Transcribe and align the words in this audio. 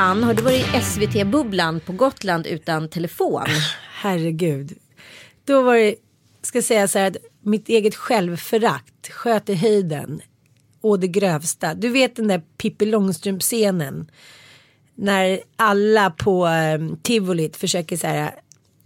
Ann, 0.00 0.24
har 0.24 0.34
du 0.34 0.42
varit 0.42 0.74
i 0.74 0.80
SVT-bubblan 0.80 1.80
på 1.80 1.92
Gotland 1.92 2.46
utan 2.46 2.88
telefon? 2.88 3.44
Herregud. 3.92 4.78
Då 5.44 5.62
var 5.62 5.76
det, 5.76 5.94
ska 6.42 6.58
jag 6.58 6.64
säga 6.64 6.88
så 6.88 6.98
här 6.98 7.06
att 7.06 7.16
mitt 7.42 7.68
eget 7.68 7.94
självförakt 7.94 9.08
sköt 9.12 9.48
i 9.48 9.54
höjden. 9.54 10.20
Å 10.80 10.96
det 10.96 11.08
grövsta. 11.08 11.74
Du 11.74 11.88
vet 11.88 12.16
den 12.16 12.28
där 12.28 12.42
Pippi 12.56 12.86
Långstrump-scenen. 12.86 14.10
När 14.94 15.40
alla 15.56 16.10
på 16.10 16.46
eh, 16.46 16.96
tivolit 17.02 17.56
försöker 17.56 17.96
så 17.96 18.06
här 18.06 18.34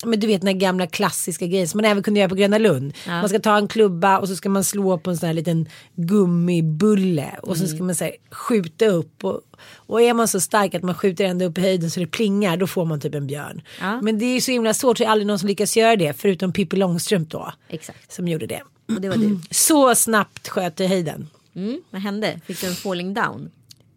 men 0.05 0.21
du 0.21 0.27
vet 0.27 0.41
den 0.41 0.49
här 0.49 0.61
gamla 0.61 0.87
klassiska 0.87 1.47
grejen 1.47 1.69
som 1.69 1.79
man 1.79 1.85
även 1.85 2.03
kunde 2.03 2.21
göra 2.21 2.29
på 2.29 2.35
Gröna 2.35 2.59
Lund. 2.59 2.95
Ja. 3.07 3.13
Man 3.13 3.29
ska 3.29 3.39
ta 3.39 3.57
en 3.57 3.69
klubba 3.69 4.19
och 4.19 4.29
så 4.29 4.37
ska 4.37 4.49
man 4.49 4.65
slå 4.65 4.99
på 4.99 5.11
en 5.11 5.17
sån 5.17 5.27
här 5.27 5.35
liten 5.35 5.69
gummibulle 5.95 7.31
och 7.43 7.57
så 7.57 7.67
ska 7.67 7.83
man 7.83 7.95
så 7.95 8.05
här, 8.05 8.15
skjuta 8.31 8.87
upp. 8.87 9.25
Och, 9.25 9.41
och 9.75 10.03
är 10.03 10.15
man 10.15 10.29
så 10.29 10.41
stark 10.41 10.75
att 10.75 10.83
man 10.83 10.95
skjuter 10.95 11.25
ända 11.25 11.45
upp 11.45 11.59
i 11.59 11.61
höjden 11.61 11.91
så 11.91 12.01
det 12.01 12.07
plingar 12.07 12.57
då 12.57 12.67
får 12.67 12.85
man 12.85 13.01
typ 13.01 13.15
en 13.15 13.27
björn. 13.27 13.63
Ja. 13.81 14.01
Men 14.03 14.19
det 14.19 14.25
är 14.25 14.41
så 14.41 14.51
himla 14.51 14.75
svårt 14.75 14.99
så 14.99 15.05
det 15.05 15.09
är 15.09 15.11
aldrig 15.11 15.27
någon 15.27 15.39
som 15.39 15.49
lyckas 15.49 15.77
göra 15.77 15.97
det 15.97 16.13
förutom 16.13 16.53
Pippi 16.53 16.77
Långstrump 16.77 17.31
då. 17.31 17.53
Exakt. 17.69 18.13
Som 18.13 18.29
gjorde 18.29 18.47
det. 18.47 18.63
Och 18.95 19.01
det 19.01 19.09
var 19.09 19.17
du. 19.17 19.39
Så 19.51 19.95
snabbt 19.95 20.49
sköt 20.49 20.81
i 20.81 20.87
höjden. 20.87 21.29
Mm, 21.55 21.83
vad 21.91 22.01
hände? 22.01 22.41
Fick 22.47 22.61
du 22.61 22.67
en 22.67 22.75
falling 22.75 23.15
down? 23.15 23.51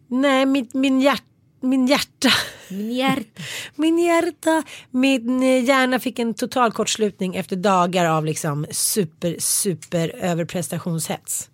Nej, 0.08 0.46
min, 0.46 0.68
min, 0.72 1.00
hjärt, 1.00 1.22
min 1.66 1.86
hjärta. 1.86 2.28
Min 2.70 2.92
hjärta. 2.92 3.42
Min 3.74 3.98
hjärta, 3.98 4.62
min 4.90 5.42
eh, 5.42 5.64
hjärna 5.64 5.98
fick 5.98 6.18
en 6.18 6.34
total 6.34 6.72
kortslutning 6.72 7.36
efter 7.36 7.56
dagar 7.56 8.04
av 8.04 8.24
liksom 8.24 8.66
super, 8.70 9.36
super 9.38 10.12
överprestationshets. 10.20 11.48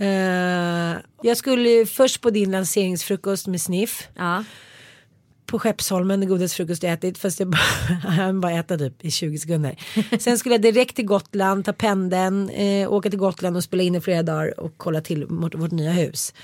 Eh, 0.00 0.96
jag 1.22 1.36
skulle 1.36 1.86
först 1.86 2.20
på 2.20 2.30
din 2.30 2.50
lanseringsfrukost 2.50 3.46
med 3.46 3.60
Sniff 3.60 4.08
Ja. 4.16 4.44
på 5.46 5.58
Skeppsholmen, 5.58 6.20
det 6.20 6.26
godaste 6.26 6.56
frukost 6.56 6.82
jag 6.82 6.92
ätit. 6.92 7.18
Fast 7.18 7.40
jag 7.40 7.48
bara, 7.48 8.32
bara 8.42 8.52
äta 8.52 8.78
typ 8.78 9.04
i 9.04 9.10
20 9.10 9.38
sekunder. 9.38 9.76
Sen 10.18 10.38
skulle 10.38 10.54
jag 10.54 10.62
direkt 10.62 10.96
till 10.96 11.06
Gotland, 11.06 11.64
ta 11.64 11.72
pendeln, 11.72 12.50
eh, 12.50 12.92
åka 12.92 13.10
till 13.10 13.18
Gotland 13.18 13.56
och 13.56 13.64
spela 13.64 13.82
in 13.82 13.94
i 13.94 14.00
flera 14.00 14.22
dagar 14.22 14.60
och 14.60 14.72
kolla 14.76 15.00
till 15.00 15.24
vårt, 15.26 15.54
vårt 15.54 15.72
nya 15.72 15.90
hus. 15.92 16.34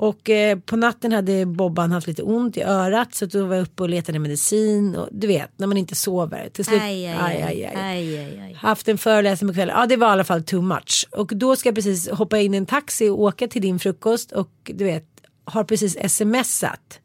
Och 0.00 0.30
eh, 0.30 0.58
på 0.58 0.76
natten 0.76 1.12
hade 1.12 1.46
Bobban 1.46 1.92
haft 1.92 2.06
lite 2.06 2.22
ont 2.22 2.56
i 2.56 2.62
örat 2.62 3.14
så 3.14 3.26
då 3.26 3.44
var 3.46 3.54
jag 3.54 3.62
uppe 3.62 3.82
och 3.82 3.88
letade 3.88 4.18
medicin. 4.18 4.96
Och 4.96 5.08
du 5.12 5.26
vet, 5.26 5.50
när 5.56 5.66
man 5.66 5.76
inte 5.76 5.94
sover. 5.94 6.48
Till 6.48 6.64
slut, 6.64 6.82
Aj, 6.82 7.06
aj, 7.06 7.42
aj. 7.42 7.64
aj. 7.76 8.54
Haft 8.54 8.88
en 8.88 8.98
föreläsning 8.98 9.48
på 9.50 9.54
kvällen. 9.54 9.76
Ja 9.78 9.86
det 9.86 9.96
var 9.96 10.08
i 10.08 10.10
alla 10.10 10.24
fall 10.24 10.42
too 10.42 10.62
much. 10.62 11.06
Och 11.10 11.32
då 11.34 11.56
ska 11.56 11.68
jag 11.68 11.74
precis 11.74 12.08
hoppa 12.10 12.38
in 12.38 12.54
i 12.54 12.56
en 12.56 12.66
taxi 12.66 13.08
och 13.08 13.20
åka 13.20 13.48
till 13.48 13.62
din 13.62 13.78
frukost. 13.78 14.32
Och 14.32 14.50
du 14.64 14.84
vet, 14.84 15.04
har 15.44 15.64
precis 15.64 16.12
smsat 16.16 17.00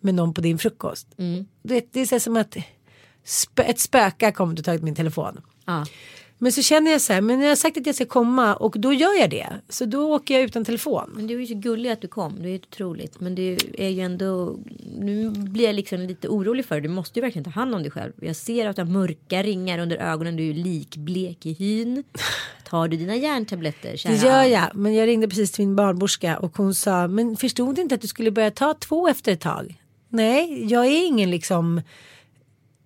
med 0.00 0.14
någon 0.14 0.34
på 0.34 0.40
din 0.40 0.58
frukost. 0.58 1.06
Du 1.62 1.74
vet, 1.74 1.92
det 1.92 2.00
är 2.00 2.06
så 2.06 2.20
som 2.20 2.36
att 2.36 2.56
spö, 3.24 3.62
ett 3.62 3.80
spöke 3.80 4.26
har 4.26 4.32
kommit 4.32 4.58
och 4.58 4.64
tagit 4.64 4.82
min 4.82 4.94
telefon. 4.94 5.40
Ja. 5.66 5.86
Men 6.44 6.52
så 6.52 6.62
känner 6.62 6.90
jag 6.90 7.00
så 7.00 7.12
här, 7.12 7.20
men 7.20 7.40
jag 7.40 7.48
har 7.48 7.56
sagt 7.56 7.76
att 7.76 7.86
jag 7.86 7.94
ska 7.94 8.06
komma 8.06 8.54
och 8.54 8.74
då 8.78 8.92
gör 8.92 9.20
jag 9.20 9.30
det. 9.30 9.48
Så 9.68 9.84
då 9.84 10.14
åker 10.14 10.34
jag 10.34 10.42
utan 10.42 10.64
telefon. 10.64 11.10
Men 11.14 11.26
du 11.26 11.34
är 11.34 11.40
ju 11.40 11.46
så 11.46 11.54
gullig 11.54 11.90
att 11.90 12.00
du 12.00 12.08
kom. 12.08 12.42
Det 12.42 12.48
är 12.48 12.50
ju 12.50 12.58
otroligt. 12.58 13.20
Men 13.20 13.34
du 13.34 13.56
är 13.78 13.88
ju 13.88 14.00
ändå. 14.00 14.58
Nu 14.98 15.30
blir 15.30 15.64
jag 15.64 15.74
liksom 15.74 16.00
lite 16.00 16.28
orolig 16.28 16.64
för 16.64 16.74
dig. 16.74 16.82
Du 16.82 16.88
måste 16.88 17.18
ju 17.18 17.22
verkligen 17.22 17.44
ta 17.44 17.50
hand 17.50 17.74
om 17.74 17.82
dig 17.82 17.90
själv. 17.90 18.12
Jag 18.20 18.36
ser 18.36 18.68
att 18.68 18.76
du 18.76 18.82
har 18.82 18.90
mörka 18.90 19.42
ringar 19.42 19.78
under 19.78 19.96
ögonen. 19.96 20.36
Du 20.36 20.50
är 20.50 20.54
likblek 20.54 21.46
i 21.46 21.52
hyn. 21.52 22.04
Tar 22.64 22.88
du 22.88 22.96
dina 22.96 23.16
järntabletter? 23.16 23.96
Kära 23.96 24.12
Det 24.12 24.18
gör 24.18 24.42
jag, 24.42 24.70
men 24.74 24.94
jag 24.94 25.06
ringde 25.06 25.28
precis 25.28 25.52
till 25.52 25.66
min 25.66 25.76
barnmorska 25.76 26.38
och 26.38 26.56
hon 26.56 26.74
sa, 26.74 27.08
men 27.08 27.36
förstod 27.36 27.74
du 27.74 27.82
inte 27.82 27.94
att 27.94 28.00
du 28.00 28.08
skulle 28.08 28.30
börja 28.30 28.50
ta 28.50 28.74
två 28.74 29.08
efter 29.08 29.32
ett 29.32 29.40
tag? 29.40 29.80
Nej, 30.08 30.66
jag 30.70 30.86
är 30.86 31.06
ingen 31.06 31.30
liksom 31.30 31.82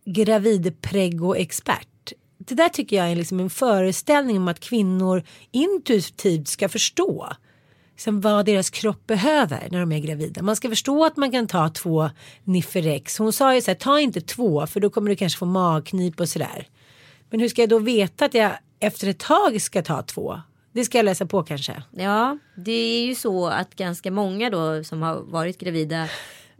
gravidpreggo-expert. 0.04 1.88
Det 2.48 2.54
där 2.54 2.68
tycker 2.68 2.96
jag 2.96 3.10
är 3.10 3.16
liksom 3.16 3.40
en 3.40 3.50
föreställning 3.50 4.36
om 4.36 4.48
att 4.48 4.60
kvinnor 4.60 5.22
intuitivt 5.50 6.48
ska 6.48 6.68
förstå 6.68 7.28
liksom 7.98 8.20
vad 8.20 8.46
deras 8.46 8.70
kropp 8.70 9.06
behöver 9.06 9.68
när 9.70 9.80
de 9.80 9.92
är 9.92 9.98
gravida. 9.98 10.42
Man 10.42 10.56
ska 10.56 10.68
förstå 10.68 11.04
att 11.04 11.16
man 11.16 11.32
kan 11.32 11.46
ta 11.46 11.68
två 11.68 12.10
Niferex. 12.44 13.18
Hon 13.18 13.32
sa 13.32 13.54
ju 13.54 13.60
så 13.60 13.70
här, 13.70 13.74
ta 13.74 14.00
inte 14.00 14.20
två 14.20 14.66
för 14.66 14.80
då 14.80 14.90
kommer 14.90 15.10
du 15.10 15.16
kanske 15.16 15.38
få 15.38 15.46
magknip 15.46 16.20
och 16.20 16.28
sådär. 16.28 16.68
Men 17.30 17.40
hur 17.40 17.48
ska 17.48 17.62
jag 17.62 17.68
då 17.68 17.78
veta 17.78 18.24
att 18.24 18.34
jag 18.34 18.52
efter 18.80 19.08
ett 19.08 19.18
tag 19.18 19.62
ska 19.62 19.82
ta 19.82 20.02
två? 20.02 20.40
Det 20.72 20.84
ska 20.84 20.98
jag 20.98 21.04
läsa 21.04 21.26
på 21.26 21.42
kanske. 21.42 21.82
Ja, 21.90 22.38
det 22.56 22.72
är 22.72 23.06
ju 23.06 23.14
så 23.14 23.46
att 23.46 23.74
ganska 23.74 24.10
många 24.10 24.50
då 24.50 24.84
som 24.84 25.02
har 25.02 25.20
varit 25.20 25.58
gravida 25.58 26.08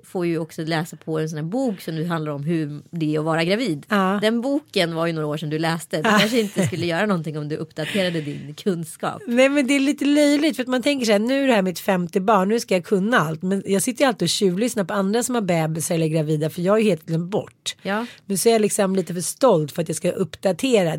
får 0.05 0.27
ju 0.27 0.39
också 0.39 0.63
läsa 0.63 0.97
på 0.97 1.19
en 1.19 1.29
sån 1.29 1.39
här 1.39 1.45
bok 1.45 1.81
som 1.81 1.95
nu 1.95 2.07
handlar 2.07 2.33
om 2.33 2.45
hur 2.45 2.83
det 2.91 3.15
är 3.15 3.19
att 3.19 3.25
vara 3.25 3.45
gravid. 3.45 3.87
Ja. 3.89 4.19
Den 4.23 4.41
boken 4.41 4.95
var 4.95 5.07
ju 5.07 5.13
några 5.13 5.27
år 5.27 5.37
sedan 5.37 5.51
du 5.51 5.59
läste. 5.59 5.97
Du 5.97 6.03
kanske 6.03 6.41
inte 6.41 6.67
skulle 6.67 6.87
göra 6.87 7.07
någonting 7.07 7.39
om 7.39 7.49
du 7.49 7.57
uppdaterade 7.57 8.21
din 8.21 8.55
kunskap. 8.55 9.23
Nej 9.27 9.49
men 9.49 9.67
det 9.67 9.75
är 9.75 9.81
lite 9.81 10.05
löjligt 10.05 10.57
för 10.57 10.63
att 10.63 10.69
man 10.69 10.83
tänker 10.83 11.07
så 11.07 11.13
här 11.13 11.19
nu 11.19 11.43
är 11.43 11.47
det 11.47 11.55
här 11.55 11.63
mitt 11.63 11.79
femte 11.79 12.21
barn 12.21 12.49
nu 12.49 12.61
ska 12.61 12.75
jag 12.75 12.85
kunna 12.85 13.19
allt 13.19 13.43
men 13.43 13.63
jag 13.67 13.83
sitter 13.83 14.05
ju 14.05 14.09
alltid 14.09 14.23
och 14.27 14.29
tjuvlyssnar 14.29 14.85
på 14.85 14.95
andra 14.95 15.23
som 15.23 15.35
har 15.35 15.43
bebisar 15.43 15.95
eller 15.95 16.07
är 16.07 16.11
gravida 16.11 16.51
för 16.51 16.63
jag 16.63 16.81
ju 16.81 16.89
helt 16.89 17.07
glömt 17.07 17.31
bort. 17.31 17.77
Ja. 17.83 18.07
Men 18.27 18.39
så 18.39 18.49
är 18.49 18.53
jag 18.53 18.63
liksom 18.63 18.97
lite 18.97 19.15
för 19.15 19.21
stolt 19.21 19.73
för 19.73 19.83
att 19.83 19.89
jag 19.89 19.97
ska 19.97 20.11
uppdatera. 20.11 20.95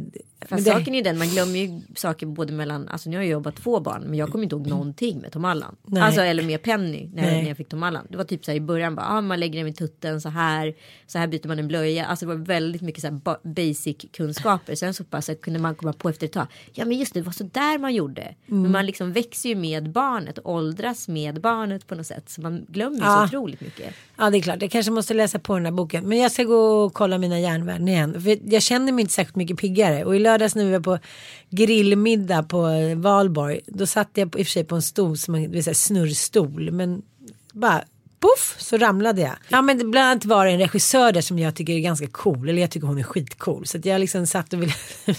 Fast 0.45 0.65
det- 0.65 0.71
saken 0.71 0.94
är 0.94 0.97
ju 0.97 1.03
den, 1.03 1.18
man 1.18 1.27
glömmer 1.27 1.59
ju 1.59 1.81
saker 1.95 2.25
både 2.25 2.53
mellan, 2.53 2.88
alltså 2.88 3.09
nu 3.09 3.15
har 3.18 3.24
jag 3.24 3.31
jobbat 3.31 3.56
två 3.56 3.80
barn 3.80 4.03
men 4.06 4.13
jag 4.18 4.30
kommer 4.30 4.44
inte 4.44 4.56
ihåg 4.56 4.68
någonting 4.68 5.19
med 5.19 5.31
Tom 5.31 5.45
Allan. 5.45 5.75
Nej. 5.86 6.03
Alltså 6.03 6.21
eller 6.21 6.44
med 6.44 6.62
Penny 6.62 7.09
när, 7.13 7.21
när 7.21 7.47
jag 7.47 7.57
fick 7.57 7.69
Tom 7.69 7.83
Allan. 7.83 8.07
Det 8.09 8.18
var 8.18 8.24
typ 8.24 8.45
så 8.45 8.51
här 8.51 8.56
i 8.56 8.62
början 8.62 8.95
bara, 8.95 9.06
ah, 9.06 9.21
man 9.21 9.39
lägger 9.39 9.56
den 9.59 9.65
vid 9.65 9.75
tutten 9.77 10.21
så 10.21 10.30
här, 10.30 10.74
så 11.07 11.18
här 11.18 11.27
byter 11.27 11.47
man 11.47 11.59
en 11.59 11.68
blöja. 11.68 12.06
Alltså 12.06 12.25
det 12.25 12.36
var 12.36 12.45
väldigt 12.45 12.81
mycket 12.81 13.01
så 13.01 13.07
här 13.07 13.13
ba- 13.13 13.38
basic 13.44 13.97
kunskaper. 14.13 14.75
Sen 14.75 14.94
så 14.94 15.03
bara 15.03 15.21
så 15.21 15.36
kunde 15.36 15.59
man 15.59 15.75
komma 15.75 15.94
på 15.94 16.09
efter 16.09 16.25
ett 16.27 16.33
tag, 16.33 16.47
ja 16.74 16.86
men 16.86 16.97
just 16.97 17.13
det, 17.13 17.19
det 17.19 17.25
var 17.25 17.33
så 17.33 17.44
där 17.44 17.77
man 17.80 17.94
gjorde. 17.94 18.21
Mm. 18.21 18.62
Men 18.62 18.71
man 18.71 18.86
liksom 18.86 19.13
växer 19.13 19.50
ju 19.50 19.56
med 19.56 19.91
barnet 19.91 20.38
och 20.38 20.51
åldras 20.53 21.07
med 21.07 21.41
barnet 21.41 21.88
på 21.88 21.95
något 21.95 22.07
sätt. 22.07 22.30
Så 22.30 22.41
man 22.41 22.65
glömmer 22.69 22.97
ju 22.97 23.03
Ja. 23.03 23.18
så 23.31 23.38
otroligt 23.38 23.62
mycket. 23.62 23.94
Ja 24.18 24.30
det 24.30 24.38
är 24.38 24.41
klart, 24.41 24.62
jag 24.62 24.71
kanske 24.71 24.91
måste 24.91 25.13
läsa 25.13 25.39
på 25.39 25.53
den 25.56 25.65
här 25.65 25.71
boken. 25.71 26.07
Men 26.09 26.18
jag 26.18 26.31
ska 26.31 26.44
gå 26.44 26.56
och 26.83 26.94
kolla 26.94 27.18
mina 27.18 27.39
järnvärden 27.39 27.88
igen. 27.88 28.21
För 28.21 28.53
jag 28.53 28.62
känner 28.63 28.91
mig 28.91 29.01
inte 29.01 29.13
särskilt 29.13 29.36
mycket 29.36 29.57
piggare. 29.57 30.06
Och 30.06 30.15
i 30.15 30.19
lördags 30.31 30.55
när 30.55 30.65
vi 30.65 30.71
var 30.71 30.79
på 30.79 30.99
grillmiddag 31.49 32.43
på 32.43 32.69
Valborg. 32.95 33.59
Då 33.67 33.85
satt 33.85 34.09
jag 34.13 34.31
på, 34.31 34.39
i 34.39 34.41
och 34.41 34.45
för 34.47 34.51
sig 34.51 34.63
på 34.63 34.75
en 34.75 34.81
stol 34.81 35.17
som 35.17 35.35
en 35.35 35.51
vill 35.51 35.63
säga, 35.63 35.73
snurrstol. 35.73 36.71
Men 36.71 37.01
bara 37.53 37.83
poff 38.19 38.55
så 38.57 38.77
ramlade 38.77 39.21
jag. 39.21 39.31
Ja 39.49 39.61
men 39.61 39.91
bland 39.91 40.07
annat 40.07 40.25
var 40.25 40.45
det 40.45 40.51
en 40.51 40.59
regissör 40.59 41.11
där 41.11 41.21
som 41.21 41.39
jag 41.39 41.55
tycker 41.55 41.73
är 41.73 41.79
ganska 41.79 42.07
cool. 42.07 42.49
Eller 42.49 42.61
jag 42.61 42.71
tycker 42.71 42.87
hon 42.87 42.97
är 42.97 43.03
skitcool. 43.03 43.65
Så 43.65 43.77
jag 43.83 43.99
liksom 43.99 44.27
satt 44.27 44.53
och 44.53 44.61
ville 44.61 44.73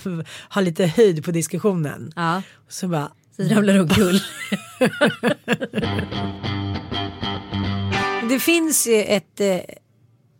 ha 0.50 0.60
lite 0.60 0.86
höjd 0.86 1.24
på 1.24 1.30
diskussionen. 1.30 2.12
Ja, 2.16 2.42
Och 2.66 2.72
så 2.72 2.88
bara 2.88 3.10
så 3.36 3.42
ramlar 3.42 3.74
det 3.74 3.80
omkull. 3.80 4.20
Det 8.30 8.40
finns 8.40 8.86
ju 8.86 9.02
ett, 9.02 9.40
eh, 9.40 9.60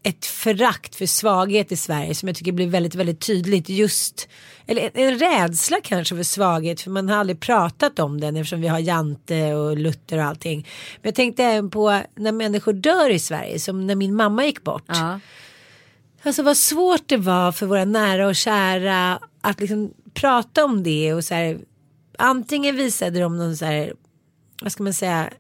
ett 0.03 0.27
förakt 0.27 0.95
för 0.95 1.07
svaghet 1.07 1.73
i 1.73 1.77
Sverige 1.77 2.15
som 2.15 2.29
jag 2.29 2.37
tycker 2.37 2.53
blir 2.53 2.69
väldigt, 2.69 2.95
väldigt 2.95 3.21
tydligt 3.21 3.69
just. 3.69 4.29
Eller 4.67 4.91
en, 4.95 5.19
rädsla 5.19 5.77
kanske 5.83 6.17
för 6.17 6.23
svaghet 6.23 6.81
för 6.81 6.91
man 6.91 7.09
har 7.09 7.17
aldrig 7.17 7.41
pratat 7.41 7.99
om 7.99 8.21
den 8.21 8.37
eftersom 8.37 8.61
vi 8.61 8.69
har 8.69 8.79
Jante 8.79 9.55
och 9.55 9.77
Luther 9.77 10.19
och 10.19 10.25
allting. 10.25 10.67
Men 10.97 11.09
jag 11.09 11.15
tänkte 11.15 11.45
även 11.45 11.71
på 11.71 12.03
när 12.17 12.33
människor 12.33 12.73
dör 12.73 13.11
i 13.11 13.19
Sverige 13.19 13.59
som 13.59 13.87
när 13.87 13.95
min 13.95 14.15
mamma 14.15 14.45
gick 14.45 14.65
bort. 14.65 14.85
Ja. 14.87 15.21
Alltså 16.23 16.43
vad 16.43 16.57
svårt 16.57 17.09
det 17.09 17.17
var 17.17 17.53
för 17.53 17.67
våra 17.67 17.85
nära 17.85 18.27
och 18.27 18.37
kära 18.37 19.19
att 19.41 19.61
liksom 19.61 19.93
prata 20.15 20.65
om 20.65 20.83
det 20.83 21.15
och 21.15 21.25
så 21.25 21.35
här. 21.35 21.59
Antingen 22.19 22.77
visade 22.77 23.21
de 23.21 23.39
någon 23.39 23.57
så 23.57 23.65
här, 23.65 23.95
vad 24.63 24.73
ska 24.73 24.83
man 24.83 24.95
säga, 24.95 25.31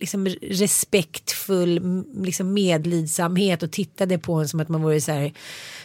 liksom 0.00 0.26
respektfull 0.42 2.04
liksom 2.14 2.52
medlidsamhet 2.52 3.62
och 3.62 3.70
tittade 3.70 4.18
på 4.18 4.34
en 4.34 4.48
som 4.48 4.60
att 4.60 4.68
man 4.68 4.82
vore 4.82 5.00
så 5.00 5.12
här 5.12 5.32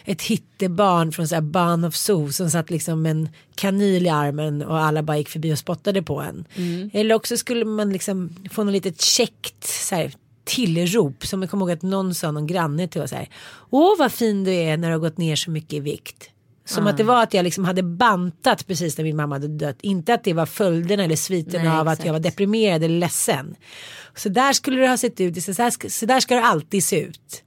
ett 0.06 0.22
hittebarn 0.22 1.12
från 1.12 1.28
så 1.28 1.36
här 1.36 1.42
Barn 1.42 1.84
of 1.84 1.96
Zoo 1.96 2.32
som 2.32 2.50
satt 2.50 2.70
liksom 2.70 3.06
en 3.06 3.30
kanyl 3.56 4.06
i 4.06 4.10
armen 4.10 4.62
och 4.62 4.80
alla 4.80 5.04
bara 5.04 5.18
gick 5.18 5.30
förbi 5.30 5.54
och 5.54 5.60
spottade 5.60 6.02
på 6.02 6.22
en. 6.22 6.46
Eller 6.94 7.16
också 7.16 7.38
skulle 7.38 7.66
man 7.66 7.94
liksom 7.94 8.36
få 8.52 8.64
något 8.64 8.74
litet 8.74 9.02
käckt 9.02 9.64
så 9.64 9.96
här 9.96 10.14
tillrop 10.44 11.26
som 11.26 11.42
jag 11.42 11.52
kommer 11.52 11.66
ihåg 11.66 11.72
att 11.72 11.82
någon 11.82 12.16
sa 12.16 12.32
någon 12.32 12.48
granne 12.48 12.88
till 12.88 13.02
oss 13.02 13.12
här. 13.12 13.30
Åh 13.70 13.98
vad 14.00 14.12
fin 14.12 14.44
du 14.44 14.52
är 14.52 14.78
när 14.78 14.88
du 14.88 14.94
har 14.94 15.00
gått 15.00 15.18
ner 15.18 15.36
så 15.36 15.52
mycket 15.52 15.74
i 15.74 15.80
vikt. 15.80 16.30
Som 16.70 16.88
att 16.88 16.98
det 16.98 17.04
var 17.04 17.24
att 17.24 17.34
jag 17.34 17.44
liksom 17.44 17.66
hade 17.66 17.84
bantat 17.84 18.68
precis 18.68 18.98
när 18.98 19.04
min 19.06 19.16
mamma 19.16 19.36
hade 19.36 19.48
dött. 19.48 19.78
Inte 19.82 20.14
att 20.14 20.24
det 20.24 20.34
var 20.34 20.46
följderna 20.46 21.04
eller 21.04 21.16
sviten 21.16 21.62
Nej, 21.66 21.78
av 21.80 21.88
att 21.88 21.94
exakt. 21.94 22.06
jag 22.06 22.14
var 22.14 22.20
deprimerad 22.20 22.84
eller 22.84 23.00
ledsen. 23.00 23.56
Så 24.16 24.30
där 24.30 24.54
skulle 24.54 24.82
det 24.82 24.88
ha 24.88 24.98
sett 24.98 25.20
ut. 25.22 25.44
Så 25.44 25.52
där, 25.52 25.90
så 25.90 26.06
där 26.06 26.20
ska 26.20 26.36
det 26.36 26.44
alltid 26.44 26.84
se 26.84 27.00
ut. 27.02 27.44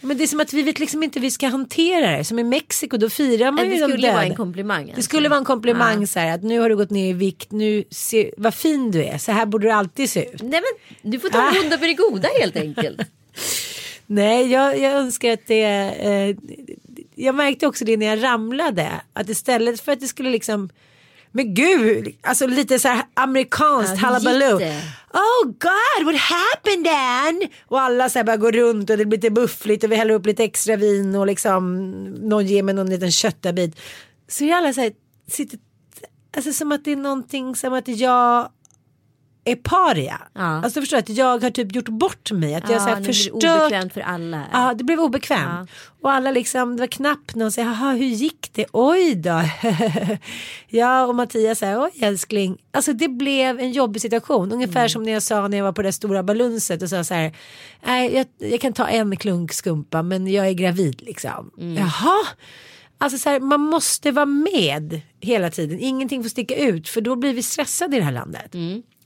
Men 0.00 0.16
det 0.18 0.24
är 0.24 0.26
som 0.26 0.40
att 0.40 0.52
vi 0.52 0.62
vet 0.62 0.78
liksom 0.78 1.02
inte 1.02 1.18
hur 1.18 1.22
vi 1.26 1.30
ska 1.30 1.46
hantera 1.48 2.16
det. 2.16 2.24
Som 2.24 2.38
i 2.38 2.44
Mexiko 2.44 2.96
då 2.96 3.10
firar 3.10 3.50
man 3.52 3.56
Det 3.68 3.74
ju 3.74 3.80
de 3.80 3.88
skulle 3.88 4.06
ju 4.06 4.12
vara 4.12 4.22
döda. 4.22 4.30
en 4.30 4.36
komplimang. 4.36 4.84
Det 4.86 4.92
alltså. 4.92 5.02
skulle 5.02 5.28
vara 5.28 5.38
en 5.38 5.44
komplimang 5.44 6.00
Ja. 6.00 6.06
så 6.06 6.18
här 6.18 6.34
att 6.34 6.42
nu 6.42 6.60
har 6.60 6.68
du 6.68 6.76
gått 6.76 6.90
ner 6.90 7.10
i 7.10 7.12
vikt. 7.12 7.52
Nu 7.52 7.84
ser, 7.90 8.30
vad 8.36 8.54
fin 8.54 8.90
du 8.90 9.04
är. 9.04 9.18
Så 9.18 9.32
här 9.32 9.46
borde 9.46 9.66
du 9.66 9.70
alltid 9.70 10.10
se 10.10 10.24
ut. 10.24 10.42
Nej 10.42 10.60
men 11.02 11.10
du 11.12 11.18
får 11.20 11.28
ta 11.28 11.38
Ah. 11.38 11.50
det 11.52 11.60
onda 11.60 11.78
för 11.78 11.86
det 11.86 11.94
goda 11.94 12.28
helt 12.40 12.56
enkelt. 12.56 13.00
Nej, 14.06 14.52
jag, 14.52 14.78
jag 14.78 14.92
önskar 14.92 15.32
att 15.32 15.46
det... 15.46 15.62
Eh, 15.64 16.36
jag 17.20 17.34
märkte 17.34 17.66
också 17.66 17.84
det 17.84 17.96
när 17.96 18.06
jag 18.06 18.22
ramlade. 18.22 18.90
Att 19.12 19.28
istället 19.28 19.80
för 19.80 19.92
att 19.92 20.00
det 20.00 20.08
skulle 20.08 20.30
liksom... 20.30 20.70
Men 21.32 21.54
gud, 21.54 22.16
alltså 22.22 22.46
lite 22.46 22.78
så 22.78 22.88
här 22.88 23.02
amerikanskt 23.14 23.94
Ja, 23.96 24.08
halabaloo. 24.08 24.56
Oh 25.12 25.44
God, 25.44 26.06
what 26.06 26.20
happened 26.20 26.84
Dan? 26.84 27.48
Och 27.66 27.80
alla 27.80 28.08
så 28.08 28.18
här 28.18 28.24
bara 28.24 28.36
går 28.36 28.52
runt 28.52 28.90
och 28.90 28.96
det 28.96 29.04
blir 29.04 29.18
lite 29.18 29.30
buffligt 29.30 29.84
och 29.84 29.92
vi 29.92 29.96
häller 29.96 30.14
upp 30.14 30.26
lite 30.26 30.44
extra 30.44 30.76
vin 30.76 31.14
och 31.14 31.26
liksom 31.26 32.04
någon 32.04 32.46
ger 32.46 32.62
mig 32.62 32.74
någon 32.74 32.90
liten 32.90 33.12
köttabit. 33.12 33.80
Så 34.28 34.44
är 34.44 34.54
alla 34.54 34.72
så 34.72 34.80
här, 34.80 34.92
sitter, 35.28 35.58
alltså 36.36 36.52
som 36.52 36.72
att 36.72 36.84
det 36.84 36.92
är 36.92 36.96
någonting 36.96 37.56
som 37.56 37.72
att 37.72 37.88
jag 37.88 38.48
är 39.50 39.56
paria. 39.56 40.20
Ja. 40.34 40.40
Alltså 40.42 40.80
du 40.80 40.82
förstår 40.82 40.98
att 40.98 41.08
jag 41.08 41.42
har 41.42 41.50
typ 41.50 41.74
gjort 41.74 41.88
bort 41.88 42.30
mig. 42.32 42.54
Att 42.54 42.70
jag 42.70 42.80
har 42.80 42.86
så 42.86 42.90
Ja, 42.90 42.94
här 42.94 43.00
blir 43.00 43.06
det 43.06 43.14
förstört 43.14 43.60
obekvämt 43.60 43.92
för 43.92 44.00
alla. 44.00 44.42
Ja, 44.52 44.74
det 44.74 44.84
blev 44.84 45.00
obekvämt. 45.00 45.70
Och 46.02 46.12
alla 46.12 46.30
liksom, 46.30 46.76
det 46.76 46.82
var 46.82 46.86
knappt 46.86 47.34
någon 47.34 47.52
säger, 47.52 47.68
jaha 47.68 47.92
hur 47.92 48.06
gick 48.06 48.50
det? 48.52 48.66
Oj 48.72 49.14
då. 49.14 49.42
ja, 50.68 51.04
och 51.06 51.14
Mattias 51.14 51.58
säger, 51.58 51.82
oj 51.82 51.90
älskling. 52.00 52.58
Alltså 52.72 52.92
det 52.92 53.08
blev 53.08 53.60
en 53.60 53.72
jobbig 53.72 54.02
situation. 54.02 54.52
Ungefär 54.52 54.88
som 54.88 55.02
när 55.02 55.12
jag 55.12 55.22
sa 55.22 55.48
när 55.48 55.56
jag 55.56 55.64
var 55.64 55.72
på 55.72 55.82
det 55.82 55.92
stora 55.92 56.22
balunset 56.22 56.82
och 56.82 56.88
sa 56.88 57.04
så 57.04 57.14
här, 57.14 57.36
nej 57.86 58.14
jag, 58.14 58.50
jag 58.50 58.60
kan 58.60 58.72
ta 58.72 58.88
en 58.88 59.16
klunk 59.16 59.52
skumpa 59.52 60.02
men 60.02 60.26
jag 60.26 60.48
är 60.48 60.52
gravid 60.52 61.02
liksom. 61.02 61.50
Jaha. 61.78 62.16
Alltså 63.02 63.18
så 63.18 63.28
här, 63.30 63.40
man 63.40 63.60
måste 63.60 64.10
vara 64.10 64.26
med 64.26 65.00
hela 65.20 65.50
tiden. 65.50 65.78
Ingenting 65.80 66.22
får 66.22 66.30
sticka 66.30 66.56
ut 66.56 66.88
för 66.88 67.00
då 67.00 67.16
blir 67.16 67.34
vi 67.34 67.42
stressade 67.42 67.96
i 67.96 67.98
det 67.98 68.04
här 68.04 68.12
landet. 68.12 68.54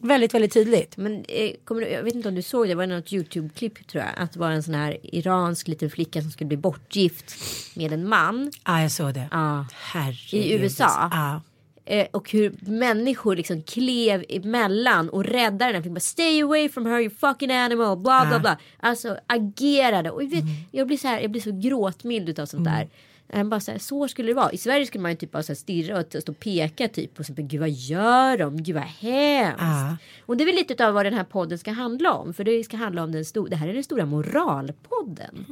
Väldigt, 0.07 0.35
väldigt 0.35 0.53
tydligt. 0.53 0.97
Men 0.97 1.25
eh, 1.29 1.51
kommer 1.65 1.81
du, 1.81 1.89
jag 1.89 2.03
vet 2.03 2.15
inte 2.15 2.29
om 2.29 2.35
du 2.35 2.43
såg 2.43 2.65
det, 2.65 2.69
det 2.69 2.75
var 2.75 2.87
något 2.87 3.13
YouTube-klipp 3.13 3.87
tror 3.87 4.05
jag. 4.05 4.13
Att 4.17 4.33
det 4.33 4.39
var 4.39 4.51
en 4.51 4.63
sån 4.63 4.75
här 4.75 4.97
iransk 5.03 5.69
liten 5.69 5.91
flicka 5.91 6.23
som 6.23 6.31
skulle 6.31 6.49
bli 6.49 6.57
bortgift 6.57 7.35
med 7.77 7.93
en 7.93 8.09
man. 8.09 8.53
Ja, 8.65 8.83
jag 8.83 8.93
såg 8.93 9.15
det. 9.15 9.29
Herregud. 9.73 10.45
I 10.47 10.53
USA? 10.53 11.09
Ja. 11.13 11.41
Eh, 11.87 12.07
och 12.11 12.31
hur 12.31 12.55
människor 12.61 13.37
liksom 13.37 13.63
klev 13.63 14.25
emellan 14.29 15.09
och 15.09 15.25
räddade 15.25 15.73
den. 15.73 15.83
Fick 15.83 15.93
bara 15.93 16.01
stay 16.01 16.43
away 16.43 16.69
from 16.69 16.87
her 16.87 17.01
you 17.01 17.11
fucking 17.11 17.51
animal. 17.51 17.97
Bla 17.99 18.27
bla 18.29 18.39
bla. 18.39 18.59
Alltså 18.81 19.17
agerade. 19.27 20.11
Och 20.11 20.23
jag, 20.23 20.31
vet, 20.31 20.43
Mm. 20.43 20.55
jag 20.71 20.87
blir 20.87 20.97
så 20.97 21.09
här, 21.09 21.21
jag 21.21 21.31
blir 21.31 21.43
så 21.43 21.51
gråtmild 21.53 22.29
utav 22.29 22.47
sånt 22.47 22.65
där. 22.65 22.89
Jag 23.37 23.47
bara 23.47 23.61
så, 23.61 23.71
här, 23.71 23.79
så 23.79 24.09
skulle 24.09 24.29
det 24.29 24.35
vara. 24.35 24.53
I 24.53 24.59
Sverige 24.59 24.87
skulle 24.87 25.03
man 25.03 25.11
ju 25.11 25.17
typ 25.17 25.33
bara 25.33 25.43
så 25.43 25.55
stirra 25.55 25.99
och 25.99 26.23
stå 26.23 26.33
och 26.33 26.39
peka 26.39 26.89
typ. 26.89 27.19
Och 27.19 27.27
så 27.27 27.33
bara, 27.33 27.43
gud 27.43 27.61
vad 27.61 27.71
gör 27.71 28.39
de? 28.39 28.63
Gud 28.63 28.75
vad 28.75 28.85
hemskt. 28.85 29.61
Ja. 29.61 29.97
Och 30.27 30.37
det 30.37 30.45
är 30.45 30.47
väl 30.47 30.55
lite 30.55 30.87
av 30.87 30.95
vad 30.95 31.07
den 31.07 31.15
här 31.15 31.25
podden 31.25 31.59
ska 31.59 31.73
handla 31.73 32.13
om. 32.13 32.35
För 32.35 32.45
det 32.45 32.65
ska 32.65 32.77
handla 32.77 33.03
om 33.03 33.13
den 33.13 33.25
stora, 33.25 33.49
det 33.49 33.57
här 33.57 33.69
är 33.69 33.75
den 33.75 33.85
stora 33.85 34.07
moralpodden. 34.07 35.45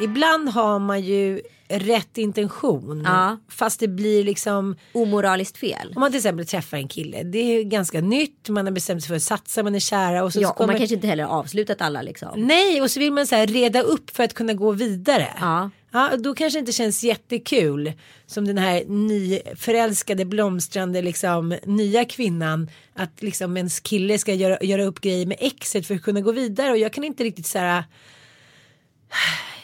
Ibland 0.00 0.48
har 0.48 0.78
man 0.78 1.00
ju 1.00 1.40
rätt 1.70 2.18
intention. 2.18 3.02
Ja. 3.04 3.38
Fast 3.48 3.80
det 3.80 3.88
blir 3.88 4.24
liksom. 4.24 4.76
Omoraliskt 4.92 5.56
fel. 5.56 5.92
Om 5.96 6.00
man 6.00 6.10
till 6.10 6.18
exempel 6.18 6.46
träffar 6.46 6.76
en 6.76 6.88
kille. 6.88 7.22
Det 7.22 7.38
är 7.38 7.62
ganska 7.62 8.00
nytt. 8.00 8.48
Man 8.48 8.66
har 8.66 8.72
bestämt 8.72 9.02
sig 9.02 9.08
för 9.08 9.16
att 9.16 9.22
satsa. 9.22 9.62
Man 9.62 9.74
är 9.74 9.80
kära. 9.80 10.24
Och 10.24 10.32
så 10.32 10.40
Ja, 10.40 10.48
ska 10.48 10.54
och 10.54 10.60
man 10.60 10.66
man... 10.66 10.76
kanske 10.78 10.94
inte 10.94 11.06
heller 11.06 11.24
har 11.24 11.38
avslutat 11.38 11.80
alla 11.80 12.02
liksom. 12.02 12.28
Nej 12.36 12.82
och 12.82 12.90
så 12.90 13.00
vill 13.00 13.12
man 13.12 13.26
så 13.26 13.34
här 13.34 13.46
reda 13.46 13.82
upp 13.82 14.10
för 14.10 14.22
att 14.24 14.34
kunna 14.34 14.54
gå 14.54 14.72
vidare. 14.72 15.28
Ja. 15.40 15.70
Ja, 15.92 16.10
då 16.18 16.34
kanske 16.34 16.58
det 16.58 16.60
inte 16.60 16.72
känns 16.72 17.04
jättekul 17.04 17.92
som 18.26 18.46
den 18.46 18.58
här 18.58 18.84
nyförälskade 18.86 20.24
blomstrande 20.24 21.02
liksom 21.02 21.56
nya 21.64 22.04
kvinnan 22.04 22.70
att 22.94 23.22
liksom 23.22 23.56
ens 23.56 23.80
kille 23.80 24.18
ska 24.18 24.34
göra, 24.34 24.58
göra 24.60 24.84
upp 24.84 25.00
grejer 25.00 25.26
med 25.26 25.36
exet 25.40 25.86
för 25.86 25.94
att 25.94 26.02
kunna 26.02 26.20
gå 26.20 26.32
vidare 26.32 26.70
och 26.70 26.78
jag 26.78 26.92
kan 26.92 27.04
inte 27.04 27.24
riktigt 27.24 27.46
så 27.46 27.58
här 27.58 27.84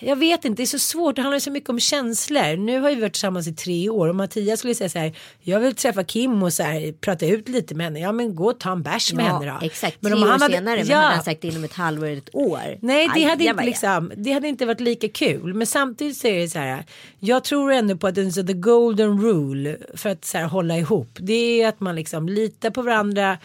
jag 0.00 0.17
vet 0.17 0.45
inte, 0.45 0.62
det 0.62 0.65
är 0.65 0.67
så 0.67 0.79
svårt. 0.79 1.17
Det 1.17 1.23
handlar 1.23 1.38
så 1.38 1.50
mycket 1.50 1.71
om 1.71 1.81
känslor. 1.81 2.57
Nu 2.57 2.81
har 2.81 2.91
vi 2.91 3.00
varit 3.00 3.12
tillsammans 3.12 3.49
i 3.49 3.53
tre 3.55 3.88
år 3.88 4.09
och 4.09 4.15
Mattias 4.15 4.59
skulle 4.59 4.75
säga 4.75 4.88
så 4.88 4.99
här. 4.99 5.12
Jag 5.41 5.61
vill 5.61 5.75
träffa 5.75 6.05
Kim 6.05 6.43
och 6.43 6.53
så 6.53 6.62
här, 6.62 6.93
prata 6.93 7.26
ut 7.26 7.49
lite 7.49 7.75
med 7.75 7.87
henne. 7.87 8.00
Ja 8.00 8.12
men 8.12 8.35
gå 8.37 8.47
och 8.50 8.61
ta 8.61 8.73
en 8.73 8.83
bärs 8.83 9.12
med 9.12 9.25
henne 9.25 9.47
då. 9.61 9.67
Exakt, 9.67 9.97
Men 10.00 10.12
tre 10.12 10.17
om 10.23 10.26
år 10.29 10.31
han 10.33 10.41
hade- 10.43 10.55
senare. 10.55 10.76
Men 10.76 10.87
Ja. 10.87 10.97
hade 10.97 11.15
han 11.15 11.25
sagt 11.25 11.45
inom 11.45 11.65
ett 11.65 11.73
halvår 11.73 12.07
eller 12.07 12.17
ett 12.19 12.35
år. 12.35 12.79
Nej, 12.81 13.09
det 13.15 13.21
Aj, 13.21 13.25
hade, 13.25 13.45
inte 13.45 13.65
liksom, 13.65 14.12
det 14.17 14.33
hade 14.33 14.49
inte 14.49 14.67
varit 14.67 14.81
lika 14.81 15.09
kul. 15.09 15.55
Men 15.55 15.67
samtidigt 15.67 16.17
så 16.17 16.26
är 16.29 16.38
det 16.38 16.49
så 16.49 16.59
här. 16.59 16.85
Jag 17.19 17.45
tror 17.45 17.73
ändå 17.73 17.97
på 17.97 18.07
att 18.07 18.15
den 18.15 18.33
så 18.33 18.43
the 18.43 18.53
golden 18.53 19.21
rule 19.23 19.76
för 19.95 20.11
att 20.11 20.25
så 20.25 20.38
här, 20.38 20.45
hålla 20.45 20.76
ihop. 20.79 21.09
Det 21.21 21.62
är 21.62 21.69
att 21.69 21.81
man 21.81 21.97
liksom 21.97 22.29
litar 22.29 22.71
på 22.71 22.83
varandra. 22.83 23.38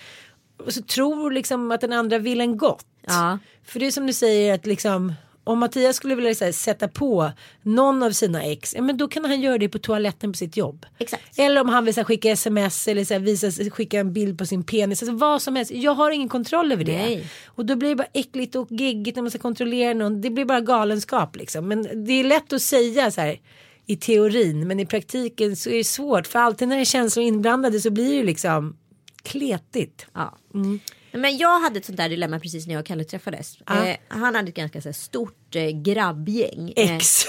Och 0.65 0.73
så 0.73 0.81
tror 0.81 1.31
liksom 1.31 1.71
att 1.71 1.81
den 1.81 1.93
andra 1.93 2.17
vill 2.17 2.41
en 2.41 2.57
gott. 2.57 2.85
Ja. 3.07 3.37
För 3.65 3.79
det 3.79 3.87
är 3.87 3.91
som 3.91 4.07
du 4.07 4.13
säger 4.13 4.53
att 4.53 4.65
liksom. 4.65 5.13
Om 5.43 5.59
Mattias 5.59 5.95
skulle 5.95 6.15
vilja 6.15 6.33
här, 6.41 6.51
sätta 6.51 6.87
på 6.87 7.31
någon 7.61 8.03
av 8.03 8.11
sina 8.11 8.43
ex. 8.43 8.73
Ja, 8.75 8.81
men 8.81 8.97
då 8.97 9.07
kan 9.07 9.25
han 9.25 9.41
göra 9.41 9.57
det 9.57 9.69
på 9.69 9.79
toaletten 9.79 10.31
på 10.31 10.37
sitt 10.37 10.57
jobb. 10.57 10.85
Exakt. 10.97 11.39
Eller 11.39 11.61
om 11.61 11.69
han 11.69 11.85
vill 11.85 11.95
här, 11.95 12.03
skicka 12.03 12.31
sms 12.31 12.87
eller 12.87 13.13
här, 13.13 13.19
visa, 13.19 13.69
skicka 13.69 13.99
en 13.99 14.13
bild 14.13 14.37
på 14.37 14.45
sin 14.45 14.63
penis. 14.63 15.03
Alltså, 15.03 15.15
vad 15.15 15.41
som 15.41 15.55
helst. 15.55 15.71
Jag 15.71 15.93
har 15.93 16.11
ingen 16.11 16.29
kontroll 16.29 16.71
över 16.71 16.83
det. 16.83 16.97
Nej. 16.97 17.27
Och 17.45 17.65
då 17.65 17.75
blir 17.75 17.89
det 17.89 17.95
bara 17.95 18.07
äckligt 18.13 18.55
och 18.55 18.67
geggigt 18.71 19.15
när 19.15 19.23
man 19.23 19.31
ska 19.31 19.39
kontrollera 19.39 19.93
någon. 19.93 20.21
Det 20.21 20.29
blir 20.29 20.45
bara 20.45 20.61
galenskap 20.61 21.35
liksom. 21.35 21.67
Men 21.67 22.05
det 22.05 22.13
är 22.13 22.23
lätt 22.23 22.53
att 22.53 22.61
säga 22.61 23.11
så 23.11 23.21
här 23.21 23.39
i 23.85 23.95
teorin. 23.95 24.67
Men 24.67 24.79
i 24.79 24.85
praktiken 24.85 25.55
så 25.55 25.69
är 25.69 25.77
det 25.77 25.83
svårt. 25.83 26.27
För 26.27 26.39
alltid 26.39 26.67
när 26.67 26.75
det 26.75 26.81
är 26.81 26.85
känslor 26.85 27.25
inblandade 27.25 27.79
så 27.79 27.89
blir 27.89 28.17
det 28.17 28.23
liksom 28.23 28.77
kletigt. 29.23 30.05
Ja. 30.13 30.37
Men 31.13 31.37
jag 31.37 31.59
hhade 31.59 31.79
ett 31.79 31.85
sånt 31.85 31.97
där 31.97 32.09
dilemma 32.09 32.39
precis 32.39 32.67
när 32.67 32.73
jag 32.73 32.79
och 32.81 32.85
Kalle 32.85 33.03
träffades. 33.03 33.57
Ja. 33.67 33.87
Eh, 33.87 33.97
han 34.07 34.35
hade 34.35 34.49
ett 34.49 34.55
ganska 34.55 34.79
här, 34.79 34.91
stort 34.91 35.55
eh, 35.55 35.69
grabbgäng. 35.69 36.73
Eh, 36.75 36.95
Ex, 36.95 37.25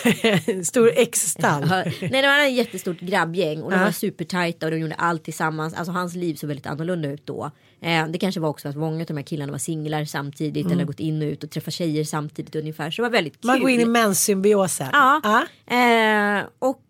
stor 0.69 0.93
ex-stall. 0.97 1.69
Nej 2.01 2.23
det 2.23 2.23
var 2.23 2.39
ett 2.47 2.53
jättestort 2.53 3.01
grabbgäng 3.01 3.63
och 3.63 3.71
de 3.71 3.77
Ja. 3.79 3.85
var 3.85 3.93
supertajta 3.93 4.67
och 4.67 4.73
de 4.73 4.79
gjorde 4.79 4.95
allt 4.95 5.25
tillsammans. 5.25 5.75
Alltså 5.75 5.93
hans 5.93 6.15
liv 6.15 6.35
såg 6.35 6.49
väldigt 6.49 6.67
annorlunda 6.67 7.09
ut 7.09 7.27
då. 7.27 7.51
Eh, 7.81 8.07
det 8.09 8.19
kanske 8.19 8.41
var 8.41 8.49
också 8.49 8.69
att 8.69 8.77
många 8.77 9.01
av 9.01 9.07
de 9.07 9.17
här 9.17 9.25
killarna 9.25 9.53
var 9.53 9.59
singlar 9.59 10.05
samtidigt 10.05 10.71
eller 10.71 10.85
gått 10.85 11.01
in 11.01 11.23
och 11.23 11.27
ut 11.27 11.45
och 11.45 11.51
träffat 11.51 11.75
tjejer 11.75 12.05
samtidigt 12.05 12.55
ungefär. 12.55 12.91
Så 12.91 13.03
det 13.03 13.09
var 13.09 13.13
väldigt 13.13 13.41
kul. 13.41 13.51
Mm. 13.51 13.55
Man 13.55 13.61
går 13.61 13.71
in 13.71 13.81
i 13.81 13.85
menssymbiosen. 13.85 14.89
Ja. 14.93 15.47
Eh, 15.77 16.45
och 16.59 16.83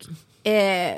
eh, 0.53 0.97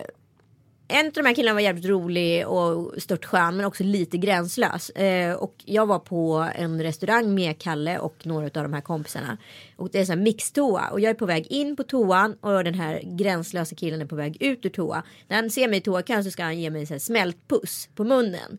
en 0.89 1.07
av 1.07 1.13
de 1.13 1.27
här 1.27 1.35
killarna 1.35 1.55
var 1.55 1.61
jävligt 1.61 1.85
rolig 1.85 2.47
och 2.49 3.03
stört 3.03 3.25
skön 3.25 3.57
men 3.57 3.67
också 3.67 3.85
lite 3.85 4.19
gränslös. 4.19 4.91
Eh, 4.91 5.35
och 5.35 5.55
jag 5.65 5.87
var 5.87 5.99
på 5.99 6.49
en 6.55 6.83
restaurang 6.83 7.35
med 7.35 7.59
Kalle 7.59 7.99
och 7.99 8.27
några 8.27 8.45
av 8.45 8.51
de 8.51 8.73
här 8.73 8.81
kompisarna. 8.81 9.39
Och 9.77 9.91
det 9.93 10.01
är 10.01 10.05
så 10.05 10.13
här 10.13 10.21
mixtoa 10.21 10.89
och 10.89 11.01
jag 11.01 11.11
är 11.11 11.15
på 11.15 11.27
väg 11.27 11.47
in 11.47 11.77
på 11.77 11.83
toan 11.83 12.35
och 12.41 12.65
den 12.65 12.75
här 12.75 13.03
gränslösa 13.05 13.75
killen 13.75 14.01
är 14.01 14.07
på 14.07 14.17
väg 14.17 14.43
ut 14.43 14.67
ur 14.67 14.71
toa. 14.71 15.03
När 15.29 15.37
han 15.37 15.51
ser 15.51 15.69
mig 15.69 15.79
i 15.79 15.81
toakön 15.81 16.25
så 16.25 16.31
ska 16.31 16.43
han 16.43 16.61
ge 16.61 16.71
mig 16.71 16.87
så 16.87 16.95
här 16.95 16.99
smältpuss 16.99 17.89
på 17.95 18.05
munnen. 18.05 18.59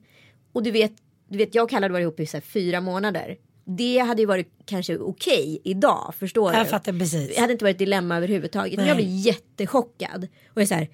Och 0.53 0.63
du 0.63 0.71
vet, 0.71 0.93
du 1.27 1.37
vet 1.37 1.55
jag 1.55 1.63
och 1.63 1.69
Kalle 1.69 1.83
hade 1.83 1.93
varit 1.93 2.03
ihop 2.03 2.19
i 2.19 2.25
så 2.25 2.41
fyra 2.41 2.81
månader. 2.81 3.37
Det 3.65 3.97
hade 3.97 4.21
ju 4.21 4.25
varit 4.25 4.49
kanske 4.65 4.97
okej 4.97 5.61
idag, 5.63 6.13
förstår 6.19 6.51
du? 6.51 6.57
Jag 6.57 6.69
fattar 6.69 6.99
precis. 6.99 7.35
Det 7.35 7.41
hade 7.41 7.53
inte 7.53 7.65
varit 7.65 7.75
ett 7.75 7.79
dilemma 7.79 8.17
överhuvudtaget. 8.17 8.75
Men 8.75 8.85
Nej. 8.85 8.87
jag 8.87 8.97
blir 8.97 9.27
jättechockad. 9.27 10.23
Och 10.23 10.61
jag 10.61 10.63
är 10.63 10.67
så 10.67 10.73
här. 10.73 10.89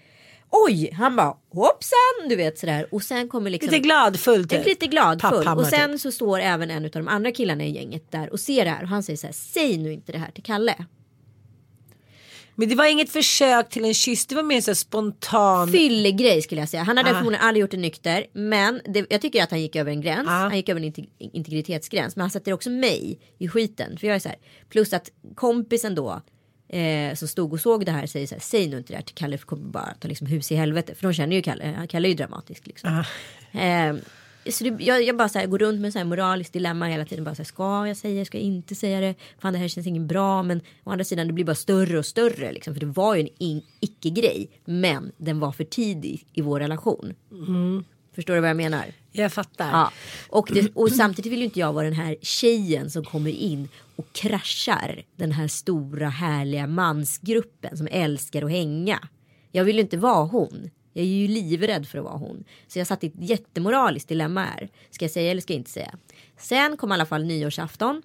Oj, 0.53 0.91
han 0.93 1.15
bara 1.15 1.37
hoppsan, 1.53 2.29
du 2.29 2.35
vet 2.35 2.59
sådär. 2.59 2.87
Och 2.91 3.03
sen 3.03 3.27
kommer 3.29 3.49
liksom. 3.49 3.69
Lite 3.71 3.79
gladfull 3.79 4.47
typ. 4.47 4.65
lite 4.65 4.87
gladfull. 4.87 5.47
Och 5.47 5.65
sen 5.65 5.91
typ. 5.91 6.01
så 6.01 6.11
står 6.11 6.39
även 6.39 6.71
en 6.71 6.85
av 6.85 6.91
de 6.91 7.07
andra 7.07 7.31
killarna 7.31 7.63
i 7.63 7.71
gänget 7.71 8.11
där 8.11 8.31
och 8.33 8.39
ser 8.39 8.65
det 8.65 8.71
här. 8.71 8.83
Och 8.83 8.89
han 8.89 9.03
säger 9.03 9.17
så 9.17 9.27
här, 9.27 9.33
säg 9.33 9.77
nu 9.77 9.93
inte 9.93 10.11
det 10.11 10.17
här 10.17 10.31
till 10.31 10.43
Kalle. 10.43 10.75
Men 12.55 12.69
det 12.69 12.75
var 12.75 12.85
inget 12.85 13.09
försök 13.09 13.69
till 13.69 13.85
en 13.85 13.93
kyss. 13.93 14.25
Det 14.25 14.35
var 14.35 14.43
mer 14.43 14.61
så 14.61 14.75
spontan. 14.75 15.71
Fyllegrej 15.71 16.41
skulle 16.41 16.61
jag 16.61 16.69
säga. 16.69 16.83
Han 16.83 16.97
hade 16.97 17.09
Ah. 17.11 17.13
förmodligen 17.13 17.45
aldrig 17.45 17.61
gjort 17.61 17.71
det 17.71 17.77
nykter. 17.77 18.25
Men 18.33 18.81
det, 18.85 19.05
jag 19.09 19.21
tycker 19.21 19.43
att 19.43 19.51
han 19.51 19.61
gick 19.61 19.75
över 19.75 19.91
en 19.91 20.01
gräns. 20.01 20.27
Ah. 20.27 20.31
Han 20.31 20.55
gick 20.57 20.69
över 20.69 20.81
en 20.81 20.93
integ- 20.93 21.09
integritetsgräns. 21.19 22.15
Men 22.15 22.21
han 22.21 22.29
sätter 22.31 22.53
också 22.53 22.69
mig 22.69 23.19
i 23.37 23.47
skiten. 23.47 23.97
För 23.97 24.07
jag 24.07 24.15
är 24.15 24.19
så 24.19 24.29
här. 24.29 24.37
Plus 24.69 24.93
att 24.93 25.09
kompisen 25.35 25.95
då. 25.95 26.21
Eh, 26.73 27.15
som 27.15 27.27
stod 27.27 27.53
och 27.53 27.59
såg 27.59 27.85
det 27.85 27.91
här 27.91 28.07
säger 28.07 28.27
så 28.27 28.35
här. 28.35 28.41
Säg 28.41 28.67
nu 28.67 28.77
inte 28.77 28.93
det 28.93 28.97
här 28.97 29.03
till 29.03 29.15
Kalle. 29.15 29.37
För 29.37 29.45
kommer 29.45 29.69
bara 29.69 29.93
ta 29.99 30.07
liksom 30.07 30.27
hus 30.27 30.51
i 30.51 30.55
helvete. 30.55 30.95
För 30.95 31.03
de 31.03 31.13
känner 31.13 31.35
ju 31.35 31.41
Kalle. 31.41 31.87
Kalle 31.89 32.07
är 32.07 32.09
ju 32.09 32.15
dramatisk 32.15 32.67
liksom. 32.67 33.03
Eh, 33.51 33.95
så 34.51 34.63
det, 34.63 34.83
jag, 34.83 35.03
jag 35.03 35.17
bara 35.17 35.29
så 35.29 35.39
här, 35.39 35.47
går 35.47 35.59
runt 35.59 35.81
med 35.81 35.93
så 35.93 35.99
här 35.99 36.05
moraliskt 36.05 36.53
dilemma 36.53 36.85
hela 36.85 37.05
tiden. 37.05 37.23
Bara 37.23 37.35
så 37.35 37.39
här, 37.39 37.45
ska 37.45 37.87
jag 37.87 37.97
säga 37.97 38.19
det? 38.19 38.25
Ska 38.25 38.37
jag 38.37 38.45
inte 38.45 38.75
säga 38.75 39.01
det? 39.01 39.15
Fan 39.39 39.53
det 39.53 39.59
här 39.59 39.67
känns 39.67 39.87
inget 39.87 40.03
bra. 40.03 40.43
Men 40.43 40.61
å 40.83 40.91
andra 40.91 41.05
sidan 41.05 41.27
det 41.27 41.33
blir 41.33 41.45
bara 41.45 41.55
större 41.55 41.97
och 41.97 42.05
större. 42.05 42.51
Liksom, 42.51 42.73
för 42.73 42.79
det 42.79 42.85
var 42.85 43.15
ju 43.15 43.21
en 43.21 43.61
icke-grej. 43.79 44.49
Men 44.65 45.11
den 45.17 45.39
var 45.39 45.51
för 45.51 45.63
tidig 45.63 46.25
i 46.33 46.41
vår 46.41 46.59
relation. 46.59 47.13
Förstår 48.15 48.33
du 48.33 48.39
vad 48.39 48.49
jag 48.49 48.57
menar? 48.57 48.85
Jag 49.11 49.33
fattar. 49.33 49.71
Ja. 49.71 49.91
Och, 50.29 50.49
det, 50.53 50.71
och 50.75 50.91
samtidigt 50.91 51.31
vill 51.31 51.39
ju 51.39 51.45
inte 51.45 51.59
jag 51.59 51.73
vara 51.73 51.85
den 51.85 51.93
här 51.93 52.15
tjejen 52.21 52.91
som 52.91 53.05
kommer 53.05 53.31
in 53.31 53.69
och 53.95 54.13
kraschar 54.13 55.03
den 55.15 55.31
här 55.31 55.47
stora 55.47 56.09
härliga 56.09 56.67
mansgruppen 56.67 57.77
som 57.77 57.87
älskar 57.91 58.41
att 58.41 58.51
hänga. 58.51 58.99
Jag 59.51 59.63
vill 59.63 59.75
ju 59.75 59.81
inte 59.81 59.97
vara 59.97 60.25
hon. 60.25 60.69
Jag 60.93 61.03
är 61.03 61.07
ju 61.07 61.27
livrädd 61.27 61.87
för 61.87 61.97
att 61.97 62.03
vara 62.03 62.17
hon. 62.17 62.43
Så 62.67 62.79
jag 62.79 62.87
satt 62.87 63.03
i 63.03 63.07
ett 63.07 63.13
jättemoraliskt 63.17 64.09
dilemma 64.09 64.43
här. 64.43 64.69
Ska 64.91 65.05
jag 65.05 65.11
säga 65.11 65.31
eller 65.31 65.41
ska 65.41 65.53
jag 65.53 65.59
inte 65.59 65.71
säga? 65.71 65.95
Sen 66.37 66.77
kom 66.77 66.91
i 66.91 66.93
alla 66.93 67.05
fall 67.05 67.23
nyårsafton. 67.23 68.01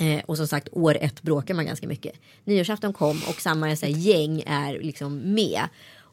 Eh, 0.00 0.24
och 0.26 0.36
som 0.36 0.48
sagt 0.48 0.68
år 0.72 0.96
ett 1.00 1.22
bråkar 1.22 1.54
man 1.54 1.66
ganska 1.66 1.88
mycket. 1.88 2.12
Nyårsafton 2.44 2.92
kom 2.92 3.20
och 3.28 3.40
samma 3.40 3.76
så 3.76 3.86
här, 3.86 3.92
gäng 3.92 4.42
är 4.46 4.80
liksom 4.80 5.34
med. 5.34 5.60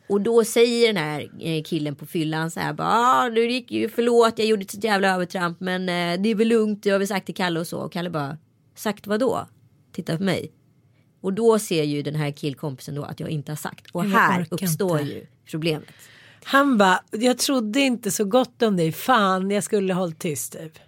Och 0.07 0.21
då 0.21 0.43
säger 0.43 0.87
den 0.93 0.97
här 1.03 1.29
eh, 1.39 1.63
killen 1.63 1.95
på 1.95 2.05
fyllan 2.05 2.51
så 2.51 2.59
här 2.59 2.73
bara 2.73 2.87
ah, 2.89 3.29
du 3.29 3.51
gick 3.51 3.71
ju 3.71 3.89
förlåt 3.89 4.39
jag 4.39 4.47
gjorde 4.47 4.61
ett 4.61 4.71
sånt 4.71 4.83
jävla 4.83 5.15
övertramp 5.15 5.59
men 5.59 5.81
eh, 5.81 6.21
det 6.21 6.29
är 6.29 6.35
väl 6.35 6.47
lugnt 6.47 6.85
jag 6.85 6.93
har 6.93 6.99
väl 6.99 7.07
sagt 7.07 7.25
till 7.25 7.35
Kalle 7.35 7.59
och 7.59 7.67
så 7.67 7.79
och 7.79 7.91
Kalle 7.91 8.09
bara 8.09 8.37
sagt 8.75 9.07
vad 9.07 9.19
då? 9.19 9.47
Titta 9.91 10.17
på 10.17 10.23
mig. 10.23 10.51
Och 11.21 11.33
då 11.33 11.59
ser 11.59 11.83
ju 11.83 12.01
den 12.01 12.15
här 12.15 12.31
killkompisen 12.31 12.95
då 12.95 13.03
att 13.03 13.19
jag 13.19 13.29
inte 13.29 13.51
har 13.51 13.57
sagt 13.57 13.85
och 13.91 14.05
Jag 14.05 14.09
här 14.09 14.47
uppstår 14.51 14.99
inte. 14.99 15.13
ju 15.13 15.25
problemet. 15.51 15.93
Han 16.43 16.77
bara, 16.77 16.99
jag 17.11 17.37
trodde 17.37 17.79
inte 17.79 18.11
så 18.11 18.25
gott 18.25 18.61
om 18.61 18.77
dig. 18.77 18.91
Fan, 18.91 19.51
jag 19.51 19.63
skulle 19.63 19.93
hållit 19.93 20.19
tyst 20.19 20.53
typ. 20.53 20.79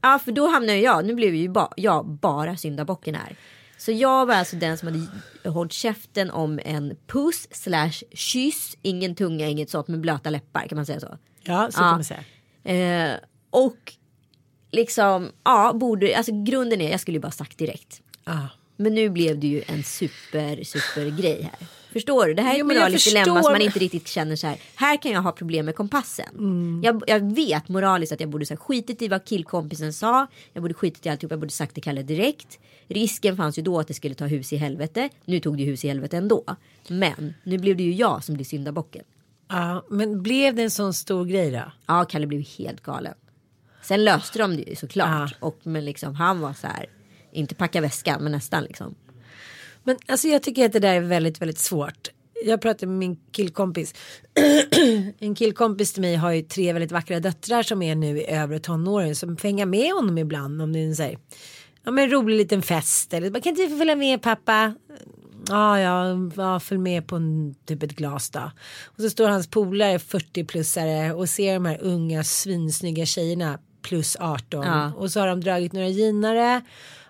Ja 0.00 0.18
för 0.24 0.32
då 0.32 0.46
hamnar 0.46 0.74
jag, 0.74 1.04
nu 1.04 1.14
blev 1.14 1.34
ju 1.34 1.48
ba, 1.48 1.68
jag 1.76 2.06
bara 2.06 2.56
syndabocken 2.56 3.14
här. 3.14 3.36
Så 3.78 3.92
jag 3.92 4.26
var 4.26 4.34
alltså 4.34 4.56
den 4.56 4.78
som 4.78 4.88
hade 4.88 5.50
hållit 5.50 5.72
käften 5.72 6.30
om 6.30 6.60
en 6.64 6.96
puss 7.06 7.48
slash 7.50 7.92
kyss, 8.12 8.76
ingen 8.82 9.14
tunga, 9.14 9.46
inget 9.46 9.70
sånt 9.70 9.88
med 9.88 10.00
blöta 10.00 10.30
läppar 10.30 10.68
kan 10.68 10.76
man 10.76 10.86
säga 10.86 11.00
så. 11.00 11.18
Ja, 11.42 11.68
så 11.70 11.78
kan 11.78 11.90
man 11.90 12.04
säga. 12.04 12.24
Eh, 12.64 13.16
och 13.50 13.92
liksom, 14.70 15.32
ja, 15.44 15.72
borde, 15.72 16.16
alltså 16.16 16.42
grunden 16.44 16.80
är, 16.80 16.90
jag 16.90 17.00
skulle 17.00 17.16
ju 17.16 17.22
bara 17.22 17.32
sagt 17.32 17.58
direkt. 17.58 18.02
Ja. 18.24 18.48
Men 18.76 18.94
nu 18.94 19.10
blev 19.10 19.40
det 19.40 19.46
ju 19.46 19.62
en 19.66 19.84
super, 19.84 20.64
super 20.64 21.10
grej 21.22 21.42
här. 21.42 21.68
Förstår 21.92 22.26
du? 22.26 22.34
Det 22.34 22.42
här 22.42 22.54
är 22.54 22.60
ett 22.60 22.66
moraliskt 22.66 23.08
dilemma 23.08 23.42
som 23.42 23.52
man 23.52 23.62
inte 23.62 23.78
riktigt 23.78 24.08
känner 24.08 24.36
så 24.36 24.46
här. 24.46 24.58
Här 24.74 24.96
kan 25.02 25.12
jag 25.12 25.22
ha 25.22 25.32
problem 25.32 25.66
med 25.66 25.76
kompassen. 25.76 26.28
Mm. 26.38 26.80
Jag, 26.84 27.02
jag 27.06 27.34
vet 27.34 27.68
moraliskt 27.68 28.12
att 28.12 28.20
jag 28.20 28.28
borde 28.30 28.46
så 28.46 28.54
här, 28.54 28.58
skitit 28.58 29.02
i 29.02 29.08
vad 29.08 29.24
killkompisen 29.24 29.92
sa. 29.92 30.26
Jag 30.52 30.62
borde 30.62 30.74
skitit 30.74 31.06
i 31.06 31.08
alltihop. 31.08 31.30
Jag 31.30 31.40
borde 31.40 31.52
sagt 31.52 31.74
till 31.74 31.82
Kalle 31.82 32.02
direkt. 32.02 32.58
Risken 32.88 33.36
fanns 33.36 33.58
ju 33.58 33.62
då 33.62 33.80
att 33.80 33.88
det 33.88 33.94
skulle 33.94 34.14
ta 34.14 34.26
hus 34.26 34.52
i 34.52 34.56
helvete. 34.56 35.08
Nu 35.24 35.40
tog 35.40 35.56
det 35.56 35.64
hus 35.64 35.84
i 35.84 35.88
helvete 35.88 36.16
ändå. 36.16 36.44
Men 36.88 37.34
nu 37.44 37.58
blev 37.58 37.76
det 37.76 37.82
ju 37.82 37.92
jag 37.92 38.24
som 38.24 38.34
blir 38.34 38.44
syndabocken. 38.44 39.04
ja, 39.48 39.84
men 39.88 40.22
blev 40.22 40.54
det 40.54 40.62
en 40.62 40.70
sån 40.70 40.94
stor 40.94 41.24
grej 41.24 41.50
då? 41.50 41.72
Ja, 41.86 42.04
Kalle 42.04 42.26
blev 42.26 42.44
helt 42.58 42.82
galen. 42.82 43.14
Sen 43.82 44.04
löste 44.04 44.38
de 44.38 44.56
det 44.56 44.62
ju 44.62 44.76
såklart. 44.76 45.36
Ja. 45.40 45.46
Och 45.46 45.58
men 45.62 45.84
liksom 45.84 46.14
han 46.14 46.40
var 46.40 46.52
så 46.52 46.66
här. 46.66 46.86
Inte 47.32 47.54
packa 47.54 47.80
väskan 47.80 48.22
men 48.22 48.32
nästan 48.32 48.64
liksom. 48.64 48.94
Men 49.84 49.96
alltså 50.06 50.28
jag 50.28 50.42
tycker 50.42 50.64
att 50.64 50.72
det 50.72 50.78
där 50.78 50.94
är 50.94 51.00
väldigt, 51.00 51.40
väldigt 51.40 51.58
svårt. 51.58 52.08
Jag 52.44 52.60
pratade 52.60 52.86
med 52.86 52.98
min 52.98 53.16
killkompis. 53.30 53.94
en 55.18 55.34
killkompis 55.34 55.92
till 55.92 56.02
mig 56.02 56.14
har 56.16 56.32
ju 56.32 56.42
tre 56.42 56.72
väldigt 56.72 56.92
vackra 56.92 57.20
döttrar 57.20 57.62
som 57.62 57.82
är 57.82 57.94
nu 57.94 58.18
i 58.18 58.26
övre 58.30 58.58
tonåren 58.58 59.16
som 59.16 59.36
får 59.36 59.48
hänga 59.48 59.66
med 59.66 59.92
honom 59.92 60.18
ibland 60.18 60.62
om 60.62 60.72
det 60.72 60.78
är 60.78 61.10
en 61.10 61.16
ja, 61.84 61.90
men 61.90 62.10
rolig 62.10 62.36
liten 62.36 62.62
fest 62.62 63.14
eller 63.14 63.30
bara, 63.30 63.40
kan 63.40 63.60
inte 63.60 63.76
följa 63.76 63.96
med 63.96 64.22
pappa? 64.22 64.74
Ja, 65.48 65.80
ja, 65.80 66.16
ja, 66.36 66.60
följ 66.60 66.80
med 66.80 67.06
på 67.06 67.16
en, 67.16 67.54
typ 67.66 67.82
ett 67.82 67.96
glas 67.96 68.30
då. 68.30 68.50
Och 68.84 69.02
så 69.02 69.10
står 69.10 69.28
hans 69.28 69.50
polare 69.50 69.98
40-plussare 69.98 71.12
och 71.12 71.28
ser 71.28 71.54
de 71.54 71.64
här 71.64 71.78
unga 71.82 72.24
svinsnygga 72.24 73.06
tjejerna 73.06 73.58
plus 73.82 74.16
18. 74.20 74.66
Ja. 74.66 74.92
Och 74.96 75.10
så 75.10 75.20
har 75.20 75.26
de 75.26 75.40
dragit 75.40 75.72
några 75.72 75.88
ginare 75.88 76.62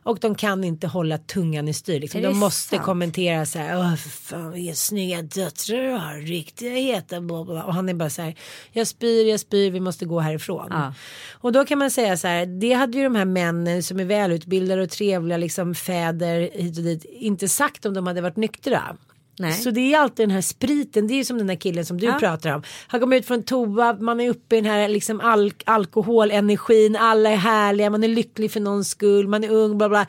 och 0.09 0.19
de 0.21 0.35
kan 0.35 0.65
inte 0.65 0.87
hålla 0.87 1.19
tungan 1.19 1.69
i 1.69 1.75
styr. 1.75 2.01
Liksom. 2.01 2.23
De 2.23 2.39
måste 2.39 2.77
sant? 2.77 2.83
kommentera 2.83 3.47
så 3.47 3.59
här. 3.59 3.79
Åh, 3.79 3.97
fan 3.97 4.53
vilka 4.53 4.75
snygga 4.75 5.23
döttrar 5.23 5.83
du 5.83 5.91
har. 5.91 6.27
Riktiga 6.27 6.71
heta. 6.71 7.21
Bla, 7.21 7.45
bla. 7.45 7.55
bla." 7.55 7.65
Och 7.65 7.75
han 7.75 7.89
är 7.89 7.95
bara 7.95 8.11
så 8.11 8.23
här. 8.23 8.35
Jag 8.73 8.87
spyr, 8.87 9.31
jag 9.31 9.41
spyr, 9.41 9.71
vi 9.71 9.81
måste 9.81 10.05
gå 10.05 10.21
härifrån. 10.21 10.67
Ja. 10.71 10.95
Och 11.33 11.53
då 11.53 11.65
kan 11.65 11.79
man 11.79 11.91
säga 11.91 12.17
så 12.17 12.29
här. 12.29 12.47
Det 12.47 12.73
hade 12.73 12.99
ju 12.99 13.05
de 13.05 13.15
här 13.15 13.25
männen 13.25 13.83
som 13.83 14.01
är 14.01 14.05
välutbildade 14.05 14.83
och 14.83 14.91
trevliga 14.91 15.39
liksom 15.39 15.75
fäder 15.75 16.51
hit 16.53 16.79
och 16.79 16.85
dit 16.85 17.05
inte 17.05 17.49
sagt 17.49 17.87
om 17.87 17.95
de 17.95 18.07
hade 18.07 18.21
varit 18.21 18.37
nyktra. 18.37 18.97
Nej. 19.39 19.53
Så 19.53 19.71
det 19.71 19.95
är 19.95 19.99
alltid 19.99 20.23
den 20.29 20.31
här 20.35 20.41
spriten, 20.41 21.07
det 21.07 21.15
är 21.15 21.17
ju 21.17 21.25
som 21.25 21.39
den 21.39 21.47
där 21.47 21.55
killen 21.55 21.87
som 21.87 21.99
du 22.01 22.07
Ja. 22.07 22.13
pratar 22.19 22.55
om. 22.55 22.63
Han 22.89 23.01
kommer 23.01 23.17
ut 23.17 23.27
från 23.27 23.43
toa, 23.43 23.93
man 24.01 24.21
är 24.21 24.29
uppe 24.31 24.57
i 24.57 24.61
den 24.61 24.71
här 24.71 24.89
liksom 24.89 25.21
al- 25.21 25.53
alkoholenergin, 25.65 26.97
alla 26.97 27.31
är 27.31 27.37
härliga, 27.37 27.91
man 27.91 28.05
är 28.05 28.09
lycklig 28.09 28.51
för 28.53 28.61
någons 28.61 28.89
skull, 28.89 29.29
man 29.29 29.45
är 29.45 29.51
ung, 29.51 29.79
bla 29.79 29.89
bla. 29.89 30.07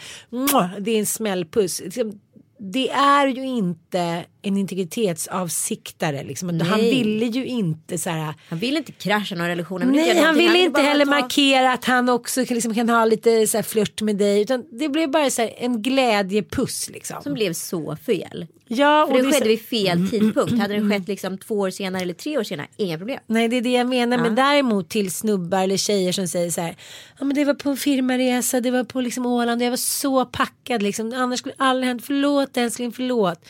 Det 0.80 0.92
är 0.92 1.00
en 1.00 1.06
smällpuss. 1.06 1.82
Liksom, 1.82 2.20
Det 2.60 2.90
är 2.90 3.28
ju 3.28 3.48
inte 3.48 4.26
integritetsavsiktare 4.42 6.24
liksom. 6.24 6.60
Han 6.62 6.80
ville 6.80 7.26
ju 7.26 7.46
inte 7.46 7.98
så 7.98 8.10
här. 8.10 8.34
Han 8.50 8.60
vill 8.60 8.78
inte 8.78 8.92
krascha 8.92 9.36
några 9.36 9.50
relationer. 9.50 9.86
Nej 9.86 10.18
han 10.18 10.36
ville 10.36 10.60
inte 10.60 10.82
heller 10.82 11.06
ta- 11.06 11.12
markera 11.12 11.74
att 11.74 11.86
han 11.86 12.10
också 12.10 12.46
kan- 12.46 12.56
liksom, 12.56 12.76
kan 12.76 12.90
ha 12.90 13.06
lite 13.06 13.48
så 13.48 13.58
här 13.58 13.64
flört 13.64 14.02
med 14.02 14.16
dig. 14.18 14.42
Utan 14.42 14.64
det 14.72 14.90
blev 14.90 15.12
bara 15.12 15.30
så 15.30 15.42
här, 15.42 15.54
en 15.58 15.82
glädjepuss 15.82 16.90
liksom. 16.90 17.22
Som 17.24 17.34
blev 17.34 17.54
så 17.54 17.96
fel. 18.06 18.48
ja, 18.68 19.08
För 19.12 19.18
det 19.18 19.24
så- 19.24 19.32
skedde 19.32 19.48
vid 19.50 19.62
fel 19.66 20.10
tidpunkt. 20.10 20.60
Hade 20.60 20.80
det 20.80 20.90
skett 20.90 21.08
liksom 21.08 21.38
två 21.38 21.56
år 21.60 21.70
senare 21.70 22.02
eller 22.02 22.14
tre 22.14 22.38
år 22.38 22.44
senare, 22.44 22.68
inga 22.78 22.98
problem. 22.98 23.20
Nej 23.28 23.48
det 23.48 23.58
är 23.58 23.62
det 23.62 23.70
jag 23.72 23.88
menar. 23.88 24.18
Men 24.18 24.36
däremot 24.36 24.90
till 24.90 25.12
snubbar 25.12 25.64
eller 25.64 25.78
tjejer 25.78 26.12
som 26.12 26.28
säger 26.28 26.50
så 26.52 26.62
här. 26.62 26.76
Ja 27.20 27.26
men 27.26 27.36
det 27.36 27.46
var 27.46 27.54
på 27.54 27.70
en 27.70 27.78
firmaresa, 27.78 28.62
det 28.62 28.72
var 28.72 28.84
på 28.84 29.02
liksom 29.02 29.26
Åland 29.26 29.62
jag 29.64 29.70
var 29.70 29.78
så 29.78 30.26
packad 30.26 30.82
liksom. 30.84 31.14
Annars 31.16 31.40
skulle 31.40 31.56
aldrig 31.58 31.88
hänt. 31.88 32.06
Förlåt 32.06 32.58
älskling, 32.58 32.92
förlåt. 32.92 33.46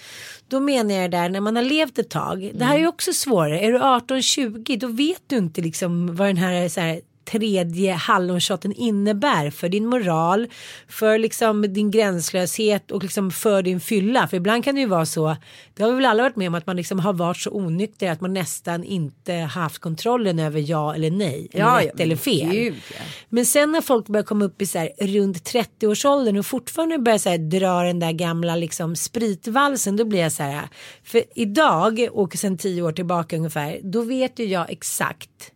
Då 0.50 0.60
menar 0.60 0.96
jag 0.96 1.12
det 1.12 1.18
där 1.18 1.30
när 1.30 1.40
man 1.40 1.56
har 1.56 1.64
levt 1.64 2.00
ett 2.00 2.10
tag. 2.10 2.52
Det 2.54 2.66
här 2.66 2.76
är 2.76 2.80
ju 2.80 2.88
också 2.88 3.14
svårare. 3.14 3.60
Är 3.60 3.72
du 3.72 3.80
18-20 3.80 4.80
då 4.80 4.88
vet 4.88 5.22
du 5.28 5.38
inte 5.38 5.62
liksom 5.62 6.16
vad 6.16 6.28
den 6.28 6.38
här, 6.38 6.70
så 6.70 6.82
här 6.82 7.02
tredje 7.32 7.94
hallonshotten 7.94 8.74
innebär 8.74 9.50
för 9.50 9.70
din 9.70 9.86
moral, 9.86 10.48
för 10.88 11.18
liksom 11.18 11.62
din 11.74 11.92
gränslöshet 11.92 12.92
och 12.92 13.04
liksom 13.04 13.32
för 13.32 13.62
din 13.62 13.80
fylla. 13.80 14.28
För 14.28 14.38
ibland 14.38 14.64
kan 14.64 14.76
det 14.76 14.82
ju 14.82 14.88
vara 14.88 15.06
så, 15.06 15.36
det 15.74 15.84
har 15.84 15.90
vi 15.90 15.96
väl 15.96 16.06
alla 16.06 16.24
varit 16.24 16.36
med 16.36 16.48
om 16.48 16.56
att 16.56 16.68
man 16.68 16.76
liksom 16.76 17.00
har 17.00 17.14
varit 17.14 17.38
så 17.38 17.52
onykter 17.52 18.12
att 18.12 18.22
man 18.22 18.34
nästan 18.34 18.84
inte 18.84 19.34
haft 19.34 19.80
kontrollen 19.80 20.40
över 20.40 20.64
ja 20.70 20.96
eller 20.96 21.12
nej, 21.12 21.48
eller 21.54 21.66
Ja, 21.66 21.78
rätt 21.80 21.86
ja, 21.86 21.92
men 21.96 22.04
eller 22.04 22.16
fel. 22.16 22.52
gud, 22.52 22.76
ja. 22.92 23.02
Men 23.30 23.46
sen 23.46 23.72
när 23.72 23.82
folk 23.82 24.08
börjar 24.08 24.24
komma 24.24 24.46
upp 24.46 24.62
i 24.62 24.66
så 24.66 24.80
här 24.80 24.90
runt 25.02 25.38
30-årsåldern 25.54 26.38
och 26.38 26.46
fortfarande 26.46 26.98
börjar 26.98 27.18
så 27.18 27.30
här 27.30 27.38
dra 27.38 27.84
den 27.84 28.00
där 28.00 28.12
gamla 28.12 28.56
liksom 28.56 28.96
spritvalsen 28.96 29.98
då 29.98 30.06
blir 30.06 30.20
jag 30.20 30.32
så 30.32 30.44
här. 30.44 30.70
För 31.04 31.24
idag 31.36 32.08
och 32.12 32.34
sen 32.36 32.58
tio 32.58 32.82
år 32.82 32.92
tillbaka 32.92 33.38
ungefär 33.38 33.80
då 33.84 34.02
vet 34.02 34.40
ju 34.40 34.46
jag 34.46 34.70
exakt 34.70 35.52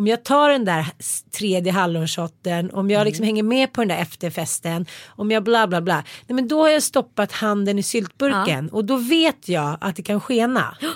om 0.00 0.06
jag 0.06 0.24
tar 0.24 0.50
den 0.50 0.64
där 0.64 0.86
tredje 1.38 1.72
hallonshotten, 1.72 2.70
om 2.70 2.90
jag 2.90 3.04
liksom 3.04 3.24
hänger 3.24 3.42
med 3.42 3.72
på 3.72 3.80
den 3.80 3.88
där 3.88 3.96
efterfesten, 3.96 4.86
om 5.08 5.30
jag 5.30 5.44
bla 5.44 5.66
bla 5.66 5.80
bla. 5.80 6.04
Nej 6.26 6.34
men 6.34 6.48
då 6.48 6.62
har 6.62 6.68
jag 6.68 6.82
stoppat 6.82 7.32
handen 7.32 7.78
i 7.78 7.82
syltburken 7.82 8.68
och 8.68 8.84
då 8.84 8.96
vet 8.96 9.48
jag 9.48 9.78
att 9.80 9.96
det 9.96 10.02
kan 10.02 10.20
skena. 10.20 10.76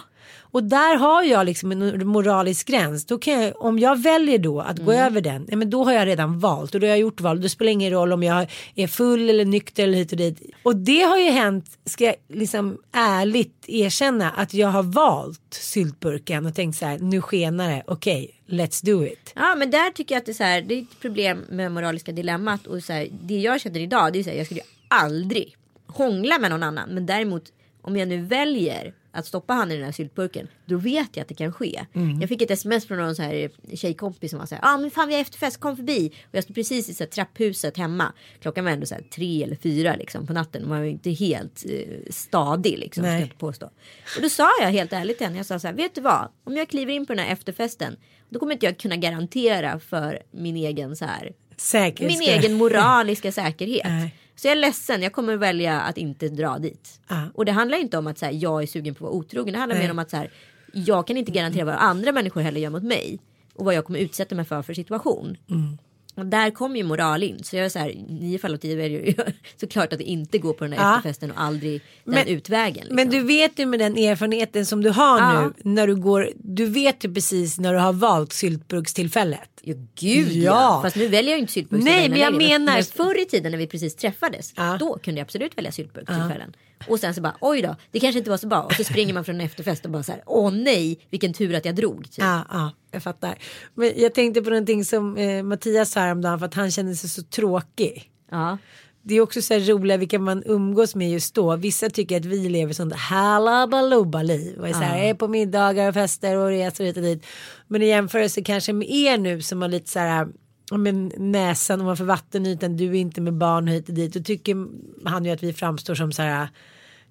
Och 0.54 0.64
där 0.64 0.96
har 0.96 1.22
jag 1.22 1.46
liksom 1.46 1.72
en 1.72 2.06
moralisk 2.06 2.68
gräns. 2.68 3.06
Då 3.06 3.18
kan 3.18 3.42
jag, 3.42 3.62
om 3.62 3.78
jag 3.78 4.02
väljer 4.02 4.38
då 4.38 4.60
att 4.60 4.78
gå 4.78 4.92
över 4.92 5.20
den, 5.20 5.44
nej 5.48 5.56
men 5.56 5.70
då 5.70 5.84
har 5.84 5.92
jag 5.92 6.06
redan 6.06 6.38
valt 6.38 6.74
och 6.74 6.80
då 6.80 6.86
har 6.86 6.88
jag 6.88 6.98
gjort 6.98 7.20
val. 7.20 7.40
Då 7.40 7.48
spelar 7.48 7.66
det 7.66 7.72
ingen 7.72 7.92
roll 7.92 8.12
om 8.12 8.22
jag 8.22 8.46
är 8.74 8.86
full 8.86 9.30
eller 9.30 9.44
nykter 9.44 9.82
eller 9.82 9.98
hit 9.98 10.12
och 10.12 10.18
dit. 10.18 10.42
Och 10.62 10.76
det 10.76 11.02
har 11.02 11.18
ju 11.18 11.30
hänt, 11.30 11.78
ska 11.84 12.04
jag 12.04 12.14
liksom 12.28 12.78
ärligt 12.92 13.64
erkänna, 13.66 14.30
att 14.30 14.54
jag 14.54 14.68
har 14.68 14.82
valt 14.82 15.40
syltburken 15.50 16.46
och 16.46 16.54
tänkt 16.54 16.78
så 16.78 16.86
här, 16.86 16.98
nu 16.98 17.20
skenar 17.20 17.70
det, 17.70 17.82
okej, 17.86 18.30
let's 18.46 18.84
do 18.84 19.06
it. 19.06 19.32
Ja 19.34 19.54
men 19.54 19.70
där 19.70 19.90
tycker 19.90 20.14
jag 20.14 20.20
att 20.20 20.26
det 20.26 20.32
är, 20.32 20.34
så 20.34 20.44
här, 20.44 20.62
det 20.62 20.74
är 20.74 20.82
ett 20.82 21.00
problem 21.00 21.44
med 21.50 21.72
moraliska 21.72 22.12
dilemmat. 22.12 22.66
Och 22.66 22.82
så 22.82 22.92
här, 22.92 23.08
det 23.22 23.38
jag 23.38 23.60
känner 23.60 23.80
idag 23.80 24.12
det 24.12 24.18
är 24.18 24.22
så 24.22 24.30
här, 24.30 24.36
jag 24.36 24.46
skulle 24.46 24.60
ju 24.60 24.66
aldrig 24.88 25.56
hångla 25.86 26.38
med 26.38 26.50
någon 26.50 26.62
annan. 26.62 26.88
Men 26.90 27.06
däremot 27.06 27.44
om 27.82 27.96
jag 27.96 28.08
nu 28.08 28.22
väljer 28.22 28.94
att 29.14 29.26
stoppa 29.26 29.54
han 29.54 29.70
i 29.70 29.74
den 29.74 29.84
här 29.84 29.92
syltburken. 29.92 30.48
Då 30.66 30.76
vet 30.76 31.08
jag 31.12 31.22
att 31.22 31.28
det 31.28 31.34
kan 31.34 31.52
ske. 31.52 31.84
Jag 32.20 32.28
fick 32.28 32.42
ett 32.42 32.50
sms 32.50 32.86
från 32.86 32.98
någon 32.98 33.16
så 33.16 33.22
här 33.22 33.50
tjejkompis 33.74 34.30
som 34.30 34.38
var 34.38 34.46
så 34.46 34.54
här. 34.54 34.62
Ja 34.62 34.74
ah, 34.74 34.78
men 34.78 34.90
fan 34.90 35.08
vi 35.08 35.14
har 35.14 35.20
efterfest 35.20 35.60
kom 35.60 35.76
förbi. 35.76 36.12
Och 36.22 36.34
jag 36.34 36.44
stod 36.44 36.56
precis 36.56 36.88
i 36.88 36.94
så 36.94 37.04
här, 37.04 37.10
trapphuset 37.10 37.76
hemma. 37.76 38.12
Klockan 38.40 38.64
var 38.64 38.72
ändå 38.72 38.86
så 38.86 38.94
här, 38.94 39.02
tre 39.02 39.42
eller 39.42 39.56
fyra 39.56 39.96
liksom 39.96 40.26
på 40.26 40.32
natten. 40.32 40.68
Man 40.68 40.78
var 40.78 40.84
ju 40.84 40.90
inte 40.90 41.10
helt 41.10 41.64
eh, 41.68 41.80
stadig 42.10 42.78
liksom. 42.78 43.04
Ska 43.04 43.12
jag 43.12 43.20
inte 43.20 43.36
påstå. 43.36 43.66
Och 44.16 44.22
då 44.22 44.28
sa 44.28 44.48
jag 44.60 44.70
helt 44.70 44.92
ärligt 44.92 45.18
till 45.18 45.26
henne. 45.26 45.36
Jag 45.36 45.46
sa 45.46 45.58
så 45.58 45.66
här. 45.66 45.74
Vet 45.74 45.94
du 45.94 46.00
vad? 46.00 46.28
Om 46.44 46.56
jag 46.56 46.68
kliver 46.68 46.92
in 46.92 47.06
på 47.06 47.14
den 47.14 47.24
här 47.24 47.32
efterfesten. 47.32 47.96
Då 48.28 48.38
kommer 48.38 48.52
inte 48.52 48.66
jag 48.66 48.78
kunna 48.78 48.96
garantera 48.96 49.80
för 49.80 50.22
min 50.30 50.56
egen 50.56 50.96
så 50.96 51.04
här 51.04 51.32
min 52.06 52.20
egen 52.22 52.54
moraliska 52.54 53.32
säkerhet. 53.32 53.84
Nej. 53.84 54.14
Så 54.36 54.46
jag 54.46 54.52
är 54.52 54.60
ledsen, 54.60 55.02
jag 55.02 55.12
kommer 55.12 55.36
välja 55.36 55.80
att 55.80 55.98
inte 55.98 56.28
dra 56.28 56.58
dit. 56.58 57.00
Ja. 57.08 57.22
Och 57.34 57.44
det 57.44 57.52
handlar 57.52 57.78
inte 57.78 57.98
om 57.98 58.06
att 58.06 58.18
så 58.18 58.24
här, 58.24 58.32
jag 58.32 58.62
är 58.62 58.66
sugen 58.66 58.94
på 58.94 59.06
att 59.06 59.10
vara 59.10 59.18
otrogen. 59.18 59.52
Det 59.52 59.58
handlar 59.58 59.76
Nej. 59.76 59.84
mer 59.84 59.90
om 59.90 59.98
att 59.98 60.10
så 60.10 60.16
här, 60.16 60.30
jag 60.72 61.06
kan 61.06 61.16
inte 61.16 61.32
garantera 61.32 61.64
vad 61.64 61.74
andra 61.74 62.12
människor 62.12 62.40
heller 62.40 62.60
gör 62.60 62.70
mot 62.70 62.82
mig. 62.82 63.18
Och 63.54 63.64
vad 63.64 63.74
jag 63.74 63.84
kommer 63.84 63.98
utsätta 63.98 64.34
mig 64.34 64.44
för 64.44 64.62
för 64.62 64.74
situation. 64.74 65.36
Mm. 65.50 65.78
Och 66.16 66.26
där 66.26 66.50
kommer 66.50 66.76
ju 66.76 66.82
moral 66.84 67.22
in. 67.22 67.44
Så 67.44 67.56
jag 67.56 67.64
är 67.64 67.68
så 67.68 67.78
här, 67.78 67.94
nio 68.08 68.38
fall 68.38 68.54
av 68.54 68.58
tio 68.58 68.76
väljer 68.76 69.14
jag 69.16 69.26
såklart 69.60 69.92
att 69.92 70.00
inte 70.00 70.38
gå 70.38 70.52
på 70.52 70.64
den 70.64 70.72
här 70.72 70.80
Ja. 70.90 70.96
efterfesten 70.96 71.30
och 71.30 71.40
aldrig 71.40 71.80
den 72.04 72.14
Men- 72.14 72.28
utvägen. 72.28 72.74
Liksom. 72.74 72.96
Men 72.96 73.08
du 73.10 73.20
vet 73.20 73.58
ju 73.58 73.66
med 73.66 73.78
den 73.80 73.96
erfarenheten 73.98 74.66
som 74.66 74.82
du 74.82 74.90
har 74.90 75.18
Ja. 75.18 75.42
nu 75.42 75.52
när 75.70 75.86
du 75.86 75.96
går, 75.96 76.30
du 76.36 76.66
vet 76.66 77.04
ju 77.04 77.14
precis 77.14 77.58
när 77.58 77.72
du 77.72 77.78
har 77.78 77.92
valt 77.92 78.32
syltburkstillfället. 78.32 79.48
Ja 79.62 79.74
gud 79.94 80.32
ja. 80.32 80.42
Ja. 80.42 80.80
Fast 80.82 80.96
nu 80.96 81.08
väljer 81.08 81.30
jag 81.32 81.36
ju 81.38 81.40
inte 81.40 81.52
syltburk. 81.52 81.82
Nej, 81.84 82.08
men 82.08 82.20
jag 82.20 82.34
menar- 82.36 82.74
Men 82.74 82.84
förr 82.84 83.22
i 83.22 83.24
tiden 83.24 83.50
när 83.52 83.58
vi 83.58 83.66
precis 83.66 83.96
träffades. 83.96 84.54
Då 84.78 84.98
kunde 84.98 85.20
jag 85.20 85.24
absolut 85.24 85.58
välja 85.58 85.72
syltburkstillfällen. 85.72 86.52
Och 86.88 87.00
sen 87.00 87.14
så 87.14 87.20
bara 87.20 87.36
oj 87.40 87.62
då. 87.62 87.76
Det 87.90 88.00
kanske 88.00 88.18
inte 88.18 88.30
var 88.30 88.36
så 88.36 88.46
bra. 88.46 88.62
Och 88.62 88.72
så 88.72 88.84
springer 88.84 89.14
man 89.14 89.24
från 89.24 89.34
en 89.34 89.46
efterfest 89.46 89.84
och 89.84 89.90
bara 89.90 90.02
så 90.02 90.12
här. 90.12 90.22
Åh 90.26 90.52
nej. 90.52 90.98
Vilken 91.10 91.32
tur 91.32 91.54
att 91.54 91.64
jag 91.64 91.74
drog. 91.74 92.04
Typ. 92.04 92.18
Ja, 92.18 92.44
ja, 92.50 92.72
jag 92.90 93.02
fattar. 93.02 93.38
Men 93.74 93.92
jag 93.96 94.14
tänkte 94.14 94.42
på 94.42 94.50
någonting 94.50 94.84
som 94.84 95.16
eh, 95.16 95.42
Mattias 95.42 95.90
sa 95.90 96.00
häromdagen 96.00 96.38
för 96.38 96.46
att 96.46 96.54
han 96.54 96.70
kände 96.70 96.96
sig 96.96 97.10
så 97.10 97.22
tråkig. 97.22 98.10
Ja. 98.30 98.58
Det 99.06 99.14
är 99.14 99.20
också 99.20 99.42
så 99.42 99.54
här 99.54 99.60
roliga 99.60 99.96
vilka 99.96 100.18
man 100.18 100.42
umgås 100.46 100.94
med 100.94 101.10
just 101.10 101.34
då. 101.34 101.56
Vissa 101.56 101.90
tycker 101.90 102.16
att 102.16 102.24
vi 102.24 102.48
lever 102.48 102.72
sånt 102.72 102.94
halabalooba-liv. 102.94 104.58
Och 104.58 104.68
är 104.68 104.72
så 104.72 104.78
här, 104.78 104.98
är 104.98 105.14
på 105.14 105.28
middagar 105.28 105.88
och 105.88 105.94
fester 105.94 106.36
och 106.36 106.48
resor 106.48 106.84
hit 106.84 106.96
och 106.96 107.02
dit. 107.02 107.26
Men 107.68 107.82
i 107.82 107.86
jämförelse 107.86 108.42
kanske 108.42 108.72
med 108.72 108.90
er 108.90 109.18
nu 109.18 109.42
som 109.42 109.62
har 109.62 109.68
lite 109.68 109.90
så 109.90 109.98
här 109.98 110.28
men 110.78 111.12
näsan 111.16 111.80
ovanför 111.80 112.04
vattenytan, 112.04 112.76
du 112.76 112.86
är 112.86 112.94
inte 112.94 113.20
med 113.20 113.34
barn 113.34 113.66
hit 113.66 113.88
och 113.88 113.94
dit. 113.94 114.12
Då 114.12 114.20
tycker 114.20 114.66
han 115.08 115.24
ju 115.24 115.30
att 115.30 115.42
vi 115.42 115.52
framstår 115.52 115.94
som 115.94 116.12
så 116.12 116.22
här 116.22 116.48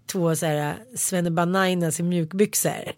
två 0.06 0.36
så 0.36 0.46
här 0.46 0.76
svennebanainas 0.96 2.00
i 2.00 2.04
mjukbyxor. 2.04 2.92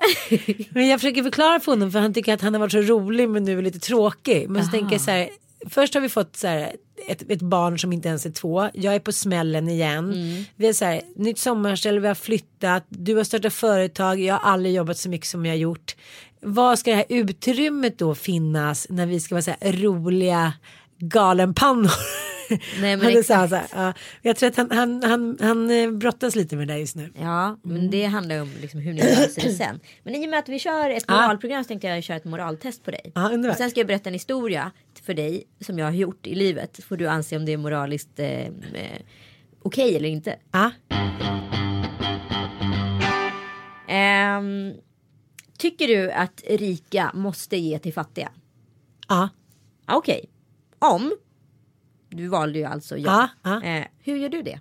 Men 0.74 0.88
jag 0.88 1.00
försöker 1.00 1.24
förklara 1.24 1.60
för 1.60 1.72
honom 1.72 1.92
för 1.92 2.00
han 2.00 2.14
tycker 2.14 2.34
att 2.34 2.42
han 2.42 2.54
har 2.54 2.60
varit 2.60 2.72
så 2.72 2.82
rolig 2.82 3.30
men 3.30 3.44
nu 3.44 3.58
är 3.58 3.62
lite 3.62 3.80
tråkig. 3.80 4.50
Men 4.50 4.66
så 4.66 4.72
tänker 4.72 4.92
jag 4.92 5.02
så 5.02 5.12
här, 5.12 5.30
först 5.70 5.94
har 5.94 6.02
vi 6.02 6.10
fått 6.10 6.36
så 6.36 6.48
här 6.48 6.76
ett, 7.08 7.32
ett 7.32 7.42
barn 7.42 7.80
som 7.80 7.94
inte 7.94 8.08
ens 8.08 8.26
är 8.26 8.32
två. 8.32 8.70
Jag 8.74 8.96
är 8.96 9.00
på 9.00 9.12
smällen 9.12 9.70
igen. 9.70 10.14
Vi 10.56 10.66
har 10.66 10.74
så 10.74 10.86
här, 10.86 11.02
nytt 11.16 11.40
sommarställe, 11.40 12.00
vi 12.00 12.08
har 12.08 12.16
flyttat, 12.16 12.86
du 12.90 13.16
har 13.16 13.24
startat 13.24 13.54
företag, 13.54 14.20
jag 14.20 14.34
har 14.34 14.52
aldrig 14.52 14.76
jobbat 14.76 14.98
så 14.98 15.10
mycket 15.10 15.28
som 15.28 15.46
jag 15.46 15.54
har 15.54 15.58
gjort. 15.58 15.96
Vad 16.48 16.80
ska 16.80 16.90
det 16.90 16.96
här 16.96 17.06
utrymmet 17.10 17.98
då 17.98 18.16
finnas 18.16 18.88
när 18.90 19.06
vi 19.06 19.20
ska 19.20 19.36
vara 19.36 19.42
så 19.42 19.52
här 19.62 19.74
roliga 19.74 20.54
galenpannor? 20.98 21.92
Nej, 22.82 22.98
men 22.98 23.00
så 23.12 23.20
exakt. 23.20 23.50
så 23.50 23.56
här, 23.56 23.66
ja. 23.74 23.94
Jag 24.22 24.36
tror 24.36 24.50
att 24.50 24.58
han, 24.58 24.72
han, 24.72 25.04
han, 25.04 25.38
han 25.42 25.72
eh, 25.72 25.92
brottas 25.92 26.36
lite 26.36 26.56
med 26.56 26.68
det 26.68 26.78
just 26.78 26.96
nu. 26.96 27.12
Ja, 27.20 27.58
men 27.64 27.90
det 27.90 28.06
handlar 28.06 28.42
om 28.42 28.52
liksom 28.62 28.80
hur 28.80 28.94
ni 28.94 29.02
löser 29.02 29.42
det 29.42 29.54
sen. 29.54 29.80
Men 30.04 30.16
i 30.16 30.26
och 30.26 30.30
med 30.30 30.40
att 30.40 30.50
vi 30.50 30.60
kör 30.60 30.90
ett 30.90 31.10
moralprogram 31.10 31.64
så 31.64 31.68
tänkte 31.68 31.88
jag 31.88 32.04
köra 32.04 32.18
ett 32.18 32.26
moraltest 32.26 32.84
på 32.84 32.92
dig. 32.92 33.12
Ja, 33.16 33.30
underbart. 33.30 33.56
och 33.56 33.58
sen 33.58 33.70
ska 33.70 33.80
jag 33.80 33.88
berätta 33.88 34.10
en 34.10 34.14
historia 34.14 34.72
för 35.06 35.14
dig 35.14 35.44
som 35.62 35.80
jag 35.80 35.86
har 35.86 35.94
gjort 35.94 36.28
i 36.28 36.36
livet. 36.36 36.84
Får 36.84 36.98
du 36.98 37.08
anse 37.08 37.36
om 37.36 37.46
det 37.46 37.54
är 37.54 37.58
moraliskt 37.58 38.20
eh, 38.20 38.28
eh, 38.30 38.50
okej 39.62 39.96
eller 39.96 40.10
inte. 40.10 40.36
Ja. 40.52 40.72
Ehm, 43.88 44.74
tycker 45.58 45.88
du 45.88 46.12
att 46.12 46.44
rika 46.50 47.12
måste 47.14 47.58
ge 47.58 47.80
till 47.80 47.94
fattiga? 47.94 48.32
Ja. 49.08 49.30
Ah, 49.86 49.98
Okej. 49.98 50.30
Om. 50.80 51.14
Du 52.10 52.28
valde 52.28 52.60
ju 52.60 52.66
alltså 52.66 52.98
ja. 52.98 53.28
Ja. 53.44 53.64
Eh, 53.64 53.86
hur 54.00 54.18
gör 54.18 54.30
du 54.30 54.42
det? 54.42 54.60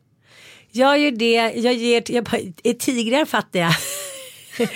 Jag 0.70 0.98
gör 0.98 1.10
det, 1.10 1.34
jag 1.56 1.74
ger, 1.74 2.02
jag 2.08 2.24
bara, 2.24 2.40
är 2.64 2.74
tigrar 2.74 3.24
fattiga? 3.24 3.70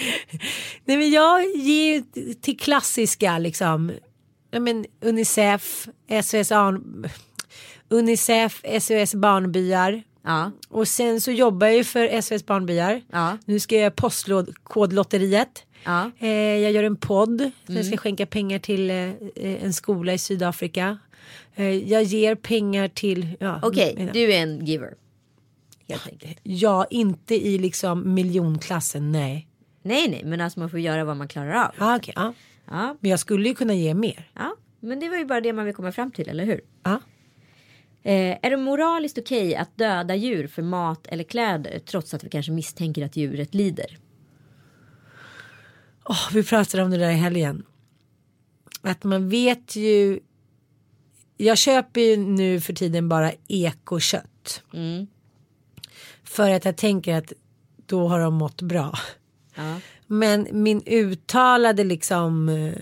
Nej 0.85 0.97
men 0.97 1.11
jag 1.11 1.57
ger 1.57 2.05
till 2.41 2.59
klassiska 2.59 3.39
liksom, 3.39 3.93
ja 4.51 4.61
men 4.61 4.87
Unicef, 5.01 5.89
SOS, 6.23 6.53
Unicef, 7.89 8.63
SOS 8.81 9.15
Barnbyar. 9.15 10.03
Ja. 10.25 10.51
Och 10.69 10.89
sen 10.89 11.21
så 11.21 11.31
jobbar 11.31 11.67
jag 11.67 11.77
ju 11.77 11.85
för 11.85 12.21
SOS 12.21 12.47
Barnbyar. 12.47 13.03
Ja. 13.13 13.39
Nu 13.45 13.61
ska 13.61 13.75
jag 13.75 13.83
göra 13.83 13.91
Postkodlotteriet. 13.91 15.65
Ja. 15.85 16.11
Eh, 16.19 16.29
jag 16.33 16.73
gör 16.73 16.85
en 16.85 16.97
podd. 16.97 17.41
Mm. 17.41 17.53
Jag 17.67 17.71
Mm. 17.77 17.85
ska 17.85 17.97
skänka 17.97 18.27
pengar 18.27 18.59
till 18.59 18.91
eh, 18.91 19.11
en 19.37 19.73
skola 19.73 20.13
i 20.13 20.19
Sydafrika. 20.19 20.99
Eh, 21.55 21.69
jag 21.69 22.03
ger 22.03 22.35
pengar 22.35 22.89
till... 22.89 23.29
Ja, 23.41 23.61
Okej, 23.63 23.95
mina- 23.97 24.13
du 24.13 24.33
är 24.33 24.43
en 24.43 24.67
giver. 24.67 24.95
Helt 25.89 26.07
enkelt. 26.07 26.39
Ja, 26.43 26.87
inte 26.91 27.35
i 27.47 27.59
liksom 27.59 28.15
miljonklassen, 28.15 29.13
nej. 29.13 29.49
Nej, 29.83 30.09
nej, 30.09 30.23
men 30.25 30.41
alltså 30.41 30.61
man 30.61 30.71
får 30.71 30.81
göra 30.81 31.05
vad 31.05 31.17
man 31.17 31.29
klarar 31.29 31.53
av. 31.65 31.71
Ah, 31.79 31.97
okay, 31.97 32.13
ja. 32.17 32.33
Ja, 32.71 32.97
Men 33.01 33.11
jag 33.11 33.21
skulle 33.21 33.49
ju 33.49 33.55
kunna 33.55 33.75
ge 33.75 33.95
mer. 33.95 34.31
ja. 34.35 34.55
Men 34.81 35.01
det 35.01 35.09
var 35.09 35.17
ju 35.17 35.25
bara 35.25 35.41
det 35.41 35.53
man 35.53 35.65
vill 35.65 35.75
komma 35.75 35.93
fram 35.93 36.11
till, 36.11 36.29
eller 36.29 36.45
hur? 36.45 36.61
Ja. 36.83 37.01
Eh, 38.03 38.37
är 38.43 38.51
det 38.51 38.57
moraliskt 38.57 39.19
okej 39.19 39.57
att 39.57 39.79
döda 39.79 40.15
djur 40.17 40.47
för 40.47 40.63
mat 40.63 41.07
eller 41.07 41.25
kläder 41.25 41.79
trots 41.79 42.15
att 42.15 42.25
vi 42.25 42.29
kanske 42.29 42.53
misstänker 42.53 43.05
att 43.05 43.17
djuret 43.17 43.55
lider? 43.55 43.99
Åh, 46.09 46.29
vi 46.33 46.43
pratade 46.45 46.83
om 46.83 46.91
det 46.91 46.97
där 46.97 47.11
i 47.11 47.15
helgen. 47.15 47.63
Att 48.83 49.05
man 49.05 49.29
vet 49.29 49.77
ju. 49.77 50.21
Jag 51.37 51.59
köper 51.59 52.01
ju 52.01 52.17
nu 52.17 52.61
för 52.61 52.73
tiden 52.73 53.09
bara 53.09 53.33
ekokött. 53.49 54.63
För 56.25 56.51
att 56.51 56.65
jag 56.65 56.77
tänker 56.77 57.15
att 57.15 57.33
då 57.87 58.09
har 58.09 58.21
de 58.21 58.35
mått 58.35 58.63
bra. 58.63 58.99
Ja. 59.55 59.81
Men 60.07 60.49
min 60.53 60.83
uttalade 60.87 61.85
liksom. 61.85 62.49
eh, 62.49 62.73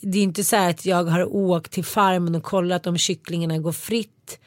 Det 0.00 0.18
är 0.18 0.22
inte 0.22 0.44
så 0.44 0.56
här 0.56 0.70
att 0.70 0.86
jag 0.86 1.04
har 1.04 1.34
åkt 1.34 1.72
till 1.72 1.84
farmen 1.84 2.34
och 2.34 2.42
kollat 2.42 2.86
om 2.86 2.98
kycklingarna 2.98 3.58
går 3.58 3.72
fritt. 3.72 4.40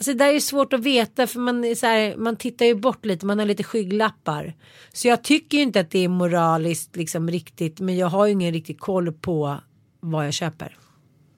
Alltså 0.00 0.12
det 0.12 0.18
där 0.18 0.28
är 0.28 0.32
ju 0.32 0.40
svårt 0.40 0.72
att 0.72 0.80
veta 0.80 1.26
för 1.26 1.40
man, 1.40 1.64
är 1.64 1.74
så 1.74 1.86
här, 1.86 2.16
man 2.16 2.36
tittar 2.36 2.66
ju 2.66 2.74
bort 2.74 3.04
lite, 3.04 3.26
man 3.26 3.38
har 3.38 3.46
lite 3.46 3.62
skygglappar. 3.62 4.56
Så 4.92 5.08
jag 5.08 5.24
tycker 5.24 5.56
ju 5.56 5.62
inte 5.62 5.80
att 5.80 5.90
det 5.90 5.98
är 5.98 6.08
moraliskt 6.08 6.96
liksom 6.96 7.30
riktigt 7.30 7.80
men 7.80 7.96
jag 7.96 8.06
har 8.06 8.26
ju 8.26 8.32
ingen 8.32 8.52
riktig 8.52 8.78
koll 8.78 9.12
på 9.12 9.60
vad 10.00 10.26
jag 10.26 10.32
köper. 10.32 10.76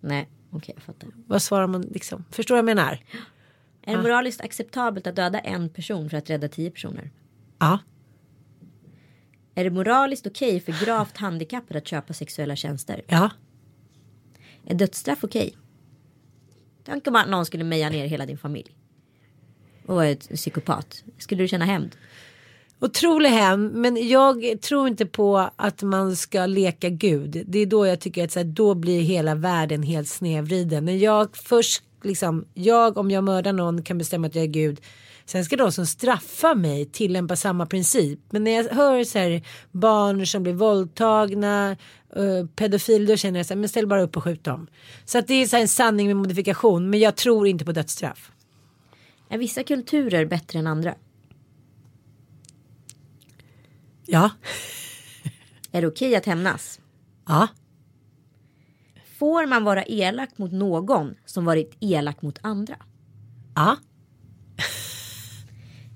Nej, 0.01 0.29
okej 0.51 0.75
jag 0.77 0.85
fattar. 0.85 1.09
Vad 1.27 1.43
svarar 1.43 1.67
man 1.67 1.83
liksom? 1.83 2.25
Förstår 2.31 2.55
du 2.55 2.63
vad 2.63 2.71
jag 2.71 2.77
menar? 2.77 3.05
Är 3.83 3.97
det 3.97 4.03
moraliskt 4.03 4.41
acceptabelt 4.41 5.07
att 5.07 5.17
döda 5.17 5.39
en 5.39 5.69
person 5.69 6.11
för 6.11 6.17
att 6.17 6.31
rädda 6.31 6.49
tio 6.49 6.71
personer? 6.71 7.11
Ja. 7.59 7.79
Är 9.55 9.65
det 9.65 9.71
moraliskt 9.71 10.27
okej 10.27 10.61
för 10.61 10.85
gravt 10.85 11.17
handikappade 11.17 11.79
att 11.79 11.89
köpa 11.89 12.13
sexuella 12.13 12.57
tjänster? 12.57 13.03
Ja. 13.07 13.31
Är 14.67 14.75
dödsstraff 14.75 15.25
okej? 15.25 15.57
Tänk 16.85 17.07
om 17.07 17.17
att 17.17 17.29
någon 17.29 17.47
skulle 17.47 17.65
meja 17.65 17.91
ner 17.91 18.07
hela 18.07 18.27
din 18.27 18.39
familj. 18.39 18.71
Och 19.87 19.95
vara 19.95 20.07
ett 20.07 20.29
psykopat. 20.29 21.05
Skulle 21.19 21.43
du 21.43 21.49
känna 21.49 21.65
hämnd? 21.65 21.97
Otrolig 22.81 23.31
hem, 23.31 23.67
men 23.67 24.09
jag 24.09 24.61
tror 24.61 24.89
inte 24.89 25.07
på 25.07 25.51
att 25.57 25.83
man 25.83 26.17
ska 26.17 26.47
leka 26.47 26.89
gud. 26.89 27.45
Det 27.47 27.59
är 27.59 27.67
då 27.67 27.87
jag 27.87 28.01
tycker 28.01 28.25
att 28.25 28.33
så 28.33 28.39
här, 28.39 28.45
då 28.45 28.75
blir 28.75 29.01
hela 29.01 29.35
världen 29.35 29.83
helt 29.83 30.09
snedvriden. 30.09 30.85
När 30.85 30.97
jag 30.97 31.37
först 31.37 31.83
liksom, 32.03 32.45
jag 32.55 32.99
om 32.99 33.11
jag 33.11 33.25
mördar 33.25 33.53
någon 33.53 33.83
kan 33.83 33.99
bestämma 33.99 34.27
att 34.27 34.35
jag 34.35 34.45
är 34.45 34.49
gud. 34.49 34.81
Sen 35.25 35.45
ska 35.45 35.57
de 35.57 35.73
som 35.73 35.87
straffar 35.87 36.55
mig 36.55 36.87
tillämpa 36.87 37.37
samma 37.37 37.67
princip. 37.67 38.21
Men 38.31 38.45
när 38.45 38.51
jag 38.51 38.65
hör 38.65 39.05
så 39.05 39.19
här, 39.19 39.43
barn 39.71 40.27
som 40.27 40.43
blir 40.43 40.53
våldtagna, 40.53 41.77
uh, 42.17 42.47
pedofil, 42.47 43.07
då 43.07 43.17
känner 43.17 43.39
jag 43.39 43.47
så 43.47 43.55
här, 43.55 43.61
men 43.61 43.69
ställ 43.69 43.87
bara 43.87 44.03
upp 44.03 44.17
och 44.17 44.25
skjut 44.25 44.45
dem. 44.45 44.67
Så 45.05 45.19
att 45.19 45.27
det 45.27 45.35
är 45.35 45.47
så 45.47 45.57
här 45.57 45.63
en 45.63 45.69
sanning 45.69 46.07
med 46.07 46.17
modifikation, 46.17 46.91
men 46.91 47.01
jag 47.01 47.17
tror 47.17 47.47
inte 47.47 47.65
på 47.65 47.73
dödsstraff. 47.73 48.33
Är 49.29 49.39
vissa 49.39 49.63
kulturer 49.63 50.27
bättre 50.27 50.59
än 50.59 50.67
andra? 50.67 50.95
Ja. 54.07 54.31
Är 55.73 55.81
det 55.81 55.89
okej 55.89 56.17
att 56.17 56.27
hämnas? 56.27 56.81
Ja. 57.27 57.49
Får 59.19 59.47
man 59.47 59.65
vara 59.65 59.85
elak 59.85 60.39
mot 60.39 60.53
någon 60.53 61.15
som 61.25 61.45
varit 61.45 61.77
elak 61.81 62.23
mot 62.23 62.39
andra? 62.43 62.77
Ja. 63.55 63.77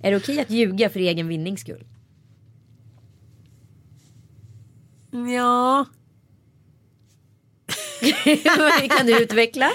Är 0.07 0.11
det 0.11 0.17
okej 0.17 0.41
att 0.41 0.51
ljuga 0.51 0.91
för 0.91 1.01
egen 1.01 1.29
vinnings 1.29 1.61
skull? 1.61 1.85
Ja. 5.11 5.87
kan 8.97 9.07
du 9.07 9.23
utveckla? 9.23 9.71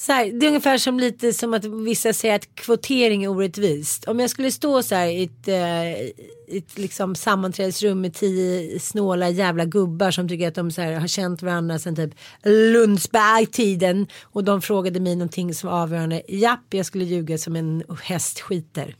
Så 0.00 0.12
här, 0.12 0.32
det 0.32 0.46
är 0.46 0.48
ungefär 0.48 0.78
som 0.78 0.98
lite 1.00 1.32
som 1.32 1.54
att 1.54 1.64
vissa 1.64 2.12
säger 2.12 2.34
att 2.34 2.54
kvotering 2.54 3.24
är 3.24 3.28
orättvist. 3.28 4.04
Om 4.08 4.20
jag 4.20 4.30
skulle 4.30 4.50
stå 4.50 4.82
så 4.82 4.94
här 4.94 5.06
i 5.06 5.22
ett, 5.22 5.48
eh, 5.48 6.56
ett 6.58 6.78
liksom 6.78 7.14
sammanträdesrum 7.14 8.00
med 8.00 8.14
tio 8.14 8.78
snåla 8.80 9.28
jävla 9.28 9.64
gubbar 9.64 10.10
som 10.10 10.28
tycker 10.28 10.48
att 10.48 10.54
de 10.54 10.70
så 10.70 10.82
här, 10.82 10.92
har 10.92 11.06
känt 11.06 11.42
varandra 11.42 11.78
sedan 11.78 11.96
typ 11.96 12.14
Lundsberg-tiden 12.44 14.06
och 14.22 14.44
de 14.44 14.62
frågade 14.62 15.00
mig 15.00 15.16
någonting 15.16 15.54
som 15.54 15.70
var 15.70 15.82
avgörande. 15.82 16.22
Japp, 16.28 16.64
jag 16.70 16.86
skulle 16.86 17.04
ljuga 17.04 17.38
som 17.38 17.56
en 17.56 17.82
häst 18.02 18.40
skiter. 18.40 18.96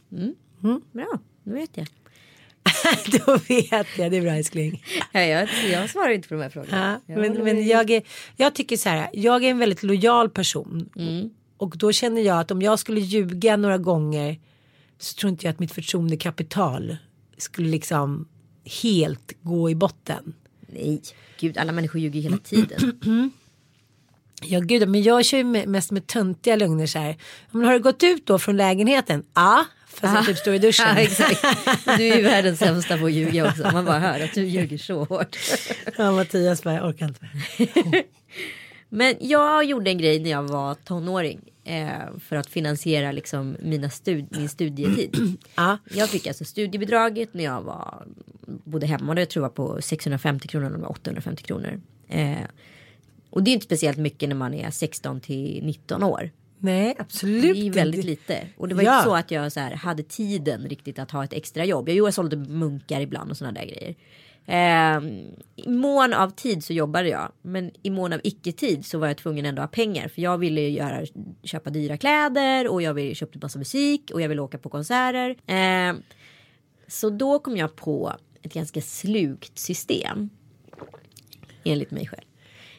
Bra, 0.92 1.18
nu 1.44 1.54
vet 1.54 1.70
jag. 1.74 1.86
Då 3.26 3.36
vet 3.48 3.86
jag, 3.98 4.10
det 4.10 4.16
är 4.16 4.20
bra 4.20 4.32
älskling. 4.32 4.84
Ja, 5.12 5.20
jag, 5.20 5.48
jag 5.72 5.90
svarar 5.90 6.10
inte 6.10 6.28
på 6.28 6.34
de 6.34 6.40
här 6.42 6.50
frågorna. 6.50 7.00
Ja, 7.06 7.14
Jag 7.14 7.44
men 7.44 7.66
jag, 7.66 7.90
är, 7.90 8.02
jag 8.36 8.54
tycker 8.54 8.76
så 8.76 8.88
här, 8.88 9.10
jag 9.12 9.44
är 9.44 9.50
en 9.50 9.58
väldigt 9.58 9.82
lojal 9.82 10.30
person. 10.30 10.88
Och 11.56 11.76
då 11.76 11.92
känner 11.92 12.22
jag 12.22 12.40
att 12.40 12.50
om 12.50 12.62
jag 12.62 12.78
skulle 12.78 13.00
ljuga 13.00 13.56
några 13.56 13.78
gånger 13.78 14.38
så 14.98 15.14
tror 15.14 15.30
inte 15.30 15.46
jag 15.46 15.52
att 15.52 15.58
mitt 15.58 15.72
förtroendekapital 15.72 16.96
skulle 17.38 17.68
liksom 17.68 18.28
helt 18.82 19.32
gå 19.42 19.70
i 19.70 19.74
botten. 19.74 20.34
Nej, 20.66 21.02
gud 21.40 21.58
alla 21.58 21.72
människor 21.72 22.00
ljuger 22.00 22.20
hela 22.20 22.38
tiden. 22.38 23.00
Ja 24.42 24.60
gud, 24.60 24.88
men 24.88 25.02
jag 25.02 25.24
kör 25.24 25.38
ju 25.38 25.44
mest 25.66 25.90
med 25.90 26.06
töntiga 26.06 26.56
lögner 26.56 26.86
så 26.86 26.98
här. 26.98 27.16
Men 27.50 27.64
har 27.64 27.72
du 27.72 27.78
gått 27.80 28.02
ut 28.02 28.26
då 28.26 28.38
från 28.38 28.56
lägenheten? 28.56 29.24
Ja, 29.34 29.64
fast 29.90 30.14
jag 30.14 30.26
typ 30.26 30.36
står 30.38 30.54
i 30.54 30.58
duschen. 30.58 30.86
Ja, 30.96 31.00
exakt. 31.00 31.42
Du 31.84 32.08
är 32.08 32.16
ju 32.16 32.22
världens 32.22 32.58
sämsta 32.58 32.98
på 32.98 33.06
att 33.06 33.12
ljuga 33.12 33.48
också. 33.48 33.62
Man 33.72 33.84
bara 33.84 33.98
hör 33.98 34.20
att 34.20 34.34
du 34.34 34.44
ljuger 34.44 34.78
så 34.78 35.04
hårt. 35.04 35.36
Ja, 35.98 36.12
Mattias 36.12 36.62
bara, 36.62 36.74
jag 36.74 36.88
orkar 36.88 37.06
inte 37.06 37.20
mer. 37.22 38.02
Men 38.88 39.14
jag 39.20 39.64
gjorde 39.64 39.90
en 39.90 39.98
grej 39.98 40.18
när 40.18 40.30
jag 40.30 40.42
var 40.42 40.74
tonåring. 40.74 41.40
Eh, 41.64 41.88
för 42.28 42.36
att 42.36 42.46
finansiera 42.46 43.12
liksom 43.12 43.56
mina 43.62 43.88
stud- 43.88 44.36
min 44.38 44.48
studietid. 44.48 45.36
Ja. 45.54 45.78
Jag 45.94 46.08
fick 46.08 46.26
alltså 46.26 46.44
studiebidraget 46.44 47.34
när 47.34 47.44
jag 47.44 47.62
var, 47.62 48.06
bodde 48.64 48.86
hemma. 48.86 49.14
Det 49.14 49.26
tror 49.26 49.44
jag 49.44 49.54
på 49.54 49.82
650 49.82 50.48
kronor 50.48 50.74
eller 50.74 50.90
850 50.90 51.42
kronor. 51.42 51.80
Eh, 52.08 52.36
och 53.30 53.42
det 53.42 53.50
är 53.50 53.52
inte 53.52 53.64
speciellt 53.66 53.98
mycket 53.98 54.28
när 54.28 54.36
man 54.36 54.54
är 54.54 54.70
16 54.70 55.20
till 55.20 55.64
19 55.64 56.02
år. 56.02 56.30
Nej, 56.62 56.94
absolut 56.98 57.54
Det 57.56 57.66
är 57.66 57.72
väldigt 57.72 57.98
inte. 57.98 58.10
lite. 58.10 58.46
Och 58.56 58.68
det 58.68 58.74
var 58.74 58.82
Ja. 58.82 58.96
inte 58.98 59.04
så 59.04 59.14
att 59.16 59.30
jag 59.30 59.52
så 59.52 59.60
här, 59.60 59.70
hade 59.74 60.02
tiden 60.02 60.68
riktigt 60.68 60.98
att 60.98 61.10
ha 61.10 61.24
ett 61.24 61.32
extra 61.32 61.64
jobb. 61.64 61.88
Jag, 61.88 61.96
jo, 61.96 62.06
jag 62.06 62.14
sålde 62.14 62.36
munkar 62.36 63.00
ibland 63.00 63.30
och 63.30 63.36
sådana 63.36 63.60
där 63.60 63.66
grejer. 63.66 63.94
Eh, 64.46 65.02
I 65.56 65.68
mån 65.68 66.14
av 66.14 66.30
tid 66.30 66.64
så 66.64 66.72
jobbade 66.72 67.08
jag. 67.08 67.32
Men 67.42 67.70
i 67.82 67.90
mån 67.90 68.12
av 68.12 68.20
icke-tid 68.24 68.86
så 68.86 68.98
var 68.98 69.06
jag 69.06 69.16
tvungen 69.16 69.46
ändå 69.46 69.62
ha 69.62 69.66
pengar. 69.68 70.08
För 70.08 70.22
jag 70.22 70.38
ville 70.38 70.60
ju 70.60 70.68
göra, 70.70 71.06
köpa 71.42 71.70
dyra 71.70 71.96
kläder 71.96 72.68
och 72.68 72.82
jag 72.82 72.94
ville 72.94 73.14
köpa 73.14 73.38
massa 73.42 73.58
musik 73.58 74.10
och 74.14 74.20
jag 74.22 74.28
ville 74.28 74.42
åka 74.42 74.58
på 74.58 74.68
konserter. 74.68 75.36
Eh, 75.46 75.94
så 76.88 77.10
då 77.10 77.38
kom 77.38 77.56
jag 77.56 77.76
på 77.76 78.12
ett 78.42 78.54
ganska 78.54 78.80
slukt 78.80 79.58
system. 79.58 80.30
Enligt 81.64 81.90
mig 81.90 82.06
själv. 82.06 82.24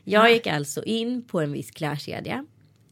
Jag 0.03 0.31
gick 0.31 0.47
alltså 0.47 0.83
in 0.83 1.23
på 1.23 1.41
en 1.41 1.51
viss 1.51 1.71
klädkedja. 1.71 2.45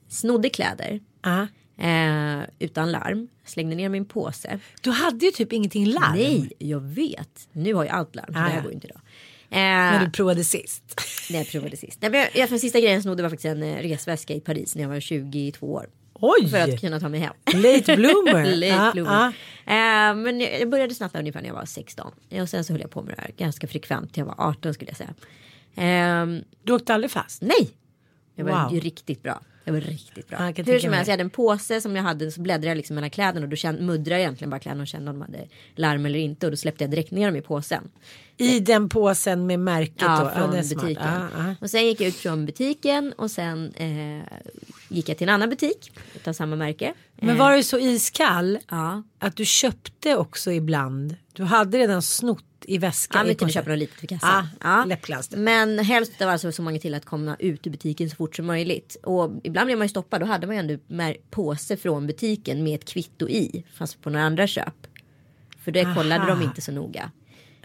Snodde 0.10 0.50
kläder. 0.50 1.00
Ja. 1.22 1.48
Eh, 1.86 2.40
utan 2.60 2.92
larm. 2.92 3.28
Slängde 3.46 3.76
ner 3.76 3.90
min 3.90 4.06
påse. 4.06 4.60
Du 4.82 4.90
hade 4.92 5.26
ju 5.26 5.32
typ 5.32 5.54
ingenting 5.54 5.86
larm. 5.86 6.16
Nej, 6.16 6.52
jag 6.60 6.80
vet. 6.80 7.48
Nu 7.52 7.74
har 7.74 7.86
jag 7.86 7.94
allt 7.94 8.16
larm. 8.16 8.26
Ah, 8.36 8.40
det 8.44 8.50
här 8.50 8.62
går 8.62 8.72
inte 8.72 8.88
idag. 8.88 9.02
Eh, 9.52 10.06
du 10.06 10.12
provade 10.12 10.44
sist. 10.44 10.84
när 11.32 11.38
jag 11.38 11.48
provade 11.48 11.78
sist. 11.78 11.98
Nej, 12.02 12.12
men 12.12 12.20
jag, 12.20 12.30
jag, 12.52 12.60
sista 12.60 12.80
grejen 12.80 12.94
jag 12.94 13.04
snodde 13.04 13.24
var 13.24 13.30
faktiskt 13.30 13.46
en 13.46 13.64
eh, 13.64 13.76
resväska 13.82 14.34
i 14.34 14.40
Paris 14.40 14.76
när 14.76 14.82
jag 14.82 14.90
var 14.90 15.00
22 15.00 15.74
år. 15.74 15.90
Oj! 16.14 16.50
För 16.50 16.58
att 16.58 16.82
kunna 16.82 17.00
ta 17.00 17.10
mig 17.10 17.20
hem. 17.20 17.34
Late 17.54 17.96
bloomer. 17.96 18.46
Late 18.56 18.66
Ja, 18.68 18.92
bloomer. 18.94 19.12
ja. 19.12 19.28
Eh, 19.74 20.16
men 20.16 20.40
jag 20.40 20.62
jag 20.62 20.70
började 20.70 20.96
snatta 20.96 21.20
ungefär 21.20 21.42
när 21.42 21.48
jag 21.48 21.56
var 21.56 21.66
16. 21.66 22.12
Och 22.42 22.50
sen 22.50 22.64
så 22.64 22.74
höll 22.74 22.82
jag 22.82 22.92
på 22.92 23.02
med 23.02 23.16
det 23.18 23.22
här 23.22 23.32
ganska 23.38 23.68
frekvent. 23.68 24.18
Jag 24.18 24.26
var 24.26 24.36
18 24.38 24.74
skulle 24.74 24.90
jag 24.92 24.98
säga. 24.98 25.14
Ehm, 25.76 26.42
Du 26.64 26.74
åkte 26.74 26.94
aldrig 26.94 27.12
fast? 27.12 27.42
nej! 27.42 27.70
Jag 28.36 28.46
var 28.46 28.64
Wow. 28.64 28.74
ju 28.74 28.80
riktigt 28.80 29.24
bra. 29.24 29.42
Jag 29.64 29.74
var 29.74 29.82
riktigt 29.82 30.28
bra. 30.28 30.38
Ja, 30.58 30.64
Hur 30.64 30.80
som 30.80 30.94
helst, 30.94 31.08
jag 31.08 31.14
hade 31.14 31.24
en 31.24 31.30
påse 31.30 31.82
som 31.82 31.96
jag 31.96 32.04
hade 32.04 32.32
så 32.32 32.42
bläddrade 32.42 32.68
jag 32.68 32.78
liksom 32.78 32.96
mellan 32.96 33.10
kläderna 33.10 33.44
och 33.46 33.50
då 33.50 33.56
kände, 33.56 33.82
muddrade 33.82 34.10
jag 34.16 34.20
egentligen 34.20 34.50
bara 34.50 34.60
kläderna 34.60 34.82
och 34.82 34.88
kände 34.88 35.12
om 35.12 35.20
de 35.20 35.26
hade 35.26 35.48
larm 35.76 36.06
eller 36.06 36.20
inte 36.20 36.46
och 36.48 36.52
då 36.52 36.58
släppte 36.58 36.84
jag 36.84 36.92
direkt 36.92 37.12
ner 37.12 37.26
dem 37.28 37.36
i 37.36 37.42
påsen. 37.42 37.90
I 38.38 38.60
den 38.60 38.90
påsen 38.90 39.48
med 39.48 39.60
märket 39.60 39.96
Ja, 40.00 40.20
då? 40.24 40.40
från 40.40 40.52
det 40.52 40.58
är 40.58 40.64
smart. 40.64 40.82
butiken. 40.84 41.06
Ja, 41.08 41.28
ja. 41.38 41.56
Och 41.62 41.70
sen 41.70 41.86
gick 41.88 42.02
jag 42.02 42.08
ut 42.08 42.16
från 42.16 42.46
butiken 42.46 43.14
och 43.18 43.32
sen 43.32 43.74
eh, 43.74 44.24
gick 44.90 45.10
jag 45.10 45.18
till 45.18 45.30
en 45.30 45.34
annan 45.36 45.50
butik 45.50 45.92
utav 46.16 46.34
samma 46.34 46.56
märke. 46.56 46.94
Men 47.16 47.30
Eh, 47.30 47.36
var 47.36 47.56
du 47.56 47.64
så 47.64 47.80
iskall 47.80 48.60
Ja, 48.70 49.04
att 49.20 49.36
du 49.36 49.46
köpte 49.46 50.16
också 50.16 50.52
ibland? 50.52 51.16
Du 51.34 51.44
hade 51.44 51.78
redan 51.78 52.02
snott 52.02 52.44
i 52.66 52.78
väskan? 52.78 53.20
ja 53.20 53.24
kunde 53.24 53.36
påsen. 53.36 53.50
köpa 53.54 53.70
något 53.70 53.80
litet 53.80 54.04
vid 54.04 54.10
kassan. 54.10 54.48
Ah, 54.60 54.86
läppglans. 54.86 55.32
Men 55.32 55.80
helst 55.80 56.22
av 56.22 56.30
alltså 56.30 56.52
så 56.52 56.62
många 56.62 56.80
till 56.80 56.94
att 56.94 57.06
komma 57.06 57.36
ut 57.40 57.68
ur 57.68 57.72
butiken 57.72 58.10
så 58.10 58.16
fort 58.16 58.36
som 58.36 58.46
möjligt. 58.46 58.98
Och 59.04 59.32
ibland 59.44 59.66
blev 59.66 59.78
man 59.78 59.86
ju 59.86 59.90
stoppad. 59.90 60.22
Då 60.22 60.26
hade 60.26 60.48
man 60.48 60.56
ju 60.56 60.60
ändå 60.60 61.14
påse 61.30 61.78
från 61.78 62.08
butiken 62.08 62.64
med 62.64 62.76
ett 62.76 62.86
kvitto 62.86 63.30
i. 63.30 63.64
Fast 63.74 64.02
på 64.02 64.10
några 64.10 64.26
andra 64.26 64.48
köp. 64.48 64.88
För 65.64 65.72
det 65.72 65.84
kollade 65.96 66.22
Aha. 66.22 66.30
de 66.36 66.42
inte 66.42 66.62
så 66.62 66.72
noga. 66.72 67.12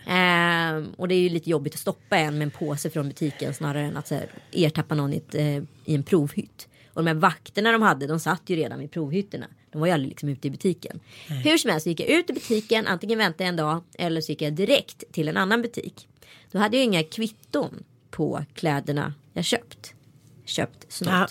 Ehm, 0.06 0.86
och 0.96 1.08
det 1.08 1.14
är 1.14 1.20
ju 1.20 1.28
lite 1.28 1.50
jobbigt 1.50 1.74
att 1.74 1.80
stoppa 1.80 2.16
en 2.16 2.38
med 2.38 2.44
en 2.44 2.50
påse 2.50 2.90
från 2.90 3.08
butiken 3.08 3.54
snarare 3.54 3.86
än 3.86 3.96
att 3.96 4.10
här, 4.10 4.26
ertappa 4.52 4.94
någon 4.94 5.12
i, 5.12 5.16
ett, 5.16 5.34
eh, 5.34 5.46
i 5.84 5.94
en 5.94 6.02
provhytt. 6.02 6.68
Och 6.94 7.04
de 7.04 7.06
här 7.06 7.14
vakterna 7.14 7.72
de 7.72 7.82
hade, 7.82 8.06
de 8.06 8.20
satt 8.20 8.42
ju 8.46 8.56
redan 8.56 8.78
vid 8.78 8.90
provhytterna. 8.90 9.46
De 9.70 9.78
var 9.80 9.86
ju 9.86 9.92
aldrig 9.92 10.08
liksom 10.08 10.28
ute 10.28 10.48
i 10.48 10.50
butiken. 10.50 11.00
Hur 11.28 11.58
som 11.58 11.70
helst 11.70 11.84
så 11.84 11.88
gick 11.90 12.00
jag 12.00 12.08
ut 12.08 12.30
i 12.30 12.32
butiken, 12.32 12.86
antingen 12.86 13.18
väntade 13.18 13.44
jag 13.44 13.48
en 13.48 13.56
dag 13.56 13.82
eller 13.94 14.20
så 14.20 14.32
gick 14.32 14.42
jag 14.42 14.52
direkt 14.52 15.04
till 15.12 15.28
en 15.28 15.36
annan 15.36 15.62
butik. 15.62 16.08
Då 16.50 16.58
hade 16.58 16.76
jag 16.76 16.84
inga 16.84 17.02
kvitton 17.02 17.84
på 18.10 18.44
kläderna 18.54 19.14
jag 19.32 19.44
köpt. 19.44 19.94
Köpt 20.44 20.92
snott. 20.92 21.10
Ja. 21.12 21.26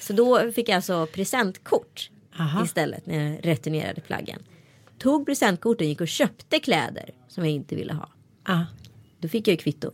Så 0.00 0.12
då 0.12 0.52
fick 0.52 0.68
jag 0.68 0.76
alltså 0.76 1.06
presentkort 1.06 2.10
Aha. 2.40 2.64
istället 2.64 3.06
när 3.06 3.30
jag 3.32 3.46
returnerade 3.46 4.00
plaggen. 4.00 4.42
Tog 4.98 5.26
presentkorten, 5.26 5.88
gick 5.88 6.00
och 6.00 6.08
köpte 6.08 6.58
kläder 6.60 7.10
som 7.28 7.44
jag 7.44 7.52
inte 7.52 7.76
ville 7.76 7.92
ha. 7.92 8.08
Ja, 8.46 8.66
Då 9.18 9.28
fick 9.28 9.48
jag 9.48 9.52
ju 9.52 9.56
kvitto. 9.56 9.90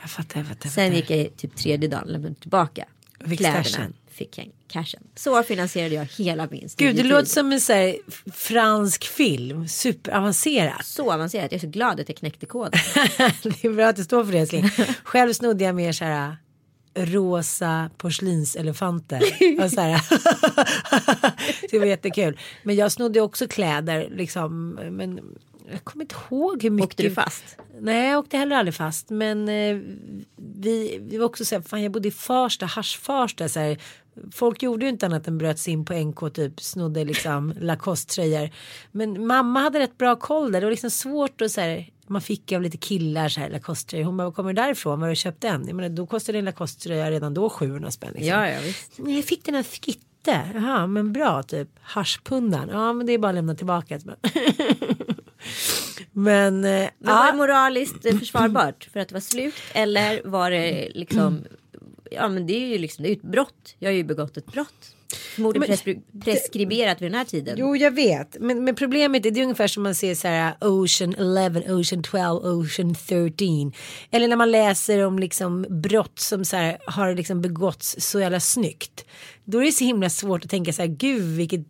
jag 0.00 0.10
fattar. 0.10 0.40
Jag 0.40 0.46
fattar, 0.48 0.66
jag 0.66 0.72
Sen 0.72 0.84
fattar. 0.92 0.96
gick 0.96 1.10
jag 1.10 1.36
typ 1.36 1.56
tredje 1.56 1.88
dagen 1.88 2.08
lämnade 2.08 2.34
tillbaka. 2.34 2.84
Fick 3.26 3.38
kläderna 3.38 3.62
cashen. 3.64 3.92
Fick 4.14 4.38
jag 4.38 4.50
cashen. 4.68 5.02
Så 5.14 5.42
finansierade 5.42 5.94
jag 5.94 6.04
hela 6.04 6.48
min 6.50 6.68
Gud, 6.76 6.96
det 6.96 7.02
låter 7.02 7.28
som 7.28 7.52
en 7.52 7.60
så 7.60 7.72
här, 7.72 7.96
fransk 8.32 9.04
film. 9.04 9.68
Superavancerat. 9.68 10.86
Så 10.86 11.12
avancerat. 11.12 11.52
Jag 11.52 11.58
är 11.58 11.60
så 11.60 11.66
glad 11.66 12.00
att 12.00 12.08
jag 12.08 12.16
knäckte 12.16 12.46
koden. 12.46 12.72
det 13.42 13.64
är 13.64 13.72
bra 13.72 13.86
att 13.86 13.96
det 13.96 14.04
står 14.04 14.24
för 14.24 14.32
det 14.32 14.38
älskling. 14.38 14.70
Själv 15.04 15.32
snodde 15.32 15.64
jag 15.64 15.74
mer 15.74 15.92
så 15.92 16.04
här 16.04 16.36
rosa 16.94 17.90
porslinselefanter. 17.96 19.22
Och 19.64 19.70
så 19.70 19.80
här. 19.80 20.00
det 21.70 21.78
var 21.78 21.86
jättekul. 21.86 22.38
Men 22.62 22.76
jag 22.76 22.92
snodde 22.92 23.20
också 23.20 23.48
kläder 23.48 24.08
liksom. 24.10 24.70
Men 24.90 25.20
jag 25.70 25.84
kommer 25.84 26.04
inte 26.04 26.14
ihåg 26.30 26.62
hur 26.62 26.70
mycket. 26.70 26.90
Åkte 26.90 27.02
du 27.02 27.10
fast? 27.10 27.58
Nej 27.80 28.10
jag 28.10 28.18
åkte 28.18 28.36
heller 28.36 28.56
aldrig 28.56 28.74
fast. 28.74 29.10
Men 29.10 29.48
eh, 29.48 29.78
vi, 30.36 30.98
vi 31.00 31.16
var 31.16 31.26
också 31.26 31.44
så 31.44 31.54
här, 31.54 31.62
fan 31.62 31.82
jag 31.82 31.92
bodde 31.92 32.08
i 32.08 32.10
Farsta, 32.10 32.66
Hasch-Farsta. 32.66 33.48
Så 33.48 33.60
här, 33.60 33.78
folk 34.32 34.62
gjorde 34.62 34.84
ju 34.84 34.90
inte 34.90 35.06
annat 35.06 35.28
än 35.28 35.38
bröt 35.38 35.58
sig 35.58 35.72
in 35.72 35.84
på 35.84 35.94
NK 35.94 36.34
typ, 36.34 36.60
snodde 36.60 37.04
liksom 37.04 37.52
Lacoste-tröjor. 37.60 38.50
Men 38.92 39.26
mamma 39.26 39.60
hade 39.60 39.78
rätt 39.78 39.98
bra 39.98 40.16
koll 40.16 40.52
där, 40.52 40.60
det 40.60 40.66
var 40.66 40.70
liksom 40.70 40.90
svårt 40.90 41.40
att 41.40 41.50
så 41.50 41.60
här, 41.60 41.90
man 42.06 42.20
fick 42.20 42.52
av 42.52 42.62
lite 42.62 42.76
killar 42.76 43.28
så 43.28 43.40
här 43.40 43.50
Lacoste-tröjor. 43.50 44.04
Hon 44.04 44.16
bara, 44.16 44.32
kommer 44.32 44.52
du 44.52 44.62
därifrån? 44.62 45.00
Var 45.00 45.06
har 45.06 45.10
du 45.10 45.16
köpt 45.16 45.40
den? 45.40 45.66
Jag 45.66 45.76
menar, 45.76 45.88
då 45.88 46.06
kostade 46.06 46.38
en 46.38 46.44
Lacoste-tröja 46.44 47.10
redan 47.10 47.34
då 47.34 47.50
700 47.50 47.90
spänn. 47.90 48.12
Liksom. 48.12 48.28
Ja, 48.28 48.48
ja 48.48 48.60
visst. 48.60 48.92
Nej, 48.96 49.16
jag 49.16 49.24
fick 49.24 49.44
den 49.44 49.54
här 49.54 49.62
Fitte. 49.62 50.40
Jaha, 50.54 50.86
men 50.86 51.12
bra 51.12 51.42
typ. 51.42 51.68
Haschpundan. 51.80 52.68
Ja, 52.68 52.92
men 52.92 53.06
det 53.06 53.12
är 53.12 53.18
bara 53.18 53.28
att 53.28 53.34
lämna 53.34 53.54
tillbaka. 53.54 54.00
men, 56.12 56.64
eh, 56.64 56.70
Men 56.70 56.88
var 56.98 57.26
ja. 57.26 57.30
det 57.32 57.36
moraliskt 57.36 58.18
försvarbart 58.18 58.88
för 58.92 59.00
att 59.00 59.08
det 59.08 59.14
var 59.14 59.20
slut? 59.20 59.54
Eller 59.72 60.22
var 60.24 60.50
det 60.50 60.88
liksom 60.94 61.44
Ja 62.14 62.28
men 62.28 62.46
det 62.46 62.54
är 62.54 62.66
ju 62.66 62.78
liksom 62.78 63.04
ett 63.04 63.22
brott. 63.22 63.74
Jag 63.78 63.88
har 63.90 63.94
ju 63.94 64.04
begått 64.04 64.36
ett 64.36 64.46
brott. 64.46 64.96
Men- 65.60 65.68
preskri- 65.68 66.02
preskriberat 66.24 67.02
vid 67.02 67.10
den 67.10 67.18
här 67.18 67.24
tiden. 67.24 67.54
Jo, 67.58 67.76
jag 67.76 67.90
vet. 67.90 68.36
Men, 68.40 68.64
men 68.64 68.74
problemet 68.74 69.26
är 69.26 69.30
det 69.30 69.40
är 69.40 69.42
ungefär 69.42 69.66
som 69.66 69.82
man 69.82 69.94
ser 69.94 70.14
så 70.14 70.28
här 70.28 70.54
Ocean 70.60 71.14
11, 71.14 71.60
Ocean 71.74 72.02
12, 72.02 72.44
Ocean 72.44 72.94
13. 72.94 73.72
Eller 74.10 74.28
när 74.28 74.36
man 74.36 74.50
läser 74.50 75.06
om 75.06 75.18
liksom 75.18 75.66
brott 75.68 76.18
som 76.18 76.44
så 76.44 76.56
här 76.56 76.78
har 76.86 77.14
liksom 77.14 77.40
begåtts 77.40 77.96
så 77.98 78.20
jävla 78.20 78.40
snyggt. 78.40 79.04
Då 79.44 79.58
är 79.58 79.64
det 79.64 79.72
så 79.72 79.84
himla 79.84 80.10
svårt 80.10 80.44
att 80.44 80.50
tänka 80.50 80.72
så 80.72 80.82
här, 80.82 80.88
gud 80.88 81.36
vilket 81.36 81.60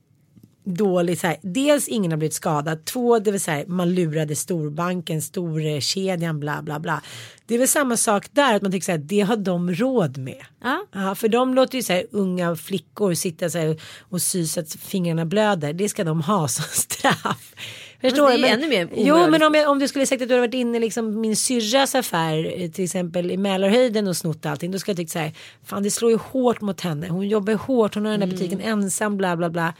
dåligt 0.64 1.20
så 1.20 1.26
här. 1.26 1.36
Dels 1.42 1.88
ingen 1.88 2.10
har 2.12 2.18
blivit 2.18 2.34
skadad. 2.34 2.84
Två, 2.84 3.18
det 3.18 3.30
vill 3.30 3.40
säga 3.40 3.64
man 3.68 3.94
lurade 3.94 4.36
storbanken, 4.36 5.22
storkedjan, 5.22 6.40
bla 6.40 6.62
bla 6.62 6.78
bla. 6.80 7.02
Det 7.46 7.54
är 7.54 7.58
väl 7.58 7.68
samma 7.68 7.96
sak 7.96 8.26
där, 8.32 8.54
att 8.54 8.62
man 8.62 8.72
tycker 8.72 8.84
så 8.84 8.90
här, 8.92 8.98
det 8.98 9.20
har 9.20 9.36
de 9.36 9.74
råd 9.74 10.16
med. 10.18 10.44
Ja. 10.62 10.86
Ja, 10.92 11.14
för 11.14 11.28
de 11.28 11.54
låter 11.54 11.76
ju 11.78 11.82
så 11.82 11.92
här 11.92 12.04
unga 12.10 12.56
flickor 12.56 13.14
sitta 13.14 13.50
så 13.50 13.58
här 13.58 13.80
och 14.10 14.22
sy 14.22 14.46
så 14.46 14.60
att 14.60 14.72
fingrarna 14.72 15.24
blöder. 15.24 15.72
Det 15.72 15.88
ska 15.88 16.04
de 16.04 16.20
ha 16.22 16.48
som 16.48 16.64
straff. 16.72 17.54
Förstår 18.00 18.28
det 18.28 18.34
är 18.34 18.38
ju 18.38 18.46
ännu 18.46 18.68
mer 18.68 18.88
Jo, 18.96 19.14
omoraliskt. 19.14 19.30
men 19.30 19.42
om, 19.42 19.54
jag, 19.54 19.70
om 19.70 19.78
du 19.78 19.88
skulle 19.88 20.06
sagt 20.06 20.22
att 20.22 20.28
du 20.28 20.34
hade 20.34 20.46
varit 20.46 20.54
inne 20.54 20.76
i 20.76 20.80
liksom 20.80 21.20
min 21.20 21.36
syrras 21.36 21.94
affär, 21.94 22.60
eh, 22.62 22.70
till 22.70 22.84
exempel 22.84 23.30
i 23.30 23.36
Mälarhöjden 23.36 24.08
och 24.08 24.16
snott 24.16 24.46
allting. 24.46 24.70
Då 24.70 24.78
skulle 24.78 24.92
jag 24.92 24.96
tyckt 24.96 25.12
så 25.12 25.18
här, 25.18 25.32
fan 25.64 25.82
det 25.82 25.90
slår 25.90 26.10
ju 26.10 26.16
hårt 26.16 26.60
mot 26.60 26.80
henne. 26.80 27.08
Hon 27.08 27.28
jobbar 27.28 27.54
hårt, 27.54 27.94
hon 27.94 28.04
har 28.04 28.12
den 28.12 28.22
Mm. 28.22 28.30
där 28.30 28.36
butiken 28.36 28.60
ensam, 28.60 29.16
bla 29.16 29.36
bla 29.36 29.50
bla. 29.50 29.74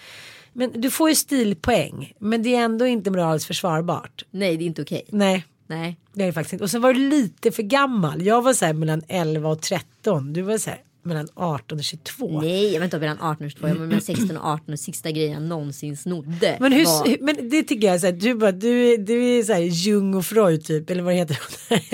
Men 0.54 0.80
du 0.80 0.90
får 0.90 1.08
ju 1.08 1.14
stilpoäng. 1.14 2.12
Men 2.18 2.42
det 2.42 2.54
är 2.54 2.64
ändå 2.64 2.86
inte 2.86 3.10
moraliskt 3.10 3.46
försvarbart. 3.46 4.24
Nej 4.30 4.56
det 4.56 4.64
är 4.64 4.66
inte 4.66 4.82
okej. 4.82 5.04
Nej. 5.08 5.44
Nej. 5.66 5.96
Det 6.12 6.22
är 6.22 6.26
det 6.26 6.32
faktiskt 6.32 6.52
inte. 6.52 6.64
Och 6.64 6.70
sen 6.70 6.82
var 6.82 6.94
du 6.94 7.00
lite 7.00 7.50
för 7.50 7.62
gammal. 7.62 8.22
Jag 8.22 8.42
var 8.42 8.52
så 8.52 8.64
här 8.64 8.72
mellan 8.72 9.02
11 9.08 9.48
och 9.48 9.60
13. 9.60 10.32
Du 10.32 10.42
var 10.42 10.58
så 10.58 10.70
här 10.70 10.78
mellan 11.04 11.28
18 11.34 11.78
och 11.78 11.84
22. 11.84 12.40
Nej 12.40 12.72
jag 12.72 12.80
var 12.80 12.84
inte 12.84 12.98
mellan 12.98 13.20
18 13.20 13.46
och 13.46 13.50
22. 13.50 13.68
Jag 13.68 13.74
var 13.74 13.86
mellan 13.86 14.00
16 14.00 14.36
och 14.36 14.46
18 14.46 14.72
och 14.72 14.80
sista 14.80 15.10
grejen 15.10 15.32
jag 15.32 15.42
någonsin 15.42 15.96
snodde. 15.96 16.56
Men, 16.60 16.72
hur, 16.72 16.84
var... 16.84 17.16
men 17.20 17.48
det 17.48 17.62
tycker 17.62 17.86
jag 17.88 18.00
så 18.00 18.06
här, 18.06 18.12
du, 18.12 18.34
bara, 18.34 18.52
du, 18.52 18.96
du 18.96 19.38
är 19.38 19.42
så 19.42 19.52
här 19.52 19.60
Jung 19.60 20.14
och 20.14 20.26
Freud 20.26 20.64
typ, 20.64 20.90
eller 20.90 21.02
vad 21.02 21.12
det 21.12 21.18
heter, 21.18 21.36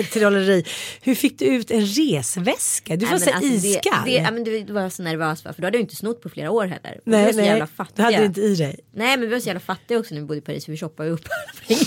trolleri. 0.13 0.65
Hur 1.01 1.15
fick 1.15 1.39
du 1.39 1.45
ut 1.45 1.71
en 1.71 1.85
resväska? 1.85 2.95
Du 2.95 3.05
var 3.05 3.11
Nej, 3.11 3.19
så 3.19 3.25
men 3.25 3.33
här 3.33 3.41
alltså, 3.41 3.67
iskall. 3.67 4.05
Det, 4.05 4.11
det, 4.11 4.17
ja, 4.17 4.31
men 4.31 4.43
du, 4.43 4.63
du 4.63 4.73
var 4.73 4.89
så 4.89 5.03
nervös? 5.03 5.41
För 5.41 5.53
då 5.57 5.63
hade 5.63 5.77
jag 5.77 5.83
inte 5.83 5.95
snott 5.95 6.21
på 6.21 6.29
flera 6.29 6.51
år 6.51 6.65
heller. 6.65 6.97
Och 6.97 7.01
vi 7.05 7.11
nej, 7.11 7.25
var 7.25 7.31
så 7.31 7.37
nej, 7.37 7.47
jävla 7.47 7.67
du 7.95 8.01
hade 8.01 8.25
inte 8.25 8.41
i 8.41 8.55
dig. 8.55 8.79
Nej 8.93 9.17
men 9.17 9.21
vi 9.21 9.33
var 9.33 9.39
så 9.39 9.47
jävla 9.47 9.59
fattiga 9.59 9.99
också 9.99 10.13
när 10.13 10.21
vi 10.21 10.27
bodde 10.27 10.37
i 10.37 10.41
Paris 10.41 10.65
för 10.65 10.71
vi 10.71 10.77
shoppade 10.77 11.09
upp. 11.09 11.27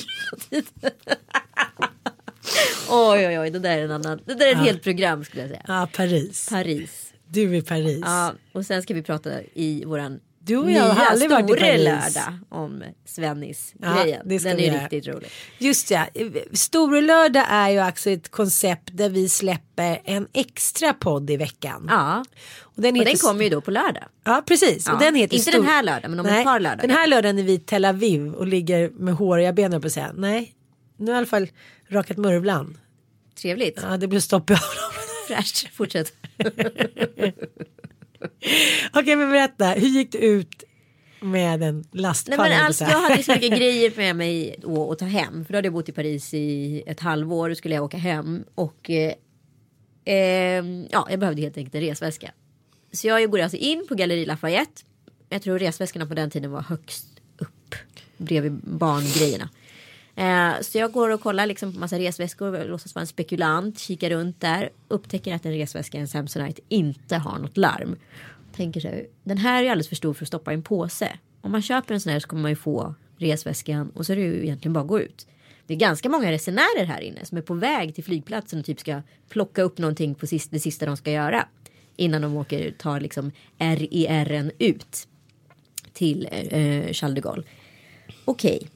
Oj 2.90 3.26
oj 3.26 3.38
oj 3.38 3.50
det 3.50 3.58
där 3.58 3.78
är 3.78 3.84
en 3.84 3.90
annan. 3.90 4.20
Det 4.24 4.34
där 4.34 4.46
är 4.46 4.52
ett 4.52 4.58
helt 4.58 4.82
program 4.82 5.24
skulle 5.24 5.42
jag 5.42 5.50
säga. 5.50 5.62
Ja, 5.66 5.88
Paris. 5.92 6.48
Paris. 6.48 7.13
Du 7.34 7.56
är 7.56 7.62
Paris. 7.62 8.00
Ja 8.04 8.32
och 8.52 8.66
sen 8.66 8.82
ska 8.82 8.94
vi 8.94 9.02
prata 9.02 9.30
i 9.54 9.84
våran 9.84 10.20
Du 10.38 10.56
och 10.56 10.70
jag 10.70 10.82
har 10.84 11.06
aldrig 11.06 11.30
varit 11.30 11.44
i 11.44 11.48
store 11.48 11.60
Paris. 11.60 11.84
lördag 11.84 12.38
om 12.48 12.82
Svennis 13.04 13.74
Ja, 13.82 14.04
Den 14.24 14.46
är 14.60 14.80
riktigt 14.82 15.06
rolig. 15.14 15.28
Just 15.58 15.90
ja, 15.90 16.06
Storlördag 16.52 17.44
är 17.48 17.70
ju 17.70 17.78
alltså 17.78 18.10
ett 18.10 18.28
koncept 18.30 18.88
där 18.92 19.08
vi 19.08 19.28
släpper 19.28 20.00
en 20.04 20.26
extra 20.32 20.92
podd 20.92 21.30
i 21.30 21.36
veckan. 21.36 21.86
Ja 21.90 22.24
Och 22.60 22.82
den, 22.82 22.94
heter 22.94 23.10
den 23.10 23.18
kommer 23.18 23.44
ju 23.44 23.50
då 23.50 23.60
på 23.60 23.70
lördag. 23.70 24.04
Ja 24.24 24.42
precis. 24.46 24.84
Ja, 24.86 24.92
Och 24.92 24.98
den 25.00 25.14
heter 25.14 25.36
inte 25.36 25.50
Stor- 25.50 25.58
den 25.60 25.68
här 25.68 25.82
lördagen, 25.82 26.10
men 26.10 26.20
om 26.20 26.26
ett 26.26 26.44
par 26.44 26.60
lördagar. 26.60 26.82
Den 26.88 26.96
här 26.96 27.06
lördagen 27.06 27.38
är 27.38 27.42
vi 27.42 27.52
i 27.52 27.58
Tel 27.58 27.84
Aviv 27.84 28.32
och 28.34 28.46
ligger 28.46 28.90
med 28.90 29.14
håriga 29.14 29.52
ben 29.52 29.64
höll 29.64 29.72
jag 29.72 29.82
på 29.82 29.90
säga. 29.90 30.12
Nej, 30.14 30.54
nu 30.96 31.06
har 31.06 31.12
jag 31.12 31.16
i 31.16 31.18
alla 31.18 31.26
fall 31.26 31.48
rakat 31.88 32.16
murvlan. 32.16 32.78
Trevligt. 33.42 33.78
Ja, 33.82 33.96
det 33.96 34.06
blev 34.08 34.20
stopp 34.20 34.50
i. 34.50 34.54
Fräscht. 35.28 35.68
Fortsätt. 35.72 36.12
Okej, 38.92 39.16
men 39.16 39.30
berätta. 39.30 39.70
Hur 39.70 39.88
gick 39.88 40.12
det 40.12 40.18
ut 40.18 40.64
med 41.20 41.62
en 41.62 41.76
Nej 41.76 41.84
lastpall? 41.92 42.36
men 42.36 42.46
höll 42.46 42.52
jag 42.52 42.66
alltså 42.66 42.84
jag 42.84 43.00
hade 43.00 43.22
så 43.22 43.32
mycket 43.32 43.50
grejer 43.58 43.92
med 43.96 44.16
mig 44.16 44.56
att, 44.58 44.64
att 44.64 44.98
ta 44.98 45.04
hem. 45.04 45.44
För 45.44 45.52
då 45.52 45.58
hade 45.58 45.66
jag 45.66 45.72
bott 45.72 45.88
i 45.88 45.92
Paris 45.92 46.34
i 46.34 46.82
ett 46.86 47.00
halvår. 47.00 47.48
Då 47.48 47.54
skulle 47.54 47.74
jag 47.74 47.84
åka 47.84 47.96
hem. 47.96 48.44
Och 48.54 48.90
eh, 48.90 49.14
ehm, 50.04 50.86
ja, 50.90 51.06
jag 51.10 51.20
behövde 51.20 51.42
helt 51.42 51.56
enkelt 51.56 51.74
en 51.74 51.80
resväska. 51.80 52.32
Så 52.92 53.06
jag 53.06 53.30
går 53.30 53.40
alltså 53.40 53.56
in 53.56 53.86
på 53.88 53.94
Galleri 53.94 54.26
Lafayette. 54.26 54.82
Jag 55.28 55.42
tror 55.42 55.58
resväskorna 55.58 56.06
på 56.06 56.14
den 56.14 56.30
tiden 56.30 56.50
var 56.50 56.62
högst 56.62 57.06
upp. 57.38 57.74
Bredvid 58.16 58.52
barngrejerna. 58.52 59.48
Eh, 60.16 60.60
så 60.60 60.78
jag 60.78 60.92
går 60.92 61.08
och 61.10 61.20
kollar 61.20 61.46
liksom 61.46 61.72
på 61.72 61.78
massa 61.78 61.98
resväskor. 61.98 62.64
Låtsas 62.64 62.94
vara 62.94 63.00
en 63.00 63.06
spekulant. 63.06 63.78
Kikar 63.78 64.10
runt 64.10 64.40
där. 64.40 64.70
Upptäcker 64.88 65.34
att 65.34 65.46
en 65.46 65.52
resväska, 65.52 65.98
en 65.98 66.08
Samsonite, 66.08 66.62
inte 66.68 67.16
har 67.16 67.38
något 67.38 67.56
larm. 67.56 67.96
Tänker 68.56 68.80
så 68.80 68.88
här, 68.88 69.06
den 69.24 69.38
här 69.38 69.64
är 69.64 69.70
alldeles 69.70 69.88
för 69.88 69.96
stor 69.96 70.14
för 70.14 70.24
att 70.24 70.28
stoppa 70.28 70.50
i 70.52 70.54
en 70.54 70.62
påse. 70.62 71.18
Om 71.40 71.52
man 71.52 71.62
köper 71.62 71.94
en 71.94 72.00
sån 72.00 72.12
här 72.12 72.20
så 72.20 72.28
kommer 72.28 72.42
man 72.42 72.50
ju 72.50 72.56
få 72.56 72.94
resväskan 73.18 73.90
och 73.90 74.06
så 74.06 74.12
är 74.12 74.16
det 74.16 74.22
ju 74.22 74.42
egentligen 74.42 74.72
bara 74.72 74.80
att 74.80 74.88
gå 74.88 75.00
ut. 75.00 75.26
Det 75.66 75.74
är 75.74 75.78
ganska 75.78 76.08
många 76.08 76.32
resenärer 76.32 76.84
här 76.84 77.00
inne 77.00 77.24
som 77.24 77.38
är 77.38 77.42
på 77.42 77.54
väg 77.54 77.94
till 77.94 78.04
flygplatsen 78.04 78.58
och 78.58 78.64
typ 78.64 78.80
ska 78.80 79.02
plocka 79.28 79.62
upp 79.62 79.78
någonting 79.78 80.14
på 80.14 80.26
sist, 80.26 80.50
det 80.50 80.60
sista 80.60 80.86
de 80.86 80.96
ska 80.96 81.10
göra. 81.10 81.48
Innan 81.96 82.22
de 82.22 82.36
åker, 82.36 82.70
tar 82.70 83.00
liksom 83.00 83.32
RERen 83.58 84.50
ut 84.58 85.08
till 85.92 86.28
eh, 86.30 86.92
Charles 86.92 87.14
de 87.14 87.20
Gaulle. 87.20 87.42
Okej, 88.24 88.68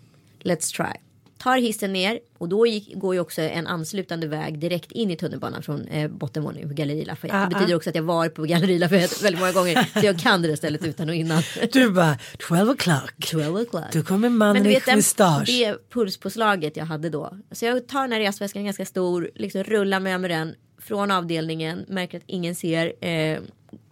let's 0.43 0.77
try. 0.77 1.08
Tar 1.39 1.59
hissen 1.59 1.93
ner 1.93 2.21
och 2.39 2.49
då 2.49 2.67
gick, 2.67 2.95
går 2.95 3.15
ju 3.15 3.21
också 3.21 3.43
en 3.43 3.67
anslutande 3.67 4.27
väg 4.27 4.59
direkt 4.59 4.93
in 4.93 5.11
i 5.11 5.17
tunnelbanan 5.17 5.63
från 5.63 5.89
eh, 5.89 6.11
bottenvåningen 6.11 6.69
på 6.69 6.75
Galleri 6.75 7.05
Lafayette. 7.05 7.39
Ah, 7.39 7.47
det 7.47 7.55
betyder 7.55 7.75
också 7.75 7.91
att 7.91 7.97
jag 7.97 8.03
var 8.03 8.29
på 8.29 8.43
Galleri 8.43 8.79
Lafayette 8.79 9.23
väldigt 9.23 9.41
många 9.41 9.53
gånger. 9.53 9.89
så 10.01 10.07
jag 10.07 10.19
kan 10.19 10.43
det 10.43 10.49
där 10.49 10.57
stället 10.57 10.85
utan 10.85 11.09
och 11.09 11.15
innan. 11.15 11.43
Du 11.73 11.91
bara 11.91 12.19
12 12.49 12.71
o'clock. 12.71 13.31
12 13.31 13.59
o'clock. 13.59 13.93
Då 13.93 14.03
kommer 14.03 14.29
mannen 14.29 14.63
den, 14.63 14.97
mustasch. 14.97 15.47
det 15.47 15.91
pulspåslaget 15.91 16.77
jag 16.77 16.85
hade 16.85 17.11
då. 17.11 17.39
Så 17.53 17.65
jag 17.65 17.89
tar 17.89 18.03
den 18.03 18.13
här 18.13 18.21
resväskan 18.21 18.65
ganska 18.65 18.85
stor, 18.85 19.31
liksom 19.35 19.65
rullar 19.65 20.01
med 20.01 20.21
med 20.21 20.31
den 20.31 20.55
från 20.79 21.11
avdelningen, 21.11 21.85
märker 21.89 22.19
att 22.19 22.25
ingen 22.27 22.55
ser. 22.55 23.05
Eh, 23.05 23.41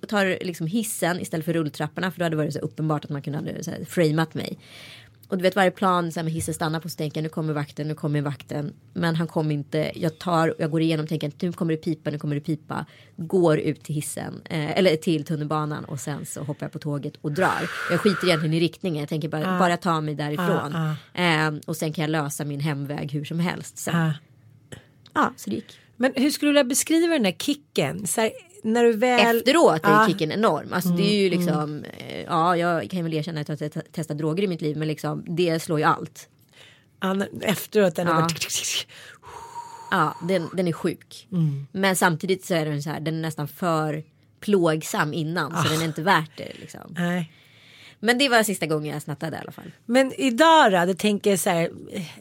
tar 0.08 0.44
liksom 0.44 0.66
hissen 0.66 1.20
istället 1.20 1.44
för 1.46 1.52
rulltrapporna 1.52 2.10
för 2.10 2.18
då 2.18 2.24
hade 2.24 2.36
det 2.36 2.42
varit 2.42 2.52
så 2.52 2.58
uppenbart 2.58 3.04
att 3.04 3.10
man 3.10 3.22
kunde 3.22 3.38
ha 3.38 3.84
framat 3.86 4.34
mig. 4.34 4.58
Och 5.28 5.36
du 5.36 5.42
vet 5.42 5.56
varje 5.56 5.70
plan 5.70 6.12
så 6.12 6.20
här 6.20 6.24
med 6.24 6.32
hissen 6.32 6.54
stannar 6.54 6.80
på 6.80 6.88
så 6.88 6.96
tänker 6.96 7.18
jag 7.18 7.22
nu 7.22 7.28
kommer 7.28 7.52
vakten, 7.52 7.88
nu 7.88 7.94
kommer 7.94 8.20
vakten. 8.20 8.72
Men 8.92 9.16
han 9.16 9.26
kom 9.26 9.50
inte. 9.50 9.92
Jag 9.94 10.18
tar, 10.18 10.54
jag 10.58 10.70
går 10.70 10.80
igenom 10.82 11.06
tänker 11.06 11.32
nu 11.40 11.52
kommer 11.52 11.72
det 11.72 11.78
pipa, 11.78 12.10
nu 12.10 12.18
kommer 12.18 12.34
det 12.34 12.40
pipa. 12.40 12.86
Går 13.16 13.58
ut 13.58 13.84
till 13.84 13.94
hissen, 13.94 14.40
eh, 14.44 14.78
eller 14.78 14.96
till 14.96 15.24
tunnelbanan 15.24 15.84
och 15.84 16.00
sen 16.00 16.26
så 16.26 16.40
hoppar 16.42 16.66
jag 16.66 16.72
på 16.72 16.78
tåget 16.78 17.16
och 17.20 17.32
drar. 17.32 17.70
Jag 17.90 18.00
skiter 18.00 18.26
egentligen 18.26 18.54
i 18.54 18.60
riktningen, 18.60 19.00
jag 19.00 19.08
tänker 19.08 19.28
bara, 19.28 19.58
bara 19.58 19.76
ta 19.76 20.00
mig 20.00 20.14
därifrån. 20.14 20.74
Ah, 20.76 20.94
Eh, 21.14 21.52
och 21.66 21.76
sen 21.76 21.92
kan 21.92 22.02
jag 22.02 22.10
lösa 22.10 22.44
min 22.44 22.60
hemväg 22.60 23.12
hur 23.12 23.24
som 23.24 23.40
helst. 23.40 23.78
Sen. 23.78 23.96
Ah. 23.96 24.12
Ja, 25.14 25.32
så 25.36 25.50
det 25.50 25.56
gick. 25.56 25.80
Men 25.96 26.12
hur 26.16 26.30
skulle 26.30 26.48
du 26.48 26.52
vilja 26.52 26.64
beskriva 26.64 27.12
den 27.12 27.22
där 27.22 27.32
kicken? 27.32 28.06
Så 28.06 28.20
här, 28.20 28.30
när 28.66 28.84
du 28.84 28.92
väl... 28.92 29.36
Efteråt 29.36 29.84
är 29.84 30.02
Ah. 30.02 30.06
kicken 30.08 30.32
enorm. 30.32 30.72
Alltså 30.72 30.88
det 30.88 31.02
är 31.02 31.06
Mm, 31.06 31.18
ju 31.22 31.30
liksom, 31.30 31.84
eh, 31.84 32.22
ja 32.22 32.56
jag 32.56 32.90
kan 32.90 33.02
väl 33.04 33.14
erkänna 33.14 33.40
att 33.40 33.48
jag 33.48 33.56
har 33.60 33.68
te- 33.68 33.80
testat 33.92 34.18
droger 34.18 34.42
i 34.42 34.46
mitt 34.46 34.60
liv 34.60 34.76
men 34.76 34.88
liksom 34.88 35.24
det 35.28 35.60
slår 35.62 35.78
ju 35.78 35.84
allt. 35.84 36.28
Ja, 37.00 37.16
efteråt. 37.40 37.94
Den 37.96 38.06
Ja. 38.06 38.20
ja. 38.20 38.28
Ja, 39.90 40.16
den, 40.28 40.48
den 40.52 40.68
är 40.68 40.72
sjuk. 40.72 41.28
Mm. 41.32 41.66
Men 41.72 41.96
samtidigt 41.96 42.44
så 42.44 42.54
är 42.54 42.66
den 42.66 42.82
så 42.82 42.90
här, 42.90 43.00
den 43.00 43.14
är 43.16 43.20
nästan 43.20 43.48
för 43.48 44.04
plågsam 44.40 45.14
innan 45.14 45.62
så 45.62 45.68
den 45.68 45.80
är 45.80 45.84
inte 45.84 46.02
värt 46.02 46.30
det 46.36 46.52
liksom. 46.60 46.80
Nej. 46.98 47.32
Men 48.00 48.18
det 48.18 48.28
var 48.28 48.42
sista 48.42 48.66
gången 48.66 48.92
jag 48.92 49.02
snattade 49.02 49.36
i 49.36 49.40
alla 49.40 49.52
fall. 49.52 49.70
Men 49.86 50.12
idag 50.12 50.72
då, 50.72 50.84
då 50.84 50.94
tänker 50.94 51.30
jag 51.30 51.38
så 51.38 51.50
här. 51.50 51.70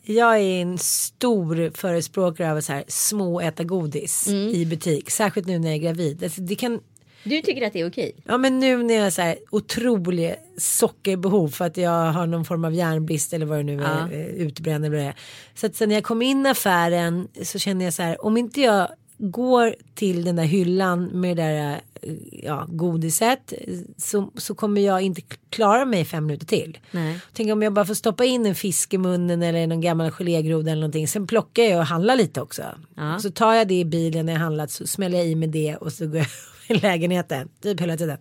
Jag 0.04 0.36
är 0.40 0.62
en 0.62 0.78
stor 0.78 1.72
förespråkare 1.78 2.52
av 2.52 2.62
så 2.62 2.74
här 2.74 2.84
små 2.88 3.42
äta 3.42 3.64
godis 3.64 4.28
Mm. 4.28 4.50
i 4.50 4.66
butik. 4.66 5.10
Särskilt 5.12 5.48
nu 5.48 5.60
när 5.60 5.68
jag 5.68 5.76
är 5.76 5.80
gravid. 5.82 6.24
Alltså, 6.24 6.42
det 6.42 6.56
kan, 6.56 6.80
Du 7.24 7.42
tycker 7.42 7.68
att 7.68 7.74
det 7.74 7.80
är 7.82 7.90
okej? 7.90 8.16
ja 8.26 8.38
men 8.38 8.60
nu 8.60 8.84
när 8.84 8.94
jag 8.96 9.04
har 9.04 9.10
så 9.10 9.22
här 9.22 9.38
otrolig 9.52 10.36
sockerbehov 10.58 11.48
för 11.50 11.66
att 11.66 11.78
jag 11.78 12.12
har 12.12 12.28
någon 12.28 12.46
form 12.46 12.66
av 12.66 12.74
järnbrist 12.74 13.34
eller 13.34 13.46
vad 13.46 13.58
det 13.60 13.64
nu 13.64 13.84
är, 13.84 14.08
Ja. 14.12 14.12
eh, 14.12 14.26
utbränd 14.26 14.86
eller 14.86 14.96
vad 14.96 15.06
det 15.06 15.10
är. 15.10 15.16
Så 15.56 15.66
att 15.66 15.76
sen 15.76 15.90
när 15.90 15.96
jag 15.96 16.04
kom 16.04 16.22
in 16.22 16.46
i 16.46 16.50
affären 16.50 17.28
så 17.44 17.60
känner 17.60 17.86
jag 17.86 17.94
så 17.94 18.04
här, 18.04 18.26
om 18.26 18.38
inte 18.38 18.62
jag 18.62 18.88
går 19.18 19.76
till 19.94 20.26
den 20.26 20.36
där 20.36 20.44
hyllan 20.44 21.06
med 21.06 21.38
det 21.38 21.44
där 21.44 21.82
eh, 22.02 22.14
ja, 22.32 22.66
godiset 22.70 23.54
så, 23.98 24.32
så 24.38 24.56
kommer 24.56 24.82
jag 24.82 25.02
inte 25.02 25.22
klara 25.50 25.86
mig 25.86 26.06
fem 26.06 26.26
minuter 26.26 26.46
till. 26.46 26.78
Nej. 26.92 27.20
Tänk 27.34 27.52
om 27.52 27.62
jag 27.62 27.74
bara 27.74 27.86
får 27.86 27.94
stoppa 27.94 28.26
in 28.26 28.46
en 28.46 28.56
fisk 28.56 28.94
i 28.94 28.98
munnen 28.98 29.44
eller 29.44 29.68
någon 29.68 29.82
gammal 29.82 30.12
gelégroda 30.12 30.72
eller 30.72 30.82
någonting. 30.82 31.08
Sen 31.08 31.28
plockar 31.28 31.64
jag 31.64 31.80
och 31.80 31.86
handlar 31.86 32.16
lite 32.16 32.42
också. 32.42 32.64
Ja. 32.96 33.20
Så 33.20 33.32
tar 33.32 33.54
jag 33.54 33.68
det 33.68 33.80
i 33.80 33.86
bilen 33.86 34.26
när 34.26 34.34
jag 34.34 34.40
handlat 34.40 34.72
så 34.72 34.88
smäller 34.88 35.18
jag 35.18 35.28
i 35.28 35.36
med 35.36 35.50
det 35.50 35.76
och 35.76 35.94
så 35.94 36.08
går 36.08 36.18
jag 36.18 36.28
i 36.78 36.80
lägenheten. 36.80 37.50
Typ 37.62 37.82
hela 37.82 37.98
tiden. 37.98 38.18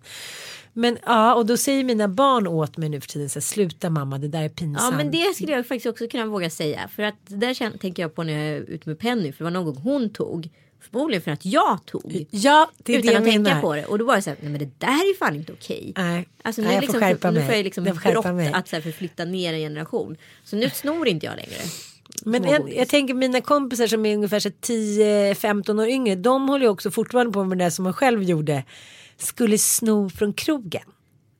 Men 0.76 0.98
ja, 1.06 1.34
och 1.34 1.46
då 1.46 1.56
säger 1.56 1.84
mina 1.84 2.08
barn 2.08 2.46
åt 2.46 2.76
mig 2.76 2.88
nu 2.88 3.00
för 3.00 3.08
tiden 3.08 3.28
så 3.28 3.38
här, 3.38 3.42
sluta 3.42 3.90
mamma 3.90 4.18
det 4.18 4.28
där 4.28 4.42
är 4.42 4.48
pinsamt. 4.48 4.92
Ja 4.92 4.96
men 4.96 5.10
det 5.10 5.34
skulle 5.34 5.52
jag 5.52 5.66
faktiskt 5.66 5.86
också 5.86 6.08
kunna 6.08 6.26
våga 6.26 6.50
säga. 6.50 6.88
För 6.88 7.02
att 7.02 7.14
det 7.26 7.36
där 7.36 7.78
tänker 7.78 8.02
jag 8.02 8.14
på 8.14 8.22
när 8.22 8.32
jag 8.32 8.56
är 8.56 8.60
ute 8.60 8.88
med 8.88 8.98
Penny. 8.98 9.32
För 9.32 9.38
det 9.38 9.44
var 9.44 9.50
någon 9.50 9.64
gång 9.64 9.82
hon 9.82 10.10
tog. 10.10 10.50
Förmodligen 10.90 11.22
för 11.22 11.30
att 11.30 11.44
jag 11.46 11.86
tog. 11.86 12.26
Ja, 12.30 12.70
det 12.78 12.94
är 12.94 12.98
utan 12.98 13.12
det 13.12 13.18
att 13.18 13.24
tänka 13.24 13.38
menar. 13.40 13.60
på 13.60 13.74
det. 13.74 13.84
Och 13.84 13.98
då 13.98 14.04
var 14.04 14.16
det 14.16 14.22
så 14.22 14.30
här, 14.30 14.38
nej 14.40 14.50
men 14.50 14.58
det 14.60 14.70
där 14.80 14.88
är 14.88 15.18
fan 15.18 15.36
inte 15.36 15.52
okej. 15.52 15.92
Nej. 15.96 16.28
Alltså 16.42 16.60
nu, 16.62 16.66
Nej, 16.66 16.74
jag 16.74 16.84
får 16.84 16.92
liksom, 16.92 17.00
skärpa 17.00 17.30
nu 17.30 17.38
mig. 17.38 17.46
får 17.46 17.54
jag 17.56 17.64
liksom 17.64 17.86
Jag 17.86 18.02
får 18.02 18.10
brott 18.12 18.24
mig. 18.34 18.52
att 18.52 18.68
så 18.68 18.76
här, 18.76 18.80
förflytta 18.82 19.24
ner 19.24 19.52
en 19.54 19.58
generation. 19.60 20.16
Så 20.44 20.56
nu 20.56 20.70
snor 20.70 21.08
inte 21.08 21.26
jag 21.26 21.36
längre. 21.36 21.60
Men 22.24 22.44
jag, 22.44 22.74
jag 22.76 22.88
tänker 22.88 23.14
mina 23.14 23.40
kompisar 23.40 23.86
som 23.86 24.06
är 24.06 24.14
ungefär 24.14 24.40
så 24.40 24.48
10-15 24.48 25.80
år 25.82 25.88
yngre. 25.88 26.14
De 26.14 26.48
håller 26.48 26.64
ju 26.64 26.70
också 26.70 26.90
fortfarande 26.90 27.32
på 27.32 27.44
med 27.44 27.58
det 27.58 27.70
som 27.70 27.82
man 27.82 27.92
själv 27.92 28.22
gjorde. 28.22 28.64
Skulle 29.18 29.58
sno 29.58 30.10
från 30.10 30.32
krogen. 30.32 30.82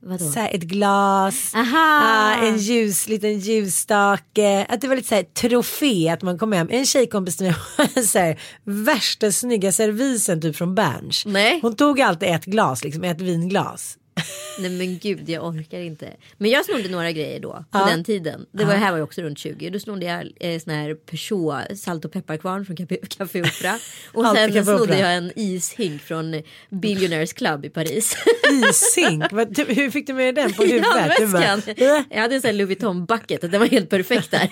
Vadå? 0.07 0.25
Så 0.25 0.41
ett 0.41 0.63
glas, 0.63 1.53
ah, 1.55 2.35
en 2.35 2.57
ljus, 2.59 3.09
liten 3.09 3.39
ljusstake. 3.39 4.67
Att 4.69 4.81
det 4.81 4.89
var 4.89 4.97
lite 4.97 5.09
så 5.09 5.15
här 5.15 5.23
trofé 5.23 6.09
att 6.09 6.23
man 6.23 6.39
kom 6.39 6.53
hem. 6.53 6.69
En 6.71 6.87
tjejkompis 6.87 7.37
till 7.37 7.47
mig 7.47 7.55
har 7.77 8.03
så 8.03 8.19
här, 8.19 8.41
värsta 8.65 9.33
snygga 9.33 9.73
servisen 9.73 10.41
typ 10.41 10.57
från 10.57 10.75
Berns. 10.75 11.27
Hon 11.63 11.77
tog 11.77 12.01
alltid 12.01 12.29
ett 12.29 12.45
glas, 12.45 12.85
liksom 12.85 13.05
ett 13.05 13.21
vinglas. 13.21 13.97
Nej 14.61 14.71
men 14.71 14.99
gud 14.99 15.29
jag 15.29 15.45
orkar 15.47 15.79
inte. 15.81 16.09
Men 16.39 16.51
jag 16.51 16.65
snodde 16.65 16.89
några 16.89 17.13
grejer 17.13 17.41
då 17.41 17.53
på 17.53 17.79
Ja. 17.79 17.87
den 17.87 18.05
tiden. 18.05 18.47
Det 18.53 18.65
var 18.65 18.75
här 18.75 18.91
var 18.91 18.99
jag 18.99 19.05
också 19.05 19.23
runt 19.23 19.39
20. 19.39 19.71
Då 19.71 19.79
snodde 19.79 20.07
jag 20.07 20.31
eh, 20.41 20.61
sån 20.61 20.73
här 20.75 20.95
Peugeot 20.95 21.79
salt 21.79 22.05
och 22.05 22.13
pepparkvarn 22.13 22.65
från 22.67 22.77
Café, 22.77 22.99
Opera. 23.41 23.79
Och 24.13 24.25
sen 24.37 24.49
Café 24.49 24.65
snodde 24.65 24.83
Opera. 24.83 24.99
jag 24.99 25.15
en 25.17 25.33
ishink 25.37 26.03
från 26.03 26.43
Billionaires 26.71 27.33
Club 27.33 27.65
i 27.65 27.71
Paris. 27.71 28.17
Vad- 29.31 29.55
du- 29.55 29.65
hur 29.75 29.91
fick 29.91 30.07
du 30.07 30.13
med 30.13 30.35
den 30.35 30.53
på 30.53 30.63
huvudet? 30.63 30.87
Bara, 30.93 31.01
handväskan. 31.01 31.63
"Äh." 31.77 32.03
Jag 32.11 32.21
hade 32.21 32.35
en 32.35 32.41
sån 32.41 32.49
här 32.49 32.53
Louis 32.53 32.69
Vuitton 32.69 33.05
bucket. 33.07 33.41
Den 33.41 33.61
var 33.61 33.67
helt 33.67 33.91
perfekt 33.91 34.31
där. 34.31 34.51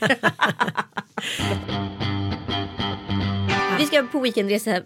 Vi 3.83 3.87
ska 3.87 4.03
på 4.03 4.21
weekendresa 4.21 4.81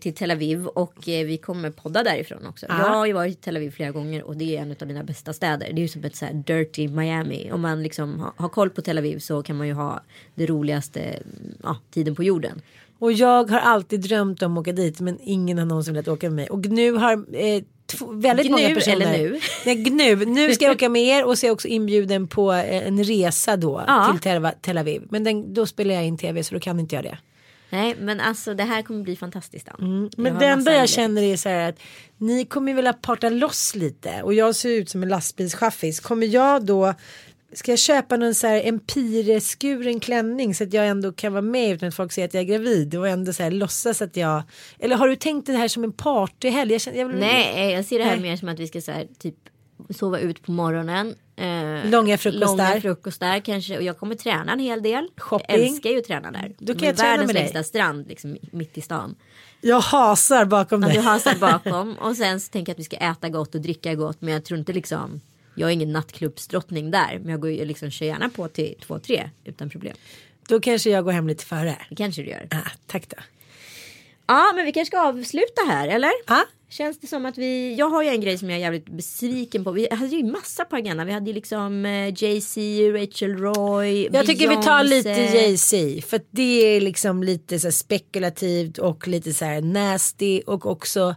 till 0.00 0.14
Tel 0.14 0.30
Aviv 0.30 0.66
och 0.66 1.08
eh, 1.08 1.26
vi 1.26 1.36
kommer 1.36 1.70
podda 1.70 2.02
därifrån 2.02 2.46
också. 2.46 2.66
Jag 2.68 2.74
har 2.74 3.06
ju 3.06 3.12
varit 3.12 3.32
i 3.32 3.34
Tel 3.34 3.56
Aviv 3.56 3.70
flera 3.70 3.90
gånger 3.90 4.22
och 4.22 4.36
det 4.36 4.56
är 4.56 4.62
en 4.62 4.76
av 4.80 4.88
mina 4.88 5.04
bästa 5.04 5.32
städer. 5.32 5.66
Det 5.72 5.80
är 5.80 5.82
ju 5.82 5.88
som 5.88 6.04
ett 6.04 6.16
så 6.16 6.26
dirty 6.32 6.88
Miami. 6.88 7.50
Om 7.52 7.60
man 7.60 7.82
liksom 7.82 8.30
har, 8.36 8.48
koll 8.48 8.70
på 8.70 8.82
Tel 8.82 8.98
Aviv 8.98 9.18
så 9.18 9.42
kan 9.42 9.56
man 9.56 9.66
ju 9.66 9.72
ha 9.72 10.00
det 10.34 10.46
roligaste 10.46 11.00
mm, 11.00 11.54
ja, 11.62 11.76
tiden 11.90 12.14
på 12.14 12.22
jorden. 12.24 12.62
Och 12.98 13.12
jag 13.12 13.50
har 13.50 13.58
alltid 13.58 14.00
drömt 14.00 14.42
om 14.42 14.56
att 14.58 14.60
åka 14.60 14.72
dit 14.72 15.00
men 15.00 15.18
ingen 15.22 15.58
har 15.58 15.64
någonsin 15.64 15.94
velat 15.94 16.08
åka 16.08 16.26
med 16.26 16.36
mig. 16.36 16.48
Och 16.48 16.66
nu 16.66 16.92
har 16.92 17.12
eh, 17.12 17.62
väldigt 18.10 18.46
Gnu 18.46 18.52
många 18.56 18.74
personer. 18.74 18.96
eller 18.96 19.18
nu? 19.18 19.40
Nej, 19.66 19.74
gnu. 19.74 20.24
Nu 20.24 20.54
ska 20.54 20.64
jag 20.64 20.74
åka 20.74 20.88
med 20.88 21.02
er 21.02 21.24
och 21.24 21.38
så 21.38 21.46
är 21.46 21.48
jag 21.48 21.54
också 21.54 21.68
inbjuden 21.68 22.28
på 22.28 22.52
eh, 22.52 22.86
en 22.86 23.04
resa 23.04 23.56
då 23.56 23.84
Ja. 23.86 24.08
till 24.12 24.20
Tel, 24.20 24.48
Tel 24.60 24.78
Aviv. 24.78 25.02
Men 25.10 25.24
den, 25.24 25.54
då 25.54 25.66
spelar 25.66 25.94
jag 25.94 26.06
in 26.06 26.18
tv 26.18 26.44
så 26.44 26.54
då 26.54 26.60
kan 26.60 26.80
inte 26.80 26.94
jag 26.94 27.04
det. 27.04 27.18
Nej 27.70 27.96
men 28.00 28.20
alltså 28.20 28.54
det 28.54 28.64
här 28.64 28.82
kommer 28.82 29.02
bli 29.02 29.16
fantastiskt. 29.16 29.68
Mm. 29.78 30.10
Men 30.16 30.38
det 30.38 30.46
enda 30.46 30.74
jag 30.74 30.88
känner 30.88 31.22
är 31.22 31.36
så 31.36 31.48
här 31.48 31.68
att 31.68 31.78
ni 32.16 32.44
kommer 32.44 32.74
vilja 32.74 32.92
parta 32.92 33.28
loss 33.28 33.74
lite 33.74 34.22
och 34.22 34.34
jag 34.34 34.56
ser 34.56 34.70
ut 34.70 34.90
som 34.90 35.02
en 35.02 35.08
lastbilschaffis. 35.08 36.00
Kommer 36.00 36.26
jag 36.26 36.64
då 36.64 36.94
Ska 37.52 37.72
jag 37.72 37.78
köpa 37.78 38.16
någon 38.16 38.34
så 38.34 38.46
här 38.46 38.62
empireskuren 38.64 40.00
klänning 40.00 40.54
så 40.54 40.64
att 40.64 40.72
jag 40.72 40.88
ändå 40.88 41.12
kan 41.12 41.32
vara 41.32 41.42
med 41.42 41.74
utan 41.74 41.88
att 41.88 41.94
folk 41.94 42.12
ser 42.12 42.24
att 42.24 42.34
jag 42.34 42.40
är 42.40 42.44
gravid 42.44 42.94
och 42.94 43.08
ändå 43.08 43.32
så 43.32 43.42
här 43.42 43.50
låtsas 43.50 44.02
att 44.02 44.16
jag 44.16 44.42
Eller 44.78 44.96
har 44.96 45.08
du 45.08 45.16
tänkt 45.16 45.46
det 45.46 45.52
här 45.52 45.68
som 45.68 45.84
en 45.84 45.92
partyhelg? 45.92 46.72
Jag 46.72 46.80
känner, 46.80 46.98
jag 46.98 47.08
vill, 47.08 47.16
Nej, 47.16 47.72
jag 47.72 47.84
ser 47.84 47.98
det 47.98 48.04
här 48.04 48.16
Nej. 48.16 48.30
mer 48.30 48.36
som 48.36 48.48
att 48.48 48.58
vi 48.58 48.66
ska 48.66 48.80
så 48.80 48.92
här, 48.92 49.08
typ 49.18 49.34
sova 49.90 50.18
ut 50.18 50.42
på 50.42 50.52
morgonen. 50.52 51.14
Eh, 51.38 51.90
Långa 51.90 52.18
frukostar. 52.18 52.46
Långa 52.68 52.80
frukostar 52.80 53.40
kanske. 53.40 53.76
Och 53.76 53.82
jag 53.82 53.98
kommer 53.98 54.14
träna 54.14 54.52
en 54.52 54.58
hel 54.58 54.82
del. 54.82 55.08
Shopping. 55.16 55.46
Jag 55.48 55.58
älskar 55.66 55.90
ju 55.90 55.98
att 55.98 56.04
träna 56.04 56.30
där. 56.30 56.52
Då 56.58 56.74
kan 56.74 56.88
jag 56.88 56.96
träna 56.96 57.10
Världens 57.10 57.26
med 57.26 57.34
dig. 57.36 57.42
längsta 57.42 57.62
strand 57.62 58.08
liksom 58.08 58.36
mitt 58.52 58.78
i 58.78 58.80
stan. 58.80 59.14
Jag 59.60 59.80
hasar 59.80 60.44
bakom 60.44 60.82
Ja, 60.82 60.88
dig. 60.88 60.96
du 60.96 61.02
hasar 61.02 61.34
bakom. 61.40 61.92
Och 61.98 62.16
sen 62.16 62.40
så 62.40 62.50
tänker 62.50 62.70
jag 62.70 62.74
att 62.74 62.78
vi 62.80 62.84
ska 62.84 62.96
äta 62.96 63.28
gott 63.28 63.54
och 63.54 63.60
dricka 63.60 63.94
gott. 63.94 64.20
Men 64.20 64.34
jag 64.34 64.44
tror 64.44 64.58
inte 64.58 64.72
liksom. 64.72 65.20
Jag 65.54 65.68
är 65.68 65.72
ingen 65.72 65.92
nattklubbsdrottning 65.92 66.90
där. 66.90 67.18
Men 67.22 67.30
jag 67.30 67.40
går 67.40 67.50
ju 67.50 67.64
liksom 67.64 67.90
kör 67.90 68.06
gärna 68.06 68.28
på 68.28 68.48
till 68.48 68.74
två, 68.86 68.98
tre 68.98 69.30
utan 69.44 69.70
problem. 69.70 69.96
Då 70.48 70.60
kanske 70.60 70.90
jag 70.90 71.04
går 71.04 71.12
hem 71.12 71.28
lite 71.28 71.44
före. 71.44 71.78
Det 71.88 71.96
kanske 71.96 72.22
du 72.22 72.28
gör. 72.28 72.48
Ah, 72.50 72.70
tack 72.86 73.08
då. 73.08 73.16
Ja, 74.28 74.52
men 74.56 74.64
vi 74.64 74.72
kanske 74.72 74.90
ska 74.96 75.08
avsluta 75.08 75.62
här, 75.68 75.88
eller? 75.88 76.10
Ah, 76.26 76.44
Känns 76.70 77.00
det 77.00 77.06
som 77.06 77.26
att 77.26 77.38
vi, 77.38 77.74
jag 77.74 77.88
har 77.90 78.02
ju 78.02 78.08
en 78.08 78.20
grej 78.20 78.38
som 78.38 78.50
jag 78.50 78.56
är 78.56 78.60
jävligt 78.60 78.88
besviken 78.88 79.64
på. 79.64 79.70
Vi 79.72 79.88
hade 79.90 80.16
ju 80.16 80.24
massa 80.24 80.64
på 80.64 80.76
agendan. 80.76 81.06
Vi 81.06 81.12
hade 81.12 81.26
ju 81.26 81.34
liksom 81.34 81.86
eh, 81.86 82.14
Jay-Z, 82.22 82.60
Rachel 82.92 83.36
Roy, 83.36 84.08
Jag 84.12 84.26
tycker 84.26 84.48
vi 84.48 84.56
tar 84.56 84.84
lite. 84.84 85.08
Jay-Z 85.08 86.02
för 86.08 86.20
det 86.30 86.76
är 86.76 86.80
liksom 86.80 87.22
lite 87.22 87.60
så 87.60 87.72
spekulativt 87.72 88.78
och 88.78 89.08
lite 89.08 89.32
så 89.34 89.44
här 89.44 89.60
nasty 89.60 90.40
och 90.46 90.66
också 90.66 91.14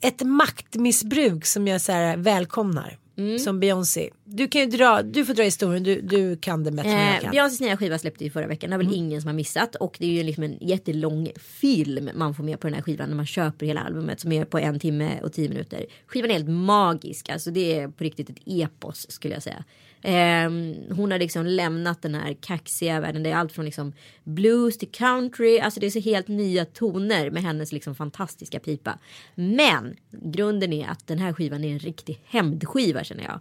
ett 0.00 0.22
maktmissbruk 0.22 1.46
som 1.46 1.68
jag 1.68 1.80
så 1.80 1.92
här 1.92 2.16
välkomnar. 2.16 2.98
Mm. 3.16 3.38
Som 3.38 3.60
Beyoncé. 3.60 4.10
Du 4.24 4.48
kan 4.48 4.60
ju 4.60 4.66
dra, 4.66 5.02
du 5.02 5.24
får 5.24 5.34
dra 5.34 5.42
historien, 5.42 5.82
du, 5.82 6.00
du 6.00 6.36
kan 6.36 6.64
det 6.64 6.70
bättre 6.70 6.90
än 6.90 7.06
jag 7.06 7.14
Eh, 7.16 7.20
kan. 7.20 7.30
Beyoncés 7.30 7.60
nya 7.60 7.76
skiva 7.76 7.98
släppte 7.98 8.24
ju 8.24 8.30
förra 8.30 8.46
veckan. 8.46 8.70
Det 8.70 8.74
har 8.74 8.78
väl 8.78 8.86
Mm. 8.86 8.98
ingen 8.98 9.20
som 9.20 9.28
har 9.28 9.34
missat. 9.34 9.74
Och 9.76 9.96
det 10.00 10.06
är 10.06 10.10
ju 10.10 10.22
liksom 10.22 10.44
en 10.44 10.58
jättelång 10.60 11.28
film 11.40 12.10
man 12.14 12.34
får 12.34 12.44
med 12.44 12.60
på 12.60 12.66
den 12.66 12.74
här 12.74 12.82
skivan 12.82 13.08
när 13.08 13.16
man 13.16 13.26
köper 13.26 13.66
hela 13.66 13.80
albumet 13.80 14.20
som 14.20 14.32
är 14.32 14.44
på 14.44 14.58
en 14.58 14.80
timme 14.80 15.20
och 15.22 15.32
tio 15.32 15.48
minuter. 15.48 15.86
Skivan 16.06 16.30
är 16.30 16.34
helt 16.34 16.48
magisk. 16.48 17.28
Alltså 17.28 17.50
det 17.50 17.78
är 17.78 17.88
på 17.88 18.04
riktigt 18.04 18.30
ett 18.30 18.36
epos 18.46 19.10
skulle 19.10 19.34
jag 19.34 19.42
säga. 19.42 19.64
Ehm, 20.02 20.74
hon 20.90 21.10
har 21.10 21.18
liksom 21.18 21.46
lämnat 21.46 22.02
den 22.02 22.14
här 22.14 22.36
kaxiga 22.40 23.00
världen. 23.00 23.22
Det 23.22 23.30
är 23.30 23.36
allt 23.36 23.52
från 23.52 23.64
liksom 23.64 23.92
blues 24.24 24.78
till 24.78 24.90
country. 24.90 25.58
Alltså 25.58 25.80
det 25.80 25.86
är 25.86 25.90
så 25.90 26.00
helt 26.00 26.28
nya 26.28 26.64
toner 26.64 27.30
med 27.30 27.42
hennes 27.42 27.72
liksom 27.72 27.94
fantastiska 27.94 28.60
pipa. 28.60 28.98
Men 29.34 29.96
grunden 30.10 30.72
är 30.72 30.88
att 30.88 31.06
den 31.06 31.18
här 31.18 31.32
skivan 31.32 31.64
är 31.64 31.72
en 31.72 31.78
riktig 31.78 32.20
hämndskiva 32.24 33.04
känner 33.04 33.24
jag. 33.24 33.40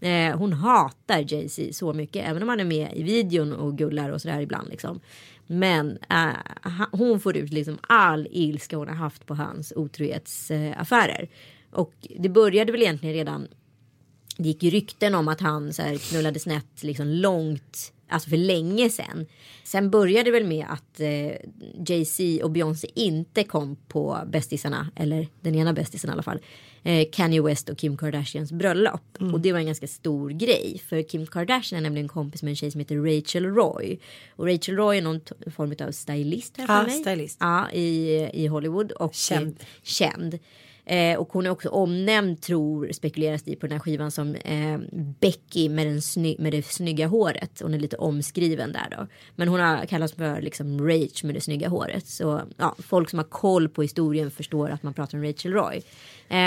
Eh, 0.00 0.36
hon 0.36 0.52
hatar 0.52 1.32
Jay-Z 1.32 1.72
så 1.72 1.92
mycket, 1.92 2.28
även 2.28 2.42
om 2.42 2.48
han 2.48 2.60
är 2.60 2.64
med 2.64 2.92
i 2.94 3.02
videon 3.02 3.52
och 3.52 3.78
gullar 3.78 4.10
och 4.10 4.20
sådär 4.20 4.40
ibland 4.40 4.68
liksom. 4.68 5.00
Men 5.46 5.98
eh, 6.10 6.86
hon 6.92 7.20
får 7.20 7.36
ut 7.36 7.52
liksom 7.52 7.78
all 7.80 8.28
ilska 8.30 8.76
hon 8.76 8.88
har 8.88 8.94
haft 8.94 9.26
på 9.26 9.34
hans 9.34 9.72
otrohetsaffärer. 9.76 11.28
Och 11.70 11.92
det 12.18 12.28
började 12.28 12.72
väl 12.72 12.82
egentligen 12.82 13.14
redan 13.14 13.48
det 14.36 14.48
gick 14.48 14.62
ju 14.62 14.70
rykten 14.70 15.14
om 15.14 15.28
att 15.28 15.40
han 15.40 15.72
så 15.72 15.82
här, 15.82 15.96
knullade 15.96 16.38
snett 16.38 16.82
liksom 16.82 17.06
långt, 17.08 17.92
alltså 18.08 18.30
för 18.30 18.36
länge 18.36 18.90
sedan. 18.90 19.26
Sen 19.64 19.90
började 19.90 20.24
det 20.24 20.30
väl 20.30 20.44
med 20.46 20.66
att 20.68 21.00
eh, 21.00 21.32
Jay-Z 21.86 22.44
och 22.44 22.50
Beyoncé 22.50 22.88
inte 22.94 23.44
kom 23.44 23.76
på 23.88 24.18
bästisarna, 24.26 24.90
eller 24.96 25.28
den 25.40 25.54
ena 25.54 25.72
bästisen 25.72 26.10
i 26.10 26.12
alla 26.12 26.22
fall, 26.22 26.38
eh, 26.82 27.06
Kanye 27.12 27.42
West 27.42 27.68
och 27.68 27.78
Kim 27.78 27.96
Kardashians 27.96 28.52
bröllop. 28.52 29.02
Och 29.32 29.40
det 29.40 29.52
var 29.52 29.58
en 29.58 29.66
ganska 29.66 29.86
stor 29.88 30.30
grej, 30.30 30.82
för 30.88 31.02
Kim 31.02 31.26
Kardashian 31.26 31.78
är 31.78 31.82
nämligen 31.82 32.08
kompis 32.08 32.42
med 32.42 32.50
en 32.50 32.56
tjej 32.56 32.70
som 32.70 32.78
heter 32.78 32.96
Rachel 32.96 33.46
Roy. 33.46 33.98
Och 34.36 34.46
Rachel 34.46 34.76
Roy 34.76 34.98
är 34.98 35.02
någon 35.02 35.20
form 35.56 35.74
av 35.88 35.92
stylist 35.92 36.54
här 36.56 36.64
Ja, 36.68 36.80
för 36.84 36.90
mig. 36.90 37.00
stylist. 37.00 37.36
Ja, 37.40 37.70
i, 37.70 38.14
i 38.32 38.46
Hollywood 38.46 38.92
och 38.92 39.14
Känd. 39.14 39.56
eh, 39.60 39.66
känd. 39.82 40.38
Eh, 40.84 41.18
och 41.18 41.32
hon 41.32 41.46
är 41.46 41.50
också 41.50 41.68
omnämnd, 41.68 42.40
tror, 42.40 42.92
spekuleras 42.92 43.42
det 43.42 43.56
på 43.56 43.66
den 43.66 43.72
här 43.72 43.78
skivan 43.78 44.10
som 44.10 44.34
eh, 44.34 44.78
Becky 45.20 45.68
med, 45.68 45.86
den 45.86 46.02
sny 46.02 46.36
med 46.38 46.52
det 46.52 46.66
snygga 46.66 47.06
håret. 47.06 47.60
Hon 47.62 47.74
är 47.74 47.78
lite 47.78 47.96
omskriven 47.96 48.72
där 48.72 48.88
då. 48.90 49.06
Men 49.36 49.48
hon 49.48 49.60
har 49.60 49.86
kallats 49.86 50.14
för 50.14 50.40
liksom 50.40 50.88
Rach 50.88 51.24
med 51.24 51.34
det 51.34 51.40
snygga 51.40 51.68
håret. 51.68 52.06
Så 52.06 52.42
ja, 52.56 52.76
folk 52.78 53.10
som 53.10 53.18
har 53.18 53.26
koll 53.26 53.68
på 53.68 53.82
historien 53.82 54.30
förstår 54.30 54.70
att 54.70 54.82
man 54.82 54.94
pratar 54.94 55.18
om 55.18 55.24
Rachel 55.24 55.52
Roy. 55.52 55.82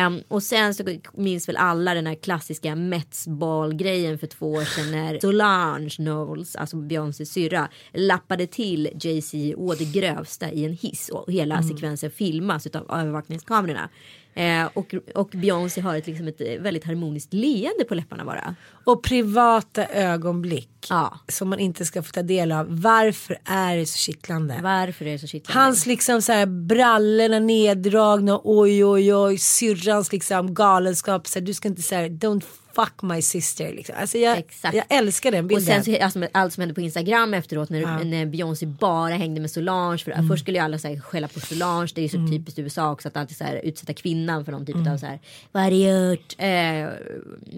Um, 0.07 0.21
och 0.27 0.43
sen 0.43 0.73
så 0.73 0.83
minns 1.13 1.49
väl 1.49 1.57
alla 1.57 1.93
den 1.93 2.07
här 2.07 2.15
klassiska 2.15 2.75
Mets 2.75 3.25
grejen 3.73 4.19
för 4.19 4.27
två 4.27 4.51
år 4.51 4.63
sedan 4.63 4.91
när 4.91 5.19
Solange 5.19 5.89
Knowles, 5.89 6.55
alltså 6.55 6.77
Beyoncés 6.77 7.31
syrra, 7.31 7.69
lappade 7.93 8.47
till 8.47 8.89
Jay-Z 9.01 9.55
å 9.57 9.73
det 9.73 9.85
grövsta 9.85 10.51
i 10.51 10.65
en 10.65 10.73
hiss 10.73 11.09
och 11.09 11.31
hela 11.31 11.55
mm. 11.55 11.67
sekvensen 11.67 12.11
filmas 12.11 12.67
av 12.67 12.91
övervakningskamerorna. 12.91 13.89
Eh, 14.35 14.69
och, 14.73 14.95
och 15.15 15.29
Beyoncé 15.29 15.81
har 15.81 15.95
ett, 15.95 16.07
liksom 16.07 16.27
ett 16.27 16.41
eh, 16.41 16.61
väldigt 16.61 16.83
harmoniskt 16.83 17.33
leende 17.33 17.85
på 17.87 17.95
läpparna 17.95 18.25
bara. 18.25 18.55
Och 18.85 19.03
privata 19.03 19.85
ögonblick. 19.85 20.69
Ja. 20.89 21.19
Som 21.27 21.49
man 21.49 21.59
inte 21.59 21.85
ska 21.85 22.03
få 22.03 22.11
ta 22.11 22.21
del 22.21 22.51
av. 22.51 22.81
Varför 22.81 23.37
är 23.45 23.77
det 23.77 23.85
så 23.85 23.97
kittlande? 23.97 24.59
Varför 24.63 25.05
är 25.05 25.11
det 25.11 25.19
så 25.19 25.27
kittlande? 25.27 25.61
Hans 25.61 25.85
liksom 25.85 26.21
så 26.21 26.31
här 26.31 26.45
brallorna 26.45 27.39
neddragna. 27.39 28.41
Oj 28.43 28.85
oj 28.85 29.15
oj. 29.15 29.37
Syrrans 29.37 30.11
liksom 30.11 30.53
galenskap. 30.53 31.27
Så 31.27 31.39
här, 31.39 31.45
du 31.45 31.53
ska 31.53 31.67
inte 31.67 31.81
säga 31.81 32.07
don't 32.07 32.43
fuck 32.75 33.01
my 33.01 33.21
sister. 33.21 33.73
Liksom. 33.73 33.95
Alltså 33.99 34.17
jag, 34.17 34.43
jag 34.61 34.83
älskar 34.89 35.31
den 35.31 35.47
bilden. 35.47 35.79
Och 35.79 35.85
sen 35.85 35.95
så, 35.95 36.03
alltså, 36.03 36.27
allt 36.31 36.53
som 36.53 36.61
hände 36.61 36.73
på 36.73 36.81
Instagram 36.81 37.33
efteråt 37.33 37.69
när, 37.69 37.81
ja. 37.81 38.03
när 38.03 38.25
Beyoncé 38.25 38.65
bara 38.65 39.13
hängde 39.13 39.41
med 39.41 39.51
Solange. 39.51 39.97
För 39.97 40.11
mm. 40.11 40.27
Först 40.27 40.41
skulle 40.43 40.57
ju 40.57 40.63
alla 40.63 40.77
så 40.77 40.87
här, 40.87 40.99
skälla 40.99 41.27
på 41.27 41.39
Solange. 41.39 41.91
Det 41.95 42.01
är 42.01 42.03
ju 42.03 42.09
så 42.09 42.17
mm. 42.17 42.31
typiskt 42.31 42.59
USA 42.59 42.91
också 42.91 43.07
att 43.07 43.17
alltid 43.17 43.37
så 43.37 43.43
här, 43.43 43.61
utsätta 43.63 43.93
kvinnan 43.93 44.45
för 44.45 44.51
någon 44.51 44.65
typ 44.65 44.75
mm. 44.75 44.93
av 44.93 44.97
så 44.97 45.05
här. 45.05 45.19
Vad 45.51 45.63
har 45.63 45.71
du 45.71 45.77
gjort? 45.77 46.35
Eh, 46.37 46.89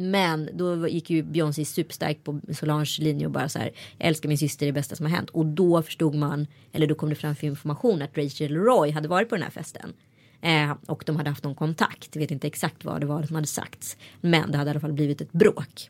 men 0.02 0.50
då 0.54 0.88
gick 0.88 1.10
ju 1.10 1.24
Beyoncé 1.24 1.66
superstarkt 1.66 2.24
på 2.24 2.40
Solange 2.54 2.98
linje 3.00 3.17
och 3.26 3.32
bara 3.32 3.50
så 3.50 3.60
här. 3.60 3.72
Jag 3.98 4.08
älskar 4.08 4.30
min 4.30 4.38
syster, 4.38 4.66
det 4.66 4.72
bästa 4.72 4.96
som 4.96 5.06
har 5.06 5.14
hänt. 5.14 5.30
Och 5.30 5.46
då 5.46 5.82
förstod 5.82 6.16
man, 6.16 6.48
eller 6.72 6.88
då 6.88 6.96
kom 6.96 7.10
det 7.10 7.16
fram 7.16 7.36
för 7.36 7.48
information 7.48 8.02
att 8.02 8.18
Rachel 8.18 8.56
Roy 8.56 8.92
hade 8.92 9.08
varit 9.08 9.30
på 9.30 9.36
den 9.36 9.44
här 9.44 9.52
festen. 9.52 9.94
Eh, 10.42 10.76
och 10.86 11.04
de 11.06 11.16
hade 11.16 11.30
haft 11.30 11.44
någon 11.44 11.56
kontakt. 11.56 12.10
Jag 12.16 12.22
vet 12.22 12.32
inte 12.32 12.48
exakt 12.48 12.86
vad 12.86 13.02
det 13.02 13.06
var 13.06 13.24
som 13.24 13.36
hade 13.36 13.48
sagts. 13.48 13.98
Men 14.22 14.52
det 14.52 14.58
hade 14.58 14.70
i 14.70 14.72
alla 14.72 14.80
fall 14.80 14.94
blivit 14.94 15.22
ett 15.22 15.32
bråk. 15.32 15.90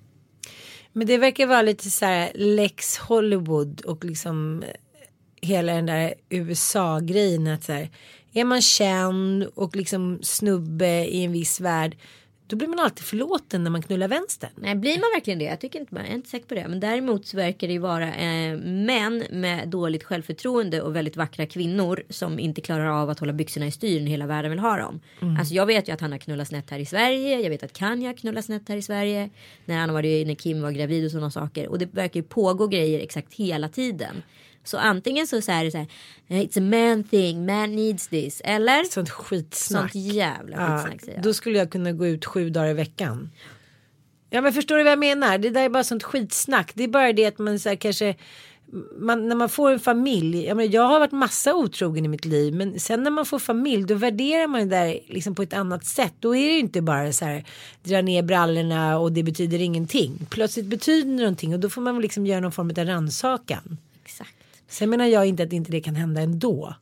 Men 0.93 1.07
det 1.07 1.17
verkar 1.17 1.47
vara 1.47 1.61
lite 1.61 1.89
så 1.89 2.05
här 2.05 2.31
Lex 2.35 2.97
Hollywood 2.97 3.81
och 3.81 4.05
liksom 4.05 4.63
eh, 4.63 4.69
hela 5.41 5.73
den 5.73 5.85
där 5.85 6.13
USA-grejen. 6.29 7.47
Att 7.47 7.63
så 7.63 7.73
här, 7.73 7.89
är 8.33 8.43
man 8.43 8.61
känd 8.61 9.43
och 9.43 9.75
liksom 9.75 10.19
snubbe 10.21 11.05
i 11.05 11.23
en 11.23 11.31
viss 11.31 11.59
värld 11.59 11.97
då 12.47 12.55
blir 12.55 12.67
man 12.67 12.79
alltid 12.79 13.05
förlåten 13.05 13.63
när 13.63 13.71
man 13.71 13.81
knullar 13.81 14.07
vänster. 14.07 14.49
Nej, 14.55 14.75
blir 14.75 14.93
man 14.93 15.09
verkligen 15.15 15.39
det? 15.39 15.45
Jag 15.45 15.59
tycker 15.59 15.79
inte, 15.79 15.95
jag 15.95 16.07
är 16.07 16.13
inte 16.13 16.29
säker 16.29 16.45
på 16.45 16.55
det. 16.55 16.67
Men 16.67 16.79
däremot 16.79 17.25
så 17.25 17.37
verkar 17.37 17.67
det 17.67 17.73
ju 17.73 17.79
vara 17.79 18.15
eh, 18.15 18.57
män 18.57 19.23
med 19.31 19.69
dåligt 19.69 20.03
självförtroende 20.03 20.81
och 20.81 20.95
väldigt 20.95 21.17
vackra 21.17 21.45
kvinnor 21.45 22.03
som 22.09 22.39
inte 22.39 22.61
klarar 22.61 23.01
av 23.01 23.09
att 23.09 23.19
hålla 23.19 23.33
byxorna 23.33 23.67
i 23.67 23.71
styr 23.71 24.01
när 24.01 24.07
hela 24.07 24.27
världen 24.27 24.51
vill 24.51 24.59
ha 24.59 24.77
dem. 24.77 24.99
Mm. 25.21 25.37
Alltså 25.37 25.53
jag 25.53 25.65
vet 25.65 25.89
ju 25.89 25.93
att 25.93 26.01
han 26.01 26.11
har 26.11 26.19
knullat 26.19 26.47
snett 26.47 26.69
här 26.69 26.79
i 26.79 26.85
Sverige. 26.85 27.39
Jag 27.39 27.49
vet 27.49 27.63
att 27.63 27.73
Kanye 27.73 28.07
har 28.07 28.13
knullat 28.13 28.45
snett 28.45 28.69
här 28.69 28.77
i 28.77 28.81
Sverige. 28.81 29.29
När 29.65 29.77
han 29.77 29.93
var 29.93 30.25
när 30.25 30.35
Kim 30.35 30.61
var 30.61 30.71
gravid 30.71 31.05
och 31.05 31.11
sådana 31.11 31.31
saker. 31.31 31.67
Och 31.67 31.79
det 31.79 31.93
verkar 31.93 32.19
ju 32.19 32.23
pågå 32.23 32.67
grejer 32.67 32.99
exakt 32.99 33.33
hela 33.33 33.69
tiden. 33.69 34.23
Så 34.67 34.77
antingen 34.77 35.27
så, 35.27 35.41
så 35.41 35.51
är 35.51 35.63
det 35.63 35.71
så 35.71 35.77
här, 35.77 35.87
it's 36.27 36.57
a 36.57 36.61
man 36.61 37.03
thing, 37.03 37.45
man 37.45 37.75
needs 37.75 38.07
this. 38.07 38.41
Eller? 38.43 38.83
Sånt 38.83 39.09
skitsnack. 39.09 39.91
Sånt 39.91 40.05
jävla 40.05 40.57
skitsnack 40.57 41.15
ja, 41.15 41.21
Då 41.21 41.33
skulle 41.33 41.57
jag 41.57 41.71
kunna 41.71 41.91
gå 41.91 42.07
ut 42.07 42.25
sju 42.25 42.49
dagar 42.49 42.69
i 42.69 42.73
veckan. 42.73 43.29
Ja 44.29 44.41
men 44.41 44.53
förstår 44.53 44.77
du 44.77 44.83
vad 44.83 44.91
jag 44.91 44.99
menar? 44.99 45.37
Det 45.37 45.49
där 45.49 45.61
är 45.61 45.69
bara 45.69 45.83
sånt 45.83 46.03
skitsnack. 46.03 46.71
Det 46.73 46.83
är 46.83 46.87
bara 46.87 47.13
det 47.13 47.25
att 47.25 47.39
man 47.39 47.59
så 47.59 47.69
här, 47.69 47.75
kanske 47.75 48.15
man, 48.97 49.27
när 49.27 49.35
man 49.35 49.49
får 49.49 49.71
en 49.71 49.79
familj, 49.79 50.45
jag, 50.45 50.57
menar, 50.57 50.73
jag 50.73 50.81
har 50.81 50.99
varit 50.99 51.11
massa 51.11 51.55
otrogen 51.55 52.05
i 52.05 52.07
mitt 52.07 52.25
liv 52.25 52.55
men 52.55 52.79
sen 52.79 53.03
när 53.03 53.11
man 53.11 53.25
får 53.25 53.39
familj 53.39 53.83
då 53.83 53.95
värderar 53.95 54.47
man 54.47 54.69
det 54.69 54.75
där 54.75 54.99
liksom 55.07 55.35
på 55.35 55.41
ett 55.41 55.53
annat 55.53 55.85
sätt. 55.85 56.13
Då 56.19 56.35
är 56.35 56.47
det 56.47 56.53
ju 56.53 56.59
inte 56.59 56.81
bara 56.81 57.13
så 57.13 57.25
här 57.25 57.45
dra 57.83 58.01
ner 58.01 58.23
brallorna 58.23 58.99
och 58.99 59.11
det 59.11 59.23
betyder 59.23 59.61
ingenting. 59.61 60.27
Plötsligt 60.29 60.65
betyder 60.65 61.09
det 61.09 61.17
någonting 61.17 61.53
och 61.53 61.59
då 61.59 61.69
får 61.69 61.81
man 61.81 61.95
väl 61.95 62.01
liksom 62.01 62.25
göra 62.25 62.39
någon 62.39 62.51
form 62.51 62.69
av 62.77 62.85
rannsakan. 62.85 63.77
Sen 64.67 64.89
menar 64.89 65.05
jag 65.05 65.25
inte 65.25 65.43
att 65.43 65.53
inte 65.53 65.71
det 65.71 65.81
kan 65.81 65.95
hända 65.95 66.21
ändå. 66.21 66.75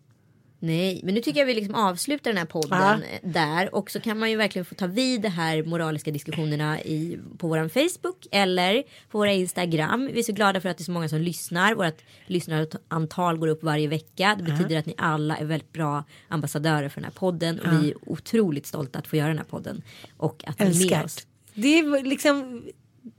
Nej, 0.60 1.02
men 1.04 1.14
nu 1.14 1.22
tycker 1.22 1.40
jag 1.40 1.48
vi 1.48 1.54
liksom 1.54 1.76
avslutar 1.76 2.32
den 2.32 2.38
här 2.38 2.46
podden 2.46 2.82
Aha. 2.82 3.00
där. 3.24 3.76
Och 3.76 3.92
så 3.92 4.00
kan 4.00 4.20
man 4.20 4.30
ju 4.30 4.36
verkligen 4.36 4.66
få 4.66 4.76
ta 4.76 4.88
vid 4.88 5.22
de 5.22 5.30
här 5.30 5.64
moraliska 5.64 6.12
diskussionerna 6.12 6.82
i, 6.82 7.20
på 7.38 7.48
våran 7.48 7.70
Facebook 7.70 8.28
eller 8.32 8.84
på 9.12 9.18
våra 9.18 9.32
Instagram. 9.32 10.10
Vi 10.14 10.20
är 10.20 10.24
så 10.24 10.32
glada 10.32 10.62
för 10.62 10.70
att 10.70 10.78
det 10.78 10.82
är 10.82 10.86
så 10.86 10.92
många 10.92 11.10
som 11.10 11.22
lyssnar. 11.22 11.76
Vårt 11.76 12.02
lyssnarantal 12.26 13.38
går 13.38 13.48
upp 13.48 13.64
varje 13.64 13.88
vecka. 13.88 14.36
Det 14.38 14.44
betyder 14.44 14.72
Aha. 14.72 14.80
att 14.80 14.86
ni 14.86 14.94
alla 14.98 15.38
är 15.38 15.46
väldigt 15.46 15.74
bra 15.74 16.04
ambassadörer 16.28 16.90
för 16.90 17.02
den 17.02 17.06
här 17.06 17.20
podden. 17.20 17.60
Och 17.60 17.68
Aha. 17.68 17.80
vi 17.82 17.90
är 17.90 18.10
otroligt 18.10 18.66
stolta 18.66 19.00
att 19.00 19.08
få 19.08 19.16
göra 19.16 19.28
den 19.28 19.38
här 19.38 19.46
podden. 19.46 19.82
Och 20.18 20.44
att 20.48 20.60
ni 20.60 20.66
är 20.66 20.90
med 20.90 21.06
oss. 21.06 21.28
Det 21.54 21.80
är 21.80 22.04
liksom 22.04 22.64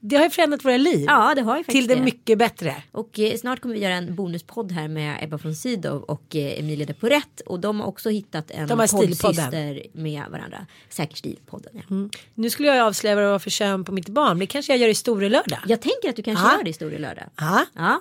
det 0.01 0.16
har 0.16 0.24
ju 0.24 0.30
förändrat 0.30 0.64
våra 0.64 0.76
liv. 0.76 1.05
Ja, 1.09 1.34
det 1.34 1.43
har 1.43 1.59
ju 1.59 1.64
Till 1.64 1.87
det, 1.87 2.01
mycket 2.01 2.39
bättre. 2.39 2.74
Och 2.93 3.18
eh, 3.18 3.37
snart 3.37 3.61
kommer 3.61 3.74
vi 3.74 3.80
göra 3.80 3.95
en 3.95 4.14
bonuspodd 4.14 4.72
här 4.72 4.89
med 4.89 5.24
Ebba 5.24 5.37
von 5.37 5.55
Sydow 5.55 6.03
och 6.03 6.37
eh, 6.37 6.59
Emilia 6.59 6.87
de 6.87 6.95
Porrett. 6.95 7.41
Och 7.41 7.61
de 7.61 7.80
har 7.80 7.87
också 7.87 8.11
hittat 8.11 8.51
en 8.51 8.68
poddsyster 8.68 9.82
med 9.93 10.24
varandra. 10.30 10.66
Säker 10.89 11.16
stil-podden. 11.16 11.70
Ja. 11.72 11.82
Mm. 11.91 12.11
Nu 12.34 12.51
skulle 12.51 12.68
jag 12.68 12.87
avslöja 12.87 13.14
vad 13.14 13.24
det 13.24 13.30
var 13.30 13.39
för 13.39 13.51
kön 13.51 13.84
på 13.84 13.93
mitt 13.93 14.09
barn. 14.09 14.39
Det 14.39 14.47
kanske 14.47 14.72
jag 14.72 14.80
gör 14.80 14.89
i 14.89 14.95
Store 14.95 15.28
lördag. 15.28 15.59
Jag 15.66 15.80
tänker 15.80 16.09
att 16.09 16.16
du 16.16 16.22
kanske 16.22 16.45
Aha. 16.45 16.57
gör 16.57 16.64
det 16.64 16.70
i 16.70 16.72
Store 16.72 16.99
lördag. 16.99 17.24
Aha. 17.41 17.64
Ja. 17.74 18.01